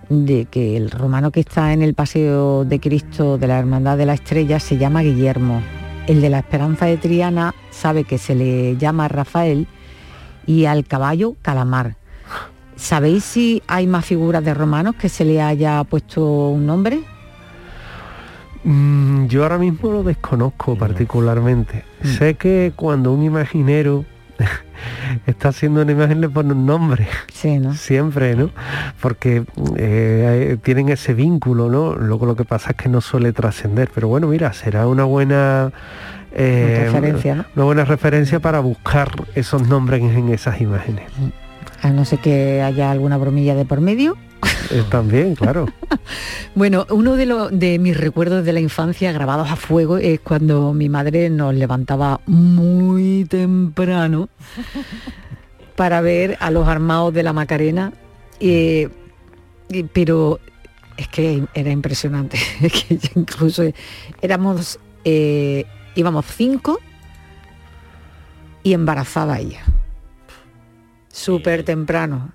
de 0.09 0.47
que 0.47 0.79
el 0.79 0.91
romano 0.91 1.33
que 1.33 1.41
está 1.41 1.75
en 1.75 1.83
el 1.83 1.93
Paseo 1.93 2.65
de 2.65 2.81
Cristo 2.81 3.37
de 3.37 3.47
la 3.47 3.59
Hermandad 3.59 3.99
de 3.99 4.07
la 4.07 4.15
Estrella 4.15 4.59
se 4.59 4.79
llama 4.79 5.03
Guillermo. 5.03 5.61
El 6.07 6.23
de 6.23 6.31
la 6.31 6.39
Esperanza 6.39 6.87
de 6.87 6.97
Triana 6.97 7.55
sabe 7.69 8.05
que 8.05 8.17
se 8.17 8.35
le 8.35 8.79
llama 8.79 9.07
Rafael 9.09 9.67
y 10.47 10.65
al 10.65 10.87
caballo 10.87 11.37
Calamar. 11.43 11.97
¿Sabéis 12.77 13.23
si 13.23 13.63
hay 13.67 13.87
más 13.87 14.07
figuras 14.07 14.43
de 14.43 14.55
romanos 14.55 14.95
que 14.95 15.11
se 15.11 15.27
le 15.27 15.43
haya 15.43 15.85
puesto 15.85 16.49
un 16.49 16.65
nombre? 16.65 17.18
Mm, 18.69 19.29
yo 19.29 19.45
ahora 19.45 19.57
mismo 19.57 19.91
lo 19.91 20.03
desconozco 20.03 20.77
particularmente. 20.77 21.85
Mm. 22.03 22.07
Sé 22.07 22.35
que 22.35 22.75
cuando 22.77 23.15
un 23.15 23.23
imaginero 23.23 24.05
está 25.27 25.49
haciendo 25.49 25.81
una 25.81 25.93
imagen 25.93 26.21
le 26.21 26.29
pone 26.29 26.53
un 26.53 26.67
nombre. 26.67 27.09
Sí, 27.33 27.59
¿no? 27.59 27.73
Siempre, 27.73 28.37
¿no? 28.37 28.51
Porque 29.01 29.45
eh, 29.79 30.59
tienen 30.63 30.91
ese 30.91 31.15
vínculo, 31.15 31.71
¿no? 31.71 31.95
Luego 31.95 32.27
lo 32.27 32.37
que 32.37 32.45
pasa 32.45 32.73
es 32.73 32.77
que 32.77 32.91
no 32.91 33.01
suele 33.01 33.33
trascender. 33.33 33.89
Pero 33.95 34.09
bueno, 34.09 34.27
mira, 34.27 34.53
será 34.53 34.87
una 34.87 35.05
buena... 35.05 35.73
Eh, 36.33 36.91
referencia, 36.93 37.47
Una 37.57 37.65
buena 37.65 37.85
referencia 37.87 38.39
para 38.39 38.61
buscar 38.61 39.11
esos 39.35 39.67
nombres 39.67 40.03
en 40.03 40.29
esas 40.29 40.61
imágenes. 40.61 41.05
A 41.83 41.91
no 41.91 42.05
ser 42.05 42.19
que 42.19 42.63
haya 42.63 42.91
alguna 42.91 43.17
bromilla 43.17 43.55
de 43.55 43.65
por 43.65 43.81
medio. 43.81 44.17
Eh, 44.71 44.85
también, 44.91 45.35
claro. 45.35 45.67
bueno, 46.55 46.87
uno 46.91 47.17
de, 47.17 47.27
los 47.27 47.57
de 47.57 47.79
mis 47.79 47.97
recuerdos 47.97 48.45
de 48.45 48.53
la 48.53 48.61
infancia 48.61 49.13
grabados 49.13 49.51
a 49.51 49.57
fuego 49.57 49.99
es 49.99 50.21
cuando 50.21 50.73
mi 50.75 50.89
madre 50.89 51.31
nos 51.31 51.55
levantaba 51.55 52.21
muy 52.27 53.25
temprano 53.29 54.29
para 55.77 56.01
ver 56.01 56.37
a 56.41 56.51
los 56.51 56.67
armados 56.69 57.15
de 57.15 57.23
la 57.23 57.33
Macarena, 57.33 57.93
pero 59.93 60.41
es 60.99 61.09
que 61.09 61.45
era 61.55 61.71
impresionante, 61.71 62.39
que 62.61 62.99
incluso 63.15 63.63
éramos, 64.21 64.79
eh, 65.05 65.65
íbamos 65.95 66.27
cinco 66.27 66.81
y 68.65 68.75
embarazada 68.75 69.39
ella, 69.39 69.65
súper 71.19 71.63
temprano. 71.65 72.33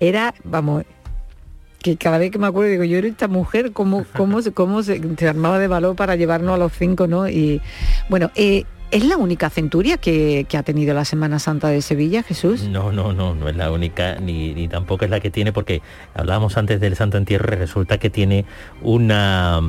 Era, 0.00 0.34
vamos, 0.44 0.84
que 1.82 1.96
cada 1.96 2.18
vez 2.18 2.30
que 2.30 2.38
me 2.38 2.46
acuerdo 2.46 2.70
digo, 2.70 2.84
yo 2.84 2.98
era 2.98 3.08
esta 3.08 3.28
mujer, 3.28 3.72
¿cómo, 3.72 4.04
cómo, 4.16 4.38
cómo 4.54 4.82
se, 4.82 5.00
armaba 5.28 5.58
de 5.58 5.68
valor 5.68 5.96
para 5.96 6.16
llevarnos 6.16 6.54
a 6.54 6.58
los 6.58 6.72
cinco, 6.72 7.06
¿no? 7.06 7.28
Y 7.28 7.60
bueno, 8.08 8.30
eh, 8.34 8.64
¿Es 8.92 9.06
la 9.06 9.16
única 9.16 9.48
centuria 9.48 9.96
que, 9.96 10.46
ha 10.52 10.62
tenido 10.62 10.92
la 10.92 11.06
Semana 11.06 11.38
Santa 11.38 11.68
de 11.68 11.80
Sevilla, 11.80 12.22
Jesús? 12.22 12.64
No, 12.64 12.92
no, 12.92 13.14
no, 13.14 13.34
no 13.34 13.48
es 13.48 13.56
la 13.56 13.72
única, 13.72 14.16
ni, 14.20 14.68
tampoco 14.68 15.06
es 15.06 15.10
la 15.10 15.18
que 15.18 15.30
tiene, 15.30 15.50
porque 15.50 15.80
hablábamos 16.12 16.58
antes 16.58 16.78
del 16.78 16.94
Santo 16.94 17.16
Entierro 17.16 17.54
y 17.54 17.56
resulta 17.56 17.96
que 17.96 18.10
tiene 18.10 18.44
una, 18.82 19.62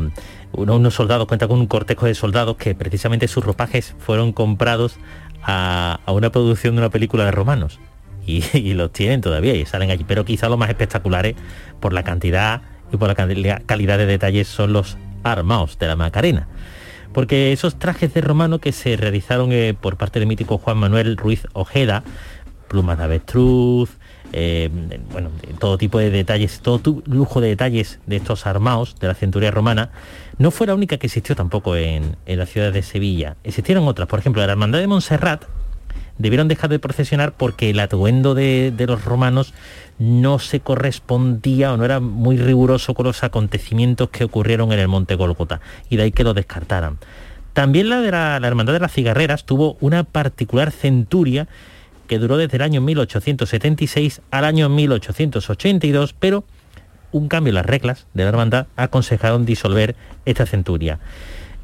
unos 0.51 0.93
soldados, 0.93 1.25
cuenta 1.25 1.47
con 1.47 1.57
un 1.57 1.67
cortejo 1.67 2.05
de 2.05 2.15
soldados 2.15 2.57
que 2.57 2.75
precisamente 2.75 3.29
sus 3.29 3.45
ropajes 3.45 3.95
fueron 3.97 4.33
comprados 4.33 4.97
a, 5.41 6.01
a 6.05 6.11
una 6.11 6.29
producción 6.29 6.75
de 6.75 6.81
una 6.81 6.89
película 6.89 7.23
de 7.23 7.31
romanos. 7.31 7.79
Y, 8.25 8.73
los 8.73 8.91
tienen 8.91 9.21
todavía 9.21 9.53
y 9.55 9.65
salen 9.65 9.91
allí. 9.91 10.03
Pero 10.07 10.25
quizá 10.25 10.49
lo 10.49 10.57
más 10.57 10.69
espectaculares 10.69 11.35
por 11.79 11.93
la 11.93 12.03
cantidad 12.03 12.61
y 12.91 12.97
por 12.97 13.07
la 13.07 13.15
calidad 13.65 13.97
de 13.97 14.05
detalles 14.05 14.47
son 14.47 14.73
los 14.73 14.97
armaos 15.23 15.77
de 15.79 15.87
la 15.87 15.95
Macarena. 15.95 16.47
Porque 17.13 17.51
esos 17.51 17.77
trajes 17.77 18.13
de 18.13 18.21
romano 18.21 18.59
que 18.59 18.71
se 18.71 18.97
realizaron 18.97 19.51
eh, 19.51 19.75
por 19.79 19.97
parte 19.97 20.19
del 20.19 20.27
mítico 20.27 20.57
Juan 20.57 20.77
Manuel 20.77 21.15
Ruiz 21.15 21.45
Ojeda, 21.53 22.03
plumas 22.67 22.97
de 22.97 23.03
avestruz, 23.03 23.91
eh, 24.31 24.69
bueno, 25.11 25.29
todo 25.59 25.77
tipo 25.77 25.99
de 25.99 26.09
detalles, 26.09 26.59
todo 26.61 27.03
lujo 27.05 27.39
de 27.39 27.49
detalles 27.49 27.99
de 28.07 28.15
estos 28.15 28.47
armaos 28.47 28.95
de 28.99 29.07
la 29.07 29.13
centuria 29.13 29.51
romana, 29.51 29.91
no 30.39 30.49
fue 30.49 30.65
la 30.65 30.73
única 30.73 30.97
que 30.97 31.05
existió 31.05 31.35
tampoco 31.35 31.75
en, 31.75 32.15
en 32.25 32.39
la 32.39 32.47
ciudad 32.47 32.73
de 32.73 32.81
Sevilla. 32.81 33.37
Existieron 33.43 33.87
otras, 33.87 34.07
por 34.07 34.17
ejemplo, 34.17 34.43
la 34.43 34.51
Hermandad 34.51 34.79
de 34.79 34.87
Montserrat, 34.87 35.45
debieron 36.17 36.47
dejar 36.47 36.69
de 36.69 36.79
procesionar 36.79 37.33
porque 37.33 37.69
el 37.69 37.79
atuendo 37.79 38.35
de, 38.35 38.73
los 38.87 39.05
romanos 39.05 39.53
no 39.99 40.39
se 40.39 40.59
correspondía 40.59 41.73
o 41.73 41.77
no 41.77 41.85
era 41.85 41.99
muy 41.99 42.37
riguroso 42.37 42.93
con 42.93 43.05
los 43.05 43.23
acontecimientos 43.23 44.09
que 44.09 44.23
ocurrieron 44.23 44.71
en 44.71 44.79
el 44.79 44.87
Monte 44.87 45.15
Golgota 45.15 45.61
y 45.89 45.97
de 45.97 46.03
ahí 46.03 46.11
que 46.11 46.23
lo 46.23 46.33
descartaran. 46.33 46.97
También 47.53 47.89
la 47.89 48.01
de 48.01 48.11
la, 48.11 48.39
Hermandad 48.43 48.73
de 48.73 48.79
las 48.79 48.93
Cigarreras 48.93 49.45
tuvo 49.45 49.77
una 49.79 50.03
particular 50.03 50.71
centuria 50.71 51.47
que 52.07 52.19
duró 52.19 52.37
desde 52.37 52.57
el 52.57 52.63
año 52.63 52.81
1876 52.81 54.21
al 54.31 54.45
año 54.45 54.69
1882, 54.69 56.13
pero 56.13 56.43
un 57.11 57.27
cambio 57.27 57.51
en 57.51 57.55
las 57.55 57.65
reglas 57.65 58.07
de 58.13 58.23
la 58.23 58.29
hermandad 58.29 58.67
aconsejaron 58.75 59.45
disolver 59.45 59.95
esta 60.25 60.45
centuria. 60.45 60.99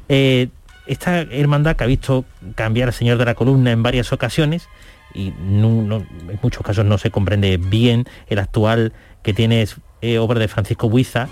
Eh, 0.08 0.48
esta 0.86 1.20
hermandad 1.20 1.76
que 1.76 1.84
ha 1.84 1.86
visto 1.86 2.24
cambiar 2.54 2.88
al 2.88 2.94
Señor 2.94 3.18
de 3.18 3.24
la 3.24 3.34
Columna 3.34 3.70
en 3.70 3.82
varias 3.82 4.12
ocasiones 4.12 4.68
y 5.14 5.28
en 5.28 6.06
muchos 6.42 6.62
casos 6.62 6.84
no 6.84 6.98
se 6.98 7.10
comprende 7.10 7.56
bien 7.56 8.06
el 8.28 8.38
actual 8.38 8.92
que 9.22 9.32
tiene 9.32 9.66
eh, 10.02 10.18
obra 10.18 10.38
de 10.38 10.48
Francisco 10.48 10.88
Buiza, 10.88 11.28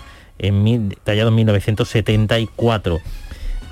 tallado 1.04 1.28
en 1.28 1.34
1974. 1.34 3.00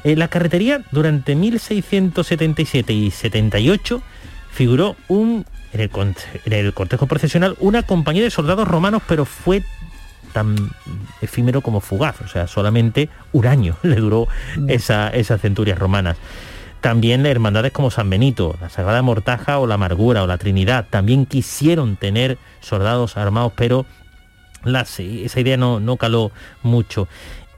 En 0.05 0.19
la 0.19 0.29
carretería, 0.29 0.83
durante 0.93 1.35
1677 1.35 2.93
y 2.93 3.11
78, 3.11 4.03
figuró 4.53 4.97
un, 5.09 5.45
en 5.73 5.81
el, 5.81 5.91
en 6.45 6.53
el 6.53 6.73
cortejo 6.73 7.07
procesional 7.07 7.57
una 7.59 7.83
compañía 7.83 8.23
de 8.23 8.31
soldados 8.31 8.69
romanos, 8.69 9.03
pero 9.09 9.25
fue 9.25 9.63
tan 10.37 10.55
efímero 11.23 11.63
como 11.63 11.81
fugaz, 11.81 12.21
o 12.21 12.29
sea, 12.29 12.47
solamente 12.47 13.09
un 13.33 13.47
año 13.47 13.75
le 13.83 13.97
duró 13.97 14.29
esa, 14.69 15.09
esas 15.09 15.41
centurias 15.41 15.79
romanas. 15.79 16.19
También 16.83 17.25
hermandades 17.25 17.73
como 17.73 17.91
San 17.91 18.11
Benito, 18.11 18.55
la 18.61 18.69
Sagrada 18.69 19.01
Mortaja 19.01 19.59
o 19.59 19.67
la 19.67 19.77
Amargura 19.77 20.23
o 20.23 20.27
la 20.27 20.37
Trinidad 20.37 20.89
también 20.91 21.25
quisieron 21.25 21.97
tener 21.97 22.37
soldados 22.61 23.17
armados, 23.17 23.55
pero 23.57 23.87
esa 24.67 25.41
idea 25.41 25.57
no, 25.57 25.81
no 25.81 25.97
caló 25.97 26.33
mucho. 26.63 27.09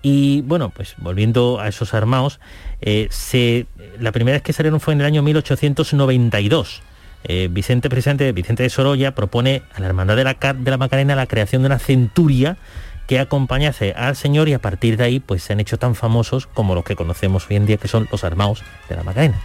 Y 0.00 0.42
bueno, 0.42 0.70
pues 0.70 0.94
volviendo 0.98 1.58
a 1.58 1.66
esos 1.66 1.94
armados, 1.94 2.38
eh, 2.80 3.08
se, 3.10 3.66
la 3.98 4.12
primera 4.12 4.36
vez 4.36 4.42
que 4.42 4.52
salieron 4.52 4.78
fue 4.78 4.94
en 4.94 5.00
el 5.00 5.06
año 5.06 5.24
1892 5.24 6.82
eh, 7.24 7.48
Vicente, 7.50 7.90
presidente 7.90 8.30
Vicente 8.32 8.62
de 8.62 8.70
Sorolla, 8.70 9.14
propone 9.14 9.62
a 9.74 9.80
la 9.80 9.86
Hermandad 9.86 10.16
de 10.16 10.24
la, 10.24 10.34
de 10.34 10.70
la 10.70 10.76
Macarena 10.76 11.16
la 11.16 11.26
creación 11.26 11.62
de 11.62 11.66
una 11.66 11.78
centuria 11.78 12.56
que 13.06 13.18
acompañase 13.18 13.94
al 13.96 14.16
Señor 14.16 14.48
y 14.48 14.52
a 14.52 14.58
partir 14.58 14.96
de 14.96 15.04
ahí 15.04 15.20
pues 15.20 15.42
se 15.42 15.54
han 15.54 15.60
hecho 15.60 15.78
tan 15.78 15.94
famosos 15.94 16.46
como 16.46 16.74
los 16.74 16.84
que 16.84 16.94
conocemos 16.94 17.46
hoy 17.48 17.56
en 17.56 17.66
día 17.66 17.78
que 17.78 17.88
son 17.88 18.06
los 18.12 18.22
armados 18.22 18.62
de 18.88 18.96
la 18.96 19.02
Macarena. 19.02 19.40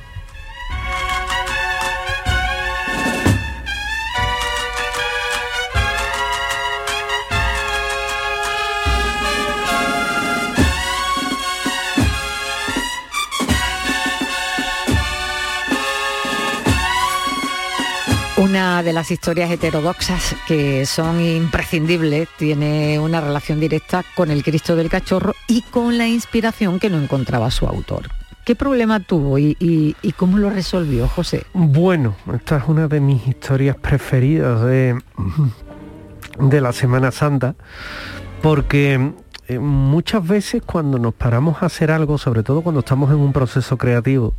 Una 18.44 18.84
de 18.84 18.92
las 18.92 19.10
historias 19.10 19.50
heterodoxas 19.50 20.36
que 20.50 20.86
son 20.86 21.22
imprescindibles 21.22 22.28
tiene 22.38 23.00
una 23.00 23.22
relación 23.22 23.58
directa 23.58 24.04
con 24.16 24.32
el 24.32 24.44
Cristo 24.44 24.76
del 24.76 24.90
Cachorro 24.90 25.34
y 25.48 25.62
con 25.62 25.98
la 25.98 26.10
inspiración 26.10 26.78
que 26.78 26.90
no 26.90 27.02
encontraba 27.02 27.50
su 27.52 27.66
autor. 27.68 28.10
¿Qué 28.44 28.54
problema 28.54 29.00
tuvo 29.00 29.40
y, 29.40 29.96
cómo 30.18 30.38
lo 30.40 30.50
resolvió 30.50 31.08
José? 31.08 31.46
Bueno, 31.54 32.18
esta 32.36 32.58
es 32.58 32.64
una 32.68 32.90
de 32.90 33.00
mis 33.00 33.26
historias 33.26 33.78
preferidas 33.78 34.62
de, 34.66 35.02
de 36.40 36.62
la 36.62 36.74
Semana 36.74 37.12
Santa, 37.12 37.56
porque 38.42 39.14
eh, 39.48 39.58
muchas 39.58 40.28
veces 40.28 40.62
cuando 40.66 41.00
nos 41.00 41.14
paramos 41.14 41.64
a 41.64 41.68
hacer 41.68 41.92
algo, 41.92 42.18
sobre 42.18 42.44
todo 42.44 42.62
cuando 42.62 42.82
estamos 42.82 43.10
en 43.10 43.20
un 43.20 43.32
proceso 43.32 43.78
creativo, 43.78 44.34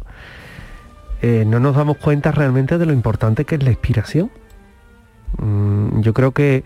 eh, 1.27 1.47
no 1.47 1.59
nos 1.59 1.75
damos 1.75 1.97
cuenta 1.97 2.33
realmente 2.33 2.77
de 2.77 2.85
lo 2.85 2.93
importante 2.93 3.47
que 3.47 3.55
es 3.55 3.63
la 3.63 3.71
inspiración. 3.71 4.31
Mm, 5.39 6.03
yo 6.03 6.13
creo 6.13 6.33
que 6.33 6.65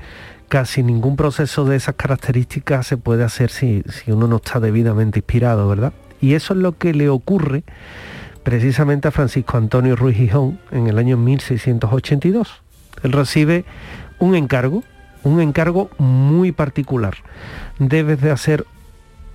casi 0.48 0.82
ningún 0.82 1.14
proceso 1.14 1.64
de 1.64 1.76
esas 1.76 1.94
características 1.94 2.84
se 2.84 2.96
puede 2.96 3.22
hacer 3.22 3.50
si, 3.50 3.84
uno 4.08 4.26
no 4.26 4.38
está 4.38 4.58
debidamente 4.58 5.20
inspirado, 5.20 5.68
¿verdad? 5.68 5.92
Y 6.20 6.34
eso 6.34 6.54
es 6.54 6.58
lo 6.58 6.76
que 6.76 6.92
le 6.92 7.08
ocurre 7.08 7.62
precisamente 8.42 9.06
a 9.06 9.12
Francisco 9.12 9.56
Antonio 9.56 9.94
Ruiz 9.94 10.16
Gijón 10.16 10.58
en 10.72 10.88
el 10.88 10.98
año 10.98 11.16
1682. 11.16 12.60
Él 13.04 13.12
recibe 13.12 13.64
un 14.18 14.34
encargo, 14.34 14.82
un 15.22 15.40
encargo 15.40 15.88
muy 15.98 16.50
particular. 16.50 17.14
Debes 17.78 18.20
de 18.20 18.32
hacer 18.32 18.66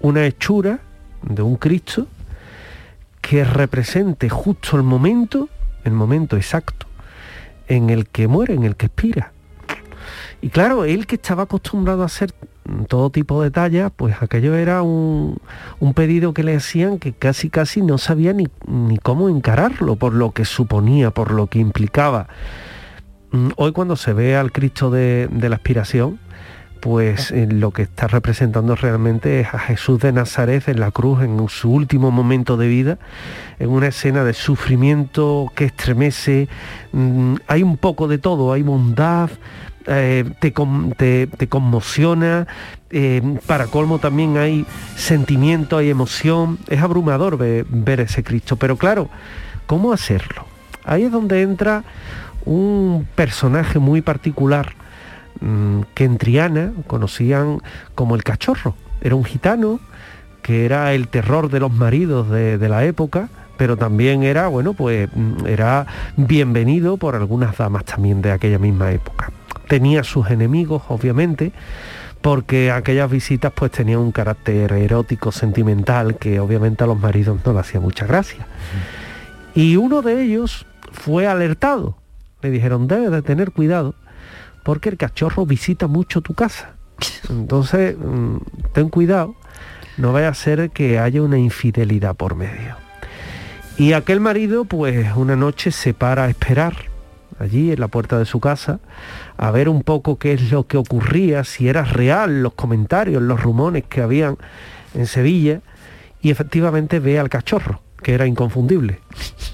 una 0.01 0.25
hechura 0.25 0.81
de 1.21 1.43
un 1.43 1.55
Cristo 1.55 2.07
que 3.23 3.45
represente 3.45 4.27
justo 4.27 4.75
el 4.75 4.83
momento, 4.83 5.47
el 5.85 5.93
momento 5.93 6.35
exacto, 6.35 6.87
en 7.69 7.89
el 7.89 8.07
que 8.07 8.27
muere, 8.27 8.53
en 8.53 8.63
el 8.63 8.75
que 8.75 8.87
expira. 8.87 9.31
Y 10.41 10.49
claro, 10.49 10.83
él 10.83 11.07
que 11.07 11.15
estaba 11.15 11.43
acostumbrado 11.43 12.03
a 12.03 12.07
hacer 12.07 12.33
todo 12.89 13.09
tipo 13.11 13.41
de 13.41 13.49
tallas, 13.49 13.93
pues 13.95 14.17
aquello 14.19 14.55
era 14.55 14.81
un, 14.81 15.39
pedido 15.95 16.33
que 16.33 16.43
le 16.43 16.53
hacían 16.53 16.99
que 16.99 17.13
casi 17.13 17.49
casi 17.49 17.81
no 17.81 17.97
sabía 17.97 18.33
ni, 18.33 18.49
ni, 18.67 18.97
cómo 18.97 19.29
encararlo, 19.29 19.95
por 19.95 20.13
lo 20.13 20.31
que 20.31 20.43
suponía, 20.43 21.11
por 21.11 21.31
lo 21.31 21.47
que 21.47 21.59
implicaba. 21.59 22.27
Mm, 23.31 23.51
hoy 23.55 23.71
cuando 23.71 23.95
se 23.95 24.11
ve 24.11 24.35
al 24.35 24.51
Cristo 24.51 24.91
de, 24.91 25.29
de 25.31 25.47
la 25.47 25.55
aspiración, 25.55 26.19
pues 26.83 27.31
eh, 27.31 27.47
lo 27.49 27.71
que 27.71 27.83
está 27.83 28.09
representando 28.09 28.75
realmente 28.75 29.39
es 29.39 29.53
a 29.53 29.57
Jesús 29.57 30.01
de 30.01 30.11
Nazaret 30.11 30.67
en 30.67 30.81
la 30.81 30.91
cruz 30.91 31.23
en 31.23 31.47
su 31.47 31.71
último 31.71 32.11
momento 32.11 32.57
de 32.57 32.67
vida, 32.67 32.97
en 33.57 33.69
una 33.69 33.87
escena 33.87 34.25
de 34.25 34.33
sufrimiento 34.33 35.49
que 35.55 35.63
estremece, 35.63 36.49
mm, 36.91 37.35
hay 37.47 37.63
un 37.63 37.77
poco 37.77 38.09
de 38.09 38.17
todo, 38.17 38.51
hay 38.51 38.63
bondad, 38.63 39.29
eh, 39.87 40.25
te, 40.41 41.47
conmociona, 41.47 42.47
eh, 42.89 43.21
para 43.47 43.67
colmo 43.67 43.99
también 43.99 44.35
hay 44.35 44.65
sentimiento, 44.97 45.77
hay 45.77 45.89
emoción, 45.89 46.59
es 46.67 46.81
abrumador 46.81 47.37
ver 47.37 48.01
ese 48.01 48.25
Cristo, 48.25 48.57
pero 48.57 48.75
claro, 48.75 49.07
¿cómo 49.67 49.93
hacerlo? 49.93 50.47
Ahí 50.83 51.03
es 51.03 51.13
donde 51.13 51.43
entra 51.43 51.85
un 52.43 53.07
personaje 53.15 53.79
muy 53.79 54.01
particular, 54.01 54.82
que 55.93 56.05
en 56.05 56.17
Triana 56.17 56.73
conocían 56.87 57.59
como 57.95 58.15
el 58.15 58.23
cachorro. 58.23 58.75
Era 59.01 59.15
un 59.15 59.25
gitano 59.25 59.79
que 60.41 60.65
era 60.65 60.93
el 60.93 61.07
terror 61.07 61.49
de 61.49 61.59
los 61.59 61.71
maridos 61.71 62.29
de, 62.29 62.69
la 62.69 62.83
época, 62.83 63.29
pero 63.57 63.77
también 63.77 64.23
era, 64.23 64.47
bueno, 64.47 64.73
pues 64.73 65.09
mm, 65.13 65.47
era 65.47 65.87
bienvenido 66.17 66.97
por 66.97 67.15
algunas 67.15 67.57
damas 67.57 67.85
también 67.85 68.21
de 68.21 68.31
aquella 68.31 68.59
misma 68.59 68.91
época. 68.91 69.31
Tenía 69.67 70.03
sus 70.03 70.29
enemigos, 70.29 70.83
obviamente, 70.89 71.53
porque 72.21 72.71
aquellas 72.71 73.09
visitas 73.09 73.51
pues 73.55 73.71
tenían 73.71 73.99
un 73.99 74.11
carácter 74.11 74.73
erótico, 74.73 75.31
sentimental, 75.31 76.17
que 76.17 76.39
obviamente 76.39 76.83
a 76.83 76.87
los 76.87 76.99
maridos 76.99 77.39
no 77.45 77.53
le 77.53 77.59
hacía 77.59 77.79
mucha 77.79 78.05
gracia. 78.05 78.45
Y 79.55 79.77
uno 79.77 80.01
de 80.01 80.23
ellos 80.23 80.65
fue 80.91 81.25
alertado. 81.25 81.97
Le 82.41 82.49
dijeron, 82.49 82.87
debe 82.87 83.09
de 83.09 83.21
tener 83.21 83.51
cuidado, 83.51 83.95
porque 84.63 84.89
el 84.89 84.97
cachorro 84.97 85.45
visita 85.45 85.87
mucho 85.87 86.21
tu 86.21 86.33
casa. 86.33 86.75
Entonces, 87.29 87.95
mm, 87.97 88.37
ten 88.73 88.89
cuidado, 88.89 89.35
no 89.97 90.13
vaya 90.13 90.29
a 90.29 90.33
ser 90.33 90.71
que 90.71 90.99
haya 90.99 91.21
una 91.21 91.37
infidelidad 91.37 92.15
por 92.15 92.35
medio. 92.35 92.77
Y 93.77 93.93
aquel 93.93 94.19
marido, 94.19 94.65
pues 94.65 95.07
una 95.15 95.35
noche 95.35 95.71
se 95.71 95.93
para 95.93 96.25
a 96.25 96.29
esperar 96.29 96.75
allí 97.39 97.71
en 97.71 97.79
la 97.79 97.87
puerta 97.87 98.19
de 98.19 98.25
su 98.25 98.39
casa, 98.39 98.79
a 99.37 99.51
ver 99.51 99.67
un 99.67 99.81
poco 99.81 100.17
qué 100.17 100.33
es 100.33 100.51
lo 100.51 100.67
que 100.67 100.77
ocurría, 100.77 101.43
si 101.43 101.67
era 101.67 101.83
real 101.83 102.43
los 102.43 102.53
comentarios, 102.53 103.21
los 103.21 103.41
rumores 103.41 103.83
que 103.89 104.01
habían 104.01 104.37
en 104.93 105.07
Sevilla, 105.07 105.61
y 106.21 106.29
efectivamente 106.29 106.99
ve 106.99 107.19
al 107.19 107.29
cachorro, 107.29 107.81
que 108.01 108.13
era 108.13 108.27
inconfundible 108.27 108.99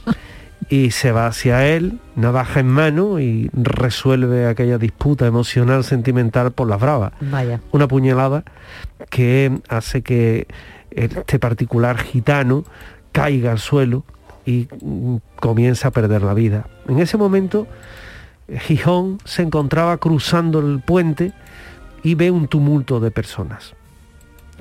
y 0.70 0.92
se 0.92 1.12
va 1.12 1.26
hacia 1.26 1.66
él, 1.68 2.00
navaja 2.16 2.60
en 2.60 2.68
mano 2.68 3.20
y 3.20 3.50
resuelve 3.54 4.46
aquella 4.46 4.78
disputa 4.78 5.26
emocional, 5.26 5.84
sentimental 5.84 6.52
por 6.52 6.68
las 6.68 6.80
bravas. 6.80 7.14
Vaya. 7.20 7.60
Una 7.72 7.88
puñalada 7.88 8.44
que 9.10 9.60
hace 9.68 10.04
que 10.04 10.48
este 10.92 11.40
particular 11.40 11.98
gitano 11.98 12.64
caiga 13.12 13.52
al 13.52 13.60
suelo 13.60 14.04
y 14.46 14.68
mm, 14.82 15.18
comienza 15.38 15.88
a 15.88 15.92
perder 15.92 16.22
la 16.22 16.36
vida. 16.36 16.68
En 16.88 17.00
ese 17.00 17.18
momento, 17.18 17.68
Gijón 18.48 19.18
se 19.26 19.42
encontraba 19.42 19.98
cruzando 19.98 20.60
el 20.60 20.82
puente 20.82 21.34
y 22.04 22.14
ve 22.14 22.30
un 22.30 22.48
tumulto 22.48 23.00
de 23.00 23.10
personas. 23.10 23.74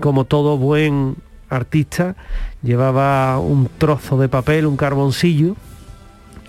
Como 0.00 0.24
todo 0.24 0.56
buen 0.56 1.16
artista, 1.50 2.16
llevaba 2.62 3.38
un 3.38 3.68
trozo 3.78 4.18
de 4.18 4.28
papel, 4.28 4.66
un 4.66 4.76
carboncillo, 4.76 5.56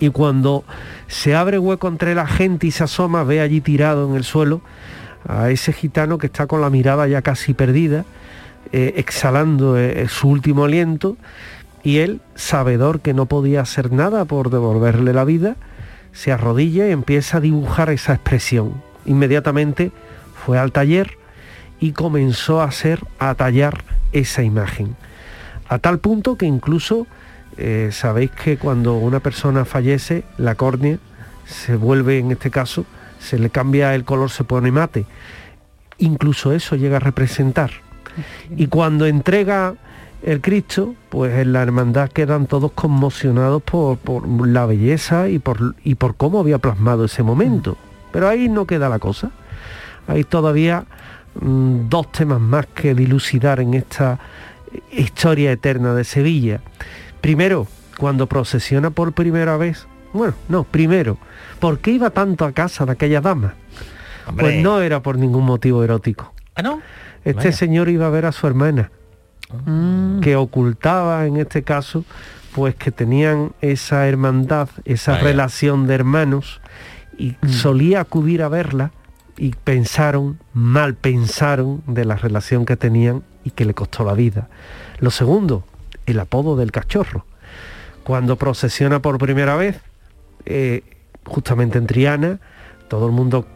y 0.00 0.08
cuando 0.10 0.64
se 1.06 1.36
abre 1.36 1.58
hueco 1.58 1.86
entre 1.86 2.14
la 2.14 2.26
gente 2.26 2.66
y 2.66 2.70
se 2.70 2.84
asoma, 2.84 3.22
ve 3.22 3.40
allí 3.40 3.60
tirado 3.60 4.08
en 4.08 4.16
el 4.16 4.24
suelo 4.24 4.62
a 5.28 5.50
ese 5.50 5.72
gitano 5.72 6.16
que 6.18 6.26
está 6.26 6.46
con 6.46 6.62
la 6.62 6.70
mirada 6.70 7.06
ya 7.06 7.20
casi 7.20 7.52
perdida, 7.52 8.06
eh, 8.72 8.94
exhalando 8.96 9.78
eh, 9.78 10.08
su 10.08 10.28
último 10.28 10.64
aliento, 10.64 11.18
y 11.82 11.98
él, 11.98 12.20
sabedor 12.34 13.00
que 13.00 13.14
no 13.14 13.26
podía 13.26 13.60
hacer 13.60 13.92
nada 13.92 14.24
por 14.24 14.50
devolverle 14.50 15.12
la 15.12 15.24
vida, 15.24 15.56
se 16.12 16.32
arrodilla 16.32 16.88
y 16.88 16.92
empieza 16.92 17.36
a 17.36 17.40
dibujar 17.40 17.90
esa 17.90 18.14
expresión. 18.14 18.82
Inmediatamente 19.04 19.92
fue 20.44 20.58
al 20.58 20.72
taller 20.72 21.18
y 21.78 21.92
comenzó 21.92 22.62
a 22.62 22.64
hacer, 22.64 23.00
a 23.18 23.34
tallar 23.34 23.84
esa 24.12 24.42
imagen. 24.42 24.96
A 25.68 25.78
tal 25.78 25.98
punto 25.98 26.36
que 26.36 26.46
incluso 26.46 27.06
eh, 27.62 27.90
sabéis 27.92 28.30
que 28.30 28.56
cuando 28.56 28.94
una 28.94 29.20
persona 29.20 29.66
fallece, 29.66 30.24
la 30.38 30.54
córnea 30.54 30.98
se 31.44 31.76
vuelve, 31.76 32.18
en 32.18 32.30
este 32.30 32.50
caso, 32.50 32.86
se 33.18 33.38
le 33.38 33.50
cambia 33.50 33.94
el 33.94 34.04
color, 34.04 34.30
se 34.30 34.44
pone 34.44 34.72
mate. 34.72 35.04
incluso 35.98 36.52
eso 36.52 36.74
llega 36.76 36.96
a 36.96 37.00
representar. 37.00 37.70
Y 38.56 38.68
cuando 38.68 39.04
entrega 39.04 39.74
el 40.22 40.40
Cristo, 40.40 40.94
pues 41.10 41.34
en 41.34 41.52
la 41.52 41.62
hermandad 41.62 42.08
quedan 42.08 42.46
todos 42.46 42.72
conmocionados 42.72 43.62
por, 43.62 43.98
la 44.48 44.64
belleza 44.64 45.28
y 45.28 45.38
por, 45.38 45.74
cómo 46.16 46.40
había 46.40 46.56
plasmado 46.56 47.04
ese 47.04 47.22
momento. 47.22 47.76
Pero 48.10 48.26
ahí 48.26 48.48
no 48.48 48.66
queda 48.66 48.88
la 48.88 48.98
cosa. 48.98 49.32
Hay 50.08 50.24
todavía 50.24 50.84
mm, 51.40 51.90
dos 51.90 52.10
temas 52.10 52.40
más 52.40 52.66
que 52.66 52.94
dilucidar 52.94 53.60
en 53.60 53.74
esta 53.74 54.18
historia 54.92 55.52
eterna 55.52 55.94
de 55.94 56.04
Sevilla. 56.04 56.60
Primero, 57.20 57.66
cuando 57.98 58.26
procesiona 58.26 58.90
por 58.90 59.12
primera 59.12 59.56
vez, 59.56 59.86
bueno, 60.12 60.34
no, 60.48 60.64
primero, 60.64 61.18
¿por 61.58 61.78
qué 61.78 61.92
iba 61.92 62.10
tanto 62.10 62.44
a 62.44 62.52
casa 62.52 62.86
de 62.86 62.92
aquella 62.92 63.20
dama? 63.20 63.54
Pues 64.38 64.62
no 64.62 64.80
era 64.80 65.02
por 65.02 65.18
ningún 65.18 65.44
motivo 65.44 65.82
erótico. 65.82 66.32
¿Ah, 66.54 66.62
no? 66.62 66.80
Este 67.24 67.52
señor 67.52 67.88
iba 67.88 68.06
a 68.06 68.10
ver 68.10 68.26
a 68.26 68.32
su 68.32 68.46
hermana, 68.46 68.90
mm. 69.66 70.20
que 70.20 70.36
ocultaba 70.36 71.26
en 71.26 71.36
este 71.36 71.62
caso, 71.62 72.04
pues 72.54 72.74
que 72.74 72.90
tenían 72.90 73.52
esa 73.60 74.06
hermandad, 74.08 74.68
esa 74.84 75.18
relación 75.18 75.86
de 75.86 75.94
hermanos, 75.94 76.60
y 77.18 77.36
mm. 77.42 77.48
solía 77.48 78.00
acudir 78.00 78.42
a 78.42 78.48
verla 78.48 78.92
y 79.36 79.50
pensaron, 79.50 80.38
mal 80.54 80.94
pensaron 80.94 81.82
de 81.86 82.04
la 82.04 82.16
relación 82.16 82.64
que 82.64 82.76
tenían 82.76 83.22
y 83.44 83.50
que 83.50 83.64
le 83.64 83.74
costó 83.74 84.04
la 84.04 84.14
vida. 84.14 84.48
Lo 84.98 85.10
segundo, 85.10 85.64
el 86.06 86.20
apodo 86.20 86.56
del 86.56 86.72
cachorro. 86.72 87.24
Cuando 88.04 88.36
procesiona 88.36 89.00
por 89.00 89.18
primera 89.18 89.56
vez, 89.56 89.80
eh, 90.46 90.82
justamente 91.24 91.78
en 91.78 91.86
Triana, 91.86 92.40
todo 92.88 93.06
el 93.06 93.12
mundo 93.12 93.46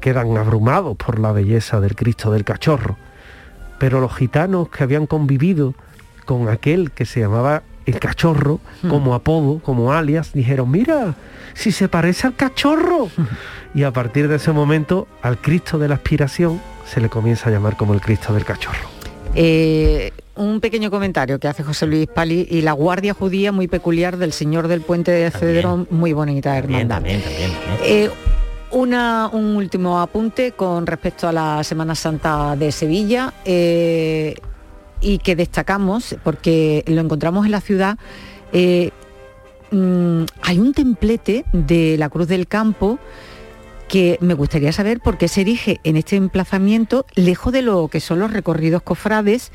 quedan 0.00 0.36
abrumados 0.36 0.96
por 0.96 1.18
la 1.18 1.32
belleza 1.32 1.80
del 1.80 1.94
Cristo 1.94 2.30
del 2.30 2.44
Cachorro. 2.44 2.96
Pero 3.78 4.00
los 4.00 4.14
gitanos 4.14 4.68
que 4.70 4.82
habían 4.82 5.06
convivido 5.06 5.74
con 6.24 6.48
aquel 6.48 6.90
que 6.90 7.04
se 7.04 7.20
llamaba 7.20 7.62
el 7.86 7.98
cachorro, 8.00 8.60
hmm. 8.82 8.88
como 8.88 9.14
apodo, 9.14 9.60
como 9.60 9.92
alias, 9.92 10.32
dijeron, 10.32 10.70
mira, 10.70 11.14
si 11.54 11.72
se 11.72 11.88
parece 11.88 12.26
al 12.26 12.36
cachorro. 12.36 13.08
Y 13.74 13.82
a 13.82 13.92
partir 13.92 14.28
de 14.28 14.36
ese 14.36 14.50
momento, 14.50 15.06
al 15.20 15.38
Cristo 15.38 15.78
de 15.78 15.88
la 15.88 15.96
aspiración 15.96 16.58
se 16.86 17.02
le 17.02 17.10
comienza 17.10 17.50
a 17.50 17.52
llamar 17.52 17.76
como 17.76 17.92
el 17.92 18.00
Cristo 18.00 18.32
del 18.32 18.44
cachorro. 18.44 18.88
Eh, 19.34 20.10
un 20.38 20.60
pequeño 20.60 20.90
comentario 20.90 21.38
que 21.38 21.48
hace 21.48 21.62
José 21.62 21.86
Luis 21.86 22.06
Pali 22.06 22.46
y 22.50 22.62
la 22.62 22.72
guardia 22.72 23.12
judía 23.12 23.52
muy 23.52 23.68
peculiar 23.68 24.16
del 24.16 24.32
Señor 24.32 24.68
del 24.68 24.80
Puente 24.80 25.10
de 25.10 25.30
Cedrón, 25.30 25.86
muy 25.90 26.12
bonita 26.12 26.56
hermandad. 26.56 27.02
Eh, 27.84 28.10
una, 28.70 29.28
un 29.32 29.56
último 29.56 30.00
apunte 30.00 30.52
con 30.52 30.86
respecto 30.86 31.28
a 31.28 31.32
la 31.32 31.64
Semana 31.64 31.94
Santa 31.94 32.54
de 32.56 32.72
Sevilla 32.72 33.34
eh, 33.44 34.34
y 35.00 35.18
que 35.18 35.36
destacamos 35.36 36.16
porque 36.22 36.84
lo 36.86 37.00
encontramos 37.00 37.44
en 37.44 37.52
la 37.52 37.60
ciudad. 37.60 37.98
Mm, 39.70 40.24
hay 40.42 40.58
un 40.58 40.72
templete 40.72 41.44
de 41.52 41.96
la 41.98 42.08
Cruz 42.08 42.28
del 42.28 42.46
Campo 42.46 42.98
que 43.88 44.18
me 44.20 44.34
gustaría 44.34 44.72
saber 44.72 45.00
por 45.00 45.18
qué 45.18 45.28
se 45.28 45.40
erige 45.40 45.80
en 45.82 45.96
este 45.96 46.16
emplazamiento 46.16 47.06
lejos 47.14 47.52
de 47.52 47.62
lo 47.62 47.88
que 47.88 48.00
son 48.00 48.20
los 48.20 48.32
recorridos 48.32 48.82
cofrades 48.82 49.50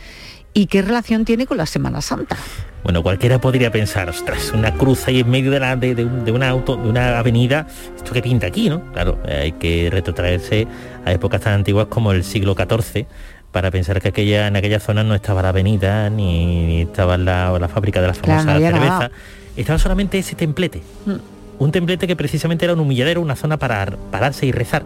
y 0.53 0.67
qué 0.67 0.81
relación 0.81 1.25
tiene 1.25 1.45
con 1.45 1.57
la 1.57 1.65
Semana 1.65 2.01
Santa. 2.01 2.37
Bueno, 2.83 3.01
cualquiera 3.01 3.39
podría 3.39 3.71
pensar, 3.71 4.09
ostras, 4.09 4.51
una 4.53 4.73
cruz 4.73 5.07
ahí 5.07 5.21
en 5.21 5.29
medio 5.29 5.51
de, 5.51 5.59
la, 5.59 5.75
de, 5.75 6.31
una 6.31 6.49
auto, 6.49 6.75
de 6.75 6.89
una 6.89 7.17
avenida, 7.17 7.65
esto 7.95 8.11
que 8.11 8.21
pinta 8.21 8.47
aquí, 8.47 8.69
¿no? 8.69 8.91
Claro, 8.91 9.19
hay 9.25 9.53
que 9.53 9.89
retrotraerse 9.89 10.67
a 11.05 11.13
épocas 11.13 11.41
tan 11.41 11.53
antiguas 11.53 11.87
como 11.87 12.11
el 12.11 12.23
siglo 12.23 12.55
XIV 12.55 13.05
para 13.51 13.71
pensar 13.71 14.01
que 14.01 14.09
aquella, 14.09 14.47
en 14.47 14.55
aquella 14.55 14.79
zona 14.79 15.03
no 15.03 15.15
estaba 15.15 15.41
la 15.41 15.49
avenida 15.49 16.09
ni, 16.09 16.81
estaba 16.81 17.17
la, 17.17 17.69
fábrica 17.73 18.01
de 18.01 18.07
la 18.07 18.13
famosa 18.13 18.59
cerveza, 18.59 19.11
estaba 19.55 19.79
solamente 19.79 20.17
ese 20.17 20.35
templete. 20.35 20.81
Mm 21.05 21.32
un 21.63 21.71
templete 21.71 22.07
que 22.07 22.15
precisamente 22.15 22.65
era 22.65 22.73
un 22.73 22.79
humilladero, 22.79 23.21
una 23.21 23.35
zona 23.35 23.57
para 23.57 23.97
pararse 24.11 24.45
y 24.45 24.51
rezar 24.51 24.85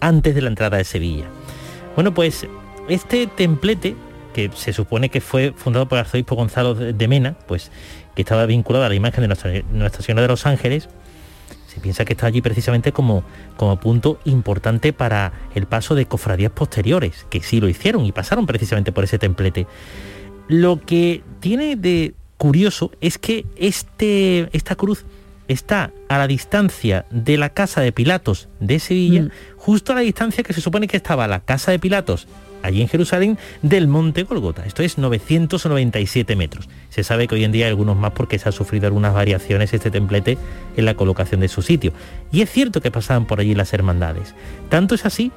antes 0.00 0.34
de 0.34 0.40
la 0.42 0.48
entrada 0.48 0.76
de 0.76 0.84
Sevilla. 0.84 1.26
Bueno, 1.94 2.12
pues 2.14 2.46
este 2.88 3.26
templete, 3.26 3.94
que 4.34 4.50
se 4.54 4.72
supone 4.72 5.08
que 5.08 5.20
fue 5.20 5.52
fundado 5.56 5.88
por 5.88 5.98
el 5.98 6.04
arzobispo 6.04 6.34
Gonzalo 6.34 6.74
de 6.74 7.08
Mena, 7.08 7.36
pues 7.46 7.70
que 8.14 8.22
estaba 8.22 8.46
vinculado 8.46 8.84
a 8.84 8.88
la 8.88 8.94
imagen 8.94 9.22
de 9.22 9.28
Nuestra, 9.28 10.02
Señora 10.02 10.22
de 10.22 10.28
los 10.28 10.46
Ángeles, 10.46 10.88
se 11.66 11.80
piensa 11.80 12.04
que 12.04 12.14
está 12.14 12.26
allí 12.26 12.40
precisamente 12.40 12.90
como, 12.90 13.22
como 13.56 13.78
punto 13.78 14.18
importante 14.24 14.92
para 14.92 15.32
el 15.54 15.66
paso 15.66 15.94
de 15.94 16.06
cofradías 16.06 16.50
posteriores, 16.50 17.26
que 17.30 17.40
sí 17.42 17.60
lo 17.60 17.68
hicieron 17.68 18.04
y 18.04 18.10
pasaron 18.10 18.46
precisamente 18.46 18.90
por 18.90 19.04
ese 19.04 19.18
templete. 19.18 19.68
Lo 20.48 20.80
que 20.80 21.22
tiene 21.38 21.76
de 21.76 22.14
curioso 22.38 22.90
es 23.00 23.18
que 23.18 23.46
este, 23.56 24.48
esta 24.52 24.74
cruz 24.74 25.04
está 25.52 25.92
a 26.08 26.18
la 26.18 26.26
distancia 26.26 27.06
de 27.10 27.36
la 27.36 27.50
casa 27.50 27.80
de 27.80 27.90
Pilatos 27.92 28.48
de 28.60 28.78
Sevilla, 28.78 29.22
mm. 29.22 29.30
justo 29.56 29.92
a 29.92 29.96
la 29.96 30.00
distancia 30.02 30.44
que 30.44 30.52
se 30.52 30.60
supone 30.60 30.86
que 30.86 30.96
estaba 30.96 31.26
la 31.26 31.40
casa 31.40 31.72
de 31.72 31.78
Pilatos 31.78 32.28
allí 32.62 32.82
en 32.82 32.88
Jerusalén 32.88 33.38
del 33.62 33.88
monte 33.88 34.22
Golgota. 34.22 34.64
Esto 34.64 34.82
es 34.82 34.98
997 34.98 36.36
metros. 36.36 36.68
Se 36.90 37.02
sabe 37.02 37.26
que 37.26 37.34
hoy 37.34 37.44
en 37.44 37.52
día 37.52 37.66
hay 37.66 37.70
algunos 37.70 37.96
más 37.96 38.12
porque 38.12 38.38
se 38.38 38.48
ha 38.48 38.52
sufrido 38.52 38.86
algunas 38.86 39.12
variaciones 39.12 39.72
este 39.72 39.90
templete 39.90 40.38
en 40.76 40.84
la 40.84 40.94
colocación 40.94 41.40
de 41.40 41.48
su 41.48 41.62
sitio. 41.62 41.92
Y 42.30 42.42
es 42.42 42.50
cierto 42.50 42.80
que 42.80 42.90
pasaban 42.90 43.26
por 43.26 43.40
allí 43.40 43.54
las 43.54 43.72
hermandades. 43.72 44.34
Tanto 44.68 44.94
es 44.94 45.04
así 45.04 45.32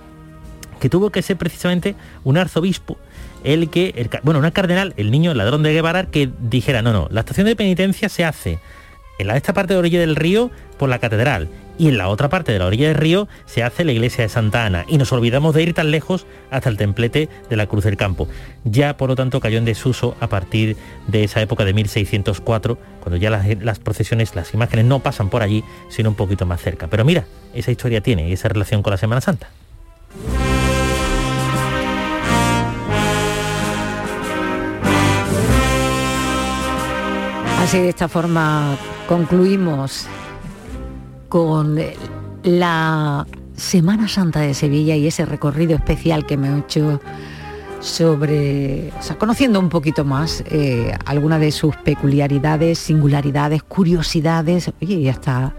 que 0.80 0.90
tuvo 0.90 1.10
que 1.12 1.22
ser 1.22 1.38
precisamente 1.38 1.96
un 2.24 2.38
arzobispo 2.38 2.98
el 3.44 3.70
que, 3.70 4.10
bueno, 4.24 4.40
una 4.40 4.52
cardenal, 4.52 4.94
el 4.98 5.12
niño 5.12 5.32
el 5.32 5.38
ladrón 5.38 5.64
de 5.64 5.74
Guevara, 5.74 6.06
que 6.06 6.30
dijera, 6.40 6.82
no, 6.82 6.94
no, 6.94 7.08
la 7.10 7.22
estación 7.22 7.48
de 7.48 7.56
penitencia 7.56 8.10
se 8.10 8.26
hace 8.26 8.60
en 9.20 9.30
esta 9.30 9.54
parte 9.54 9.74
de 9.74 9.76
la 9.76 9.80
orilla 9.80 10.00
del 10.00 10.16
río 10.16 10.52
por 10.78 10.90
la 10.90 11.00
catedral 11.00 11.50
y 11.78 11.90
en 11.90 11.98
la 11.98 12.08
otra 12.08 12.30
parte 12.30 12.52
de 12.52 12.60
la 12.60 12.68
orilla 12.68 12.88
del 12.88 12.98
río 12.98 13.28
se 13.46 13.64
hace 13.64 13.84
la 13.84 13.92
iglesia 13.92 14.24
de 14.24 14.30
Santa 14.30 14.66
Ana 14.66 14.86
y 14.88 14.98
nos 14.98 15.12
olvidamos 15.12 15.56
de 15.56 15.64
ir 15.64 15.74
tan 15.74 15.92
lejos 15.92 16.26
hasta 16.52 16.70
el 16.70 16.78
templete 16.78 17.30
de 17.50 17.56
la 17.56 17.68
Cruz 17.68 17.84
del 17.84 17.98
Campo. 17.98 18.28
Ya 18.64 18.96
por 18.98 19.10
lo 19.10 19.16
tanto 19.16 19.40
cayó 19.40 19.58
en 19.58 19.66
desuso 19.66 20.16
a 20.20 20.28
partir 20.28 20.78
de 21.08 21.24
esa 21.24 21.42
época 21.42 21.66
de 21.66 21.74
1604, 21.74 22.78
cuando 23.02 23.18
ya 23.18 23.30
las, 23.30 23.46
las 23.62 23.80
procesiones, 23.80 24.36
las 24.36 24.54
imágenes 24.54 24.86
no 24.86 25.00
pasan 25.00 25.30
por 25.30 25.42
allí, 25.42 25.64
sino 25.90 26.10
un 26.10 26.16
poquito 26.16 26.46
más 26.46 26.62
cerca. 26.62 26.88
Pero 26.88 27.06
mira, 27.06 27.26
esa 27.54 27.72
historia 27.72 28.02
tiene 28.02 28.32
esa 28.32 28.50
relación 28.50 28.84
con 28.84 28.92
la 28.92 28.98
Semana 28.98 29.22
Santa. 29.22 29.50
Así 37.64 37.80
de 37.80 37.90
esta 37.90 38.10
forma 38.10 38.78
concluimos 39.08 40.08
con 41.30 41.80
la 42.44 43.26
Semana 43.56 44.08
Santa 44.08 44.42
de 44.42 44.54
Sevilla 44.54 44.96
y 44.96 45.08
ese 45.08 45.26
recorrido 45.26 45.76
especial 45.76 46.26
que 46.26 46.38
me 46.38 46.50
he 46.50 46.60
hecho 46.60 47.02
sobre, 47.80 48.92
o 48.98 49.04
sea, 49.04 49.18
conociendo 49.18 49.60
un 49.60 49.70
poquito 49.70 50.06
más 50.06 50.44
eh, 50.48 50.98
algunas 51.06 51.40
de 51.42 51.52
sus 51.52 51.76
peculiaridades, 51.76 52.80
singularidades, 52.80 53.62
curiosidades, 53.64 54.72
y 54.80 55.08
hasta 55.10 55.54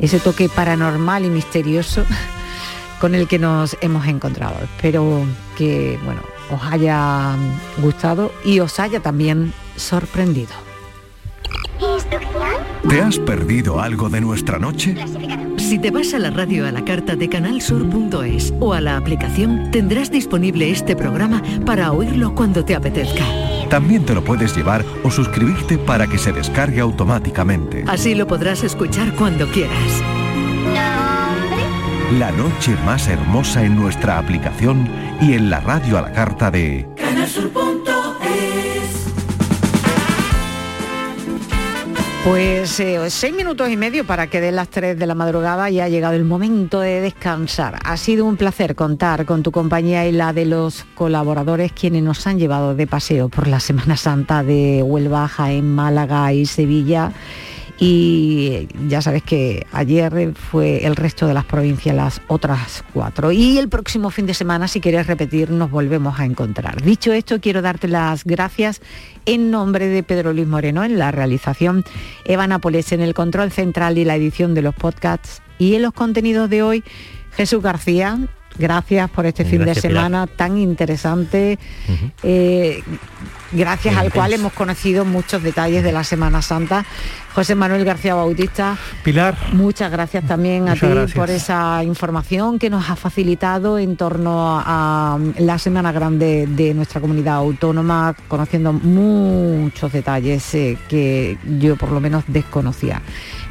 ese 0.00 0.20
toque 0.20 0.48
paranormal 0.48 1.26
y 1.26 1.28
misterioso 1.28 2.04
con 3.00 3.14
el 3.14 3.28
que 3.28 3.38
nos 3.38 3.76
hemos 3.82 4.06
encontrado. 4.06 4.56
Espero 4.62 5.22
que, 5.56 5.98
bueno, 6.04 6.22
os 6.50 6.62
haya 6.72 7.36
gustado 7.82 8.32
y 8.44 8.60
os 8.60 8.80
haya 8.80 9.00
también 9.00 9.52
sorprendido. 9.76 10.69
¿Te 12.90 13.00
has 13.00 13.20
perdido 13.20 13.80
algo 13.80 14.08
de 14.08 14.20
nuestra 14.20 14.58
noche? 14.58 14.96
Si 15.58 15.78
te 15.78 15.92
vas 15.92 16.12
a 16.12 16.18
la 16.18 16.30
radio 16.30 16.66
a 16.66 16.72
la 16.72 16.84
carta 16.84 17.14
de 17.14 17.28
canalsur.es 17.28 18.52
o 18.58 18.74
a 18.74 18.80
la 18.80 18.96
aplicación, 18.96 19.70
tendrás 19.70 20.10
disponible 20.10 20.72
este 20.72 20.96
programa 20.96 21.40
para 21.64 21.92
oírlo 21.92 22.34
cuando 22.34 22.64
te 22.64 22.74
apetezca. 22.74 23.24
También 23.68 24.04
te 24.04 24.12
lo 24.12 24.24
puedes 24.24 24.56
llevar 24.56 24.84
o 25.04 25.10
suscribirte 25.12 25.78
para 25.78 26.08
que 26.08 26.18
se 26.18 26.32
descargue 26.32 26.80
automáticamente. 26.80 27.84
Así 27.86 28.16
lo 28.16 28.26
podrás 28.26 28.64
escuchar 28.64 29.14
cuando 29.14 29.46
quieras. 29.46 30.02
La 32.18 32.32
noche 32.32 32.74
más 32.84 33.06
hermosa 33.06 33.64
en 33.64 33.76
nuestra 33.76 34.18
aplicación 34.18 34.88
y 35.20 35.34
en 35.34 35.48
la 35.48 35.60
radio 35.60 35.96
a 35.96 36.02
la 36.02 36.12
carta 36.12 36.50
de 36.50 36.88
Pues 42.24 42.78
eh, 42.80 43.08
seis 43.08 43.34
minutos 43.34 43.70
y 43.70 43.78
medio 43.78 44.04
para 44.04 44.26
que 44.26 44.42
den 44.42 44.54
las 44.54 44.68
tres 44.68 44.98
de 44.98 45.06
la 45.06 45.14
madrugada 45.14 45.70
y 45.70 45.80
ha 45.80 45.88
llegado 45.88 46.12
el 46.14 46.26
momento 46.26 46.80
de 46.80 47.00
descansar. 47.00 47.78
Ha 47.82 47.96
sido 47.96 48.26
un 48.26 48.36
placer 48.36 48.74
contar 48.74 49.24
con 49.24 49.42
tu 49.42 49.50
compañía 49.52 50.06
y 50.06 50.12
la 50.12 50.34
de 50.34 50.44
los 50.44 50.84
colaboradores 50.94 51.72
quienes 51.72 52.02
nos 52.02 52.26
han 52.26 52.38
llevado 52.38 52.74
de 52.74 52.86
paseo 52.86 53.30
por 53.30 53.48
la 53.48 53.58
Semana 53.58 53.96
Santa 53.96 54.42
de 54.42 54.82
Huelva, 54.82 55.28
Jaén, 55.28 55.74
Málaga 55.74 56.30
y 56.34 56.44
Sevilla 56.44 57.12
y 57.82 58.68
ya 58.88 59.00
sabes 59.00 59.22
que 59.22 59.66
ayer 59.72 60.34
fue 60.34 60.84
el 60.84 60.96
resto 60.96 61.26
de 61.26 61.32
las 61.32 61.46
provincias 61.46 61.96
las 61.96 62.20
otras 62.28 62.84
cuatro. 62.92 63.32
Y 63.32 63.56
el 63.56 63.70
próximo 63.70 64.10
fin 64.10 64.26
de 64.26 64.34
semana, 64.34 64.68
si 64.68 64.82
quieres 64.82 65.06
repetir, 65.06 65.50
nos 65.50 65.70
volvemos 65.70 66.20
a 66.20 66.26
encontrar. 66.26 66.82
Dicho 66.82 67.10
esto, 67.14 67.40
quiero 67.40 67.62
darte 67.62 67.88
las 67.88 68.24
gracias 68.24 68.82
en 69.24 69.50
nombre 69.50 69.88
de 69.88 70.02
Pedro 70.02 70.34
Luis 70.34 70.46
Moreno 70.46 70.84
en 70.84 70.98
la 70.98 71.10
realización, 71.10 71.82
Eva 72.26 72.46
Nápoles 72.46 72.92
en 72.92 73.00
el 73.00 73.14
control 73.14 73.50
central 73.50 73.96
y 73.96 74.04
la 74.04 74.16
edición 74.16 74.52
de 74.52 74.60
los 74.60 74.74
podcasts 74.74 75.40
y 75.58 75.74
en 75.74 75.82
los 75.82 75.94
contenidos 75.94 76.50
de 76.50 76.62
hoy, 76.62 76.84
Jesús 77.32 77.62
García, 77.62 78.18
Gracias 78.60 79.08
por 79.08 79.24
este 79.24 79.46
fin 79.46 79.64
de 79.64 79.74
semana 79.74 80.26
tan 80.26 80.58
interesante, 80.58 81.58
eh, 82.22 82.82
gracias 83.52 83.96
al 83.96 84.12
cual 84.12 84.34
hemos 84.34 84.52
conocido 84.52 85.06
muchos 85.06 85.42
detalles 85.42 85.82
de 85.82 85.92
la 85.92 86.04
Semana 86.04 86.42
Santa. 86.42 86.84
José 87.34 87.54
Manuel 87.54 87.84
García 87.84 88.14
Bautista. 88.14 88.76
Pilar. 89.04 89.36
Muchas 89.52 89.90
gracias 89.90 90.26
también 90.26 90.68
a 90.68 90.74
ti 90.74 90.86
por 91.14 91.30
esa 91.30 91.82
información 91.84 92.58
que 92.58 92.68
nos 92.68 92.90
ha 92.90 92.96
facilitado 92.96 93.78
en 93.78 93.96
torno 93.96 94.60
a 94.62 95.16
la 95.38 95.58
Semana 95.58 95.92
Grande 95.92 96.46
de 96.46 96.74
nuestra 96.74 97.00
comunidad 97.00 97.36
autónoma, 97.36 98.14
conociendo 98.28 98.72
muchos 98.74 99.92
detalles 99.92 100.54
eh, 100.54 100.76
que 100.88 101.38
yo 101.60 101.76
por 101.76 101.92
lo 101.92 102.00
menos 102.00 102.24
desconocía. 102.26 103.00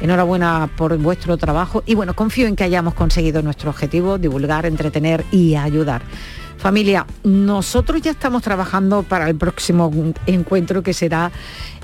Enhorabuena 0.00 0.68
por 0.76 0.96
vuestro 0.98 1.36
trabajo 1.36 1.82
y 1.84 1.94
bueno, 1.94 2.14
confío 2.14 2.46
en 2.46 2.56
que 2.56 2.64
hayamos 2.64 2.94
conseguido 2.94 3.42
nuestro 3.42 3.70
objetivo, 3.70 4.18
divulgar, 4.18 4.66
entretener 4.66 4.99
y 5.30 5.56
ayudar. 5.56 6.02
Familia, 6.60 7.06
nosotros 7.24 8.02
ya 8.02 8.10
estamos 8.10 8.42
trabajando 8.42 9.02
para 9.02 9.28
el 9.30 9.36
próximo 9.36 9.90
encuentro 10.26 10.82
que 10.82 10.92
será 10.92 11.32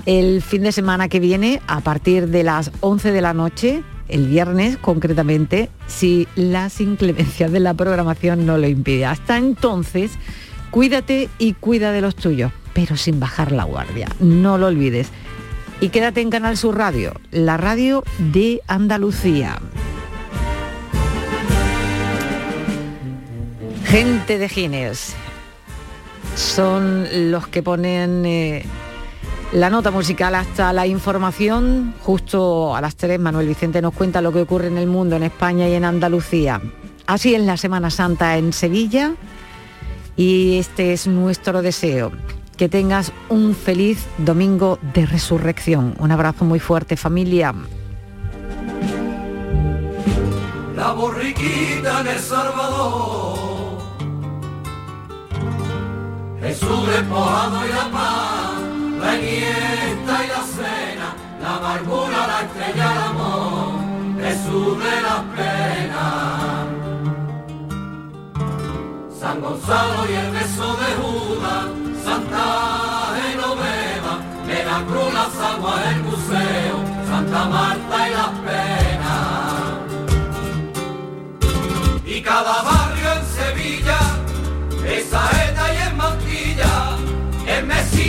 el 0.05 0.43
fin 0.43 0.61
de 0.61 0.71
semana 0.71 1.09
que 1.09 1.19
viene 1.19 1.61
a 1.65 1.81
partir 1.81 2.27
de 2.27 2.43
las 2.43 2.71
11 2.81 3.11
de 3.11 3.21
la 3.21 3.33
noche, 3.33 3.83
el 4.07 4.27
viernes 4.27 4.77
concretamente, 4.77 5.69
si 5.87 6.27
las 6.35 6.79
inclemencias 6.79 7.51
de 7.51 7.59
la 7.59 7.73
programación 7.73 8.45
no 8.45 8.59
lo 8.59 8.67
impide. 8.67 9.05
Hasta 9.05 9.37
entonces, 9.37 10.11
cuídate 10.69 11.27
y 11.39 11.53
cuida 11.53 11.91
de 11.91 12.01
los 12.01 12.15
tuyos, 12.15 12.51
pero 12.73 12.97
sin 12.97 13.19
bajar 13.19 13.51
la 13.51 13.63
guardia. 13.63 14.07
No 14.19 14.59
lo 14.59 14.67
olvides. 14.67 15.09
Y 15.81 15.89
quédate 15.89 16.21
en 16.21 16.29
Canal 16.29 16.55
Sur 16.55 16.77
Radio, 16.77 17.13
la 17.31 17.57
radio 17.57 18.03
de 18.19 18.61
Andalucía. 18.67 19.59
Gente 23.87 24.37
de 24.37 24.49
Gines. 24.49 25.15
Son 26.35 27.07
los 27.31 27.47
que 27.47 27.63
ponen 27.63 28.25
eh, 28.25 28.65
la 29.53 29.69
nota 29.69 29.91
musical 29.91 30.35
hasta 30.35 30.73
la 30.73 30.85
información. 30.85 31.95
Justo 32.01 32.75
a 32.75 32.81
las 32.81 32.97
3 32.97 33.17
Manuel 33.17 33.47
Vicente 33.47 33.81
nos 33.81 33.93
cuenta 33.93 34.21
lo 34.21 34.33
que 34.33 34.41
ocurre 34.41 34.67
en 34.67 34.77
el 34.77 34.87
mundo, 34.87 35.15
en 35.15 35.23
España 35.23 35.69
y 35.69 35.73
en 35.73 35.85
Andalucía. 35.85 36.61
Así 37.05 37.33
es 37.33 37.41
la 37.41 37.55
Semana 37.55 37.89
Santa 37.89 38.37
en 38.37 38.51
Sevilla 38.51 39.13
y 40.17 40.57
este 40.57 40.91
es 40.91 41.07
nuestro 41.07 41.61
deseo. 41.61 42.11
Que 42.57 42.67
tengas 42.67 43.13
un 43.29 43.55
feliz 43.55 44.05
domingo 44.17 44.79
de 44.93 45.05
resurrección. 45.05 45.95
Un 45.99 46.11
abrazo 46.11 46.43
muy 46.43 46.59
fuerte 46.59 46.97
familia. 46.97 47.55
La 50.75 50.91
borriquita 50.91 52.01
en 52.01 52.07
El 52.07 52.19
Salvador 52.19 53.36
Jesús 56.41 56.87
despojado 56.87 57.65
y 57.65 57.69
la 57.69 57.91
paz, 57.91 58.61
la 59.01 59.15
enhiesta 59.15 60.23
y 60.23 60.27
la 60.27 60.43
cena, 60.55 61.15
la 61.41 61.55
amargura, 61.55 62.27
la 62.27 62.41
estrella, 62.41 62.91
el 62.93 62.99
amor, 63.09 63.79
Jesús 64.21 64.77
de 64.83 65.01
las 65.01 65.21
penas. 65.35 66.67
San 69.19 69.41
Gonzalo 69.41 70.09
y 70.09 70.13
el 70.13 70.31
beso 70.31 70.77
de 70.81 70.89
Judas, 71.01 71.65
Santa 72.03 72.45
Genoveva, 73.15 74.13
la 74.47 74.83
Cruz, 74.85 75.13
las 75.13 75.35
aguas, 75.39 75.81
el 75.91 76.03
museo, 76.03 76.75
Santa 77.09 77.45
Marta 77.45 78.07
y 78.07 78.11
las 78.11 78.29
penas. 78.45 79.47
Y 82.05 82.21
cada 82.21 82.61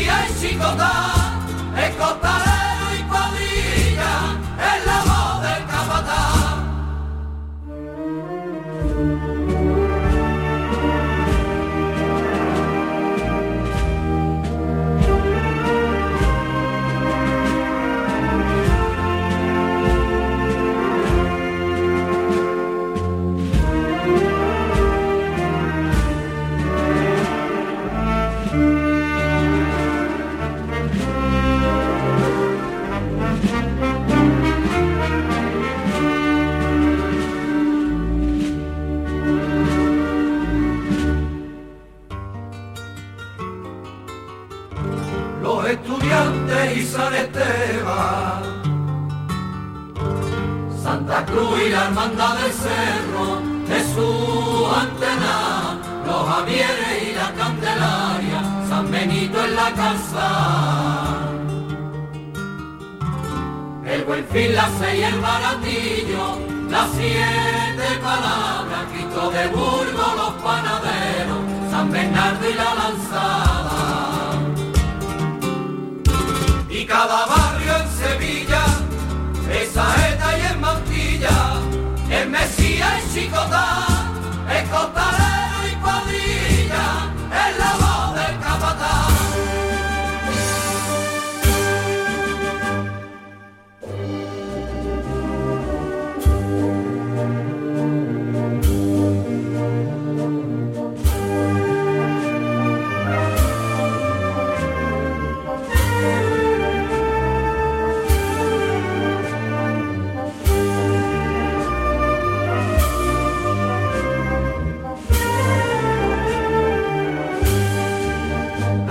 Mesías 0.09 0.45
y 0.45 0.57
y 2.97 4.87
la 4.87 4.99
voz 5.05 5.43
del. 5.43 5.59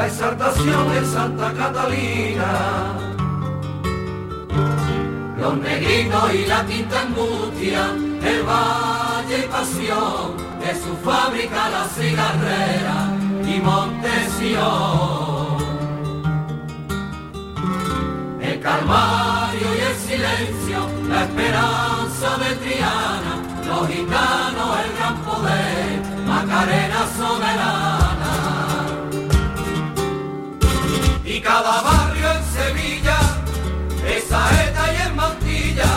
Exaltación 0.07 0.89
de 0.93 1.05
Santa 1.05 1.53
Catalina. 1.53 2.95
Los 5.37 5.57
negritos 5.57 6.33
y 6.33 6.45
la 6.45 6.65
quinta 6.65 7.01
angustia, 7.01 7.91
el 8.23 8.43
valle 8.43 9.39
y 9.45 9.47
pasión, 9.47 10.37
de 10.61 10.73
su 10.81 10.95
fábrica 11.03 11.69
la 11.69 11.85
cigarrera 11.95 12.97
y 13.45 13.59
Montesión. 13.59 15.57
El 18.41 18.59
calvario 18.61 19.67
y 19.77 19.81
el 19.89 19.95
silencio, 20.07 20.79
la 21.09 21.23
esperanza 21.23 22.37
de 22.43 22.55
Triana, 22.55 23.33
los 23.67 23.87
gitanos, 23.89 24.79
el 24.83 24.89
gran 24.97 25.15
poder, 25.23 26.01
Macarena 26.25 27.01
soberana 27.17 28.06
cada 31.47 31.81
barrio 31.81 32.29
en 32.29 32.43
Sevilla, 32.43 33.17
es 34.05 34.25
saeta 34.25 34.93
y 34.93 35.07
en 35.07 35.15
mantilla, 35.15 35.93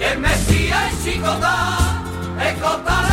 en 0.00 0.20
Mesía 0.20 0.90
y 0.90 1.04
Chicotá, 1.04 2.02
en 2.44 2.58
Costa 2.58 3.11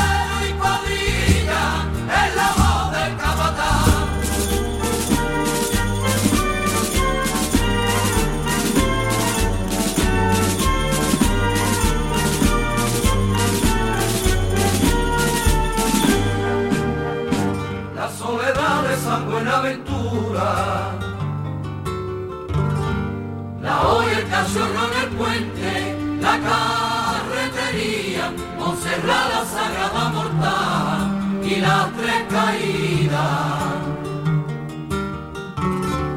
Machorro 24.49 24.81
en 24.91 24.93
el 24.99 25.09
puente, 25.09 25.73
la 26.21 26.39
carretería, 26.39 28.33
Monserrat 28.57 29.29
la 29.29 29.45
Sagrada 29.45 30.09
Mortal 30.09 31.43
y 31.43 31.55
las 31.57 31.93
tres 31.93 32.23
caídas. 32.31 33.73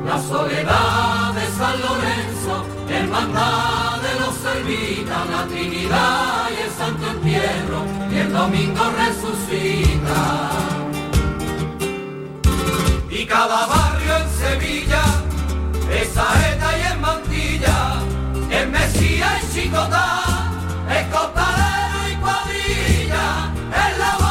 La 0.06 0.18
soledad 0.18 1.34
de 1.34 1.46
San 1.58 1.78
Lorenzo, 1.82 2.64
hermandad 2.88 4.00
de 4.00 4.20
los 4.20 4.34
servitas, 4.36 5.28
la 5.28 5.46
Trinidad 5.48 6.48
y 6.56 6.62
el 6.62 6.70
Santo 6.70 7.10
Entierro, 7.10 7.84
y 8.10 8.16
el 8.16 8.32
domingo 8.32 8.82
resucita 8.96 10.50
y 13.10 13.26
cada 13.26 13.66
barrio 13.66 14.16
en 14.16 14.30
Sevilla 14.30 15.02
es 15.90 16.08
saeta 16.08 16.78
y 16.78 16.80
es 16.80 16.98
mantilla 16.98 18.01
el 18.52 18.68
Mesías 18.68 19.42
y 19.44 19.62
Chicotá, 19.62 20.22
escopalero 20.90 22.08
y 22.10 22.16
cuadrilla, 22.16 23.50
en 23.54 23.98
la 23.98 24.21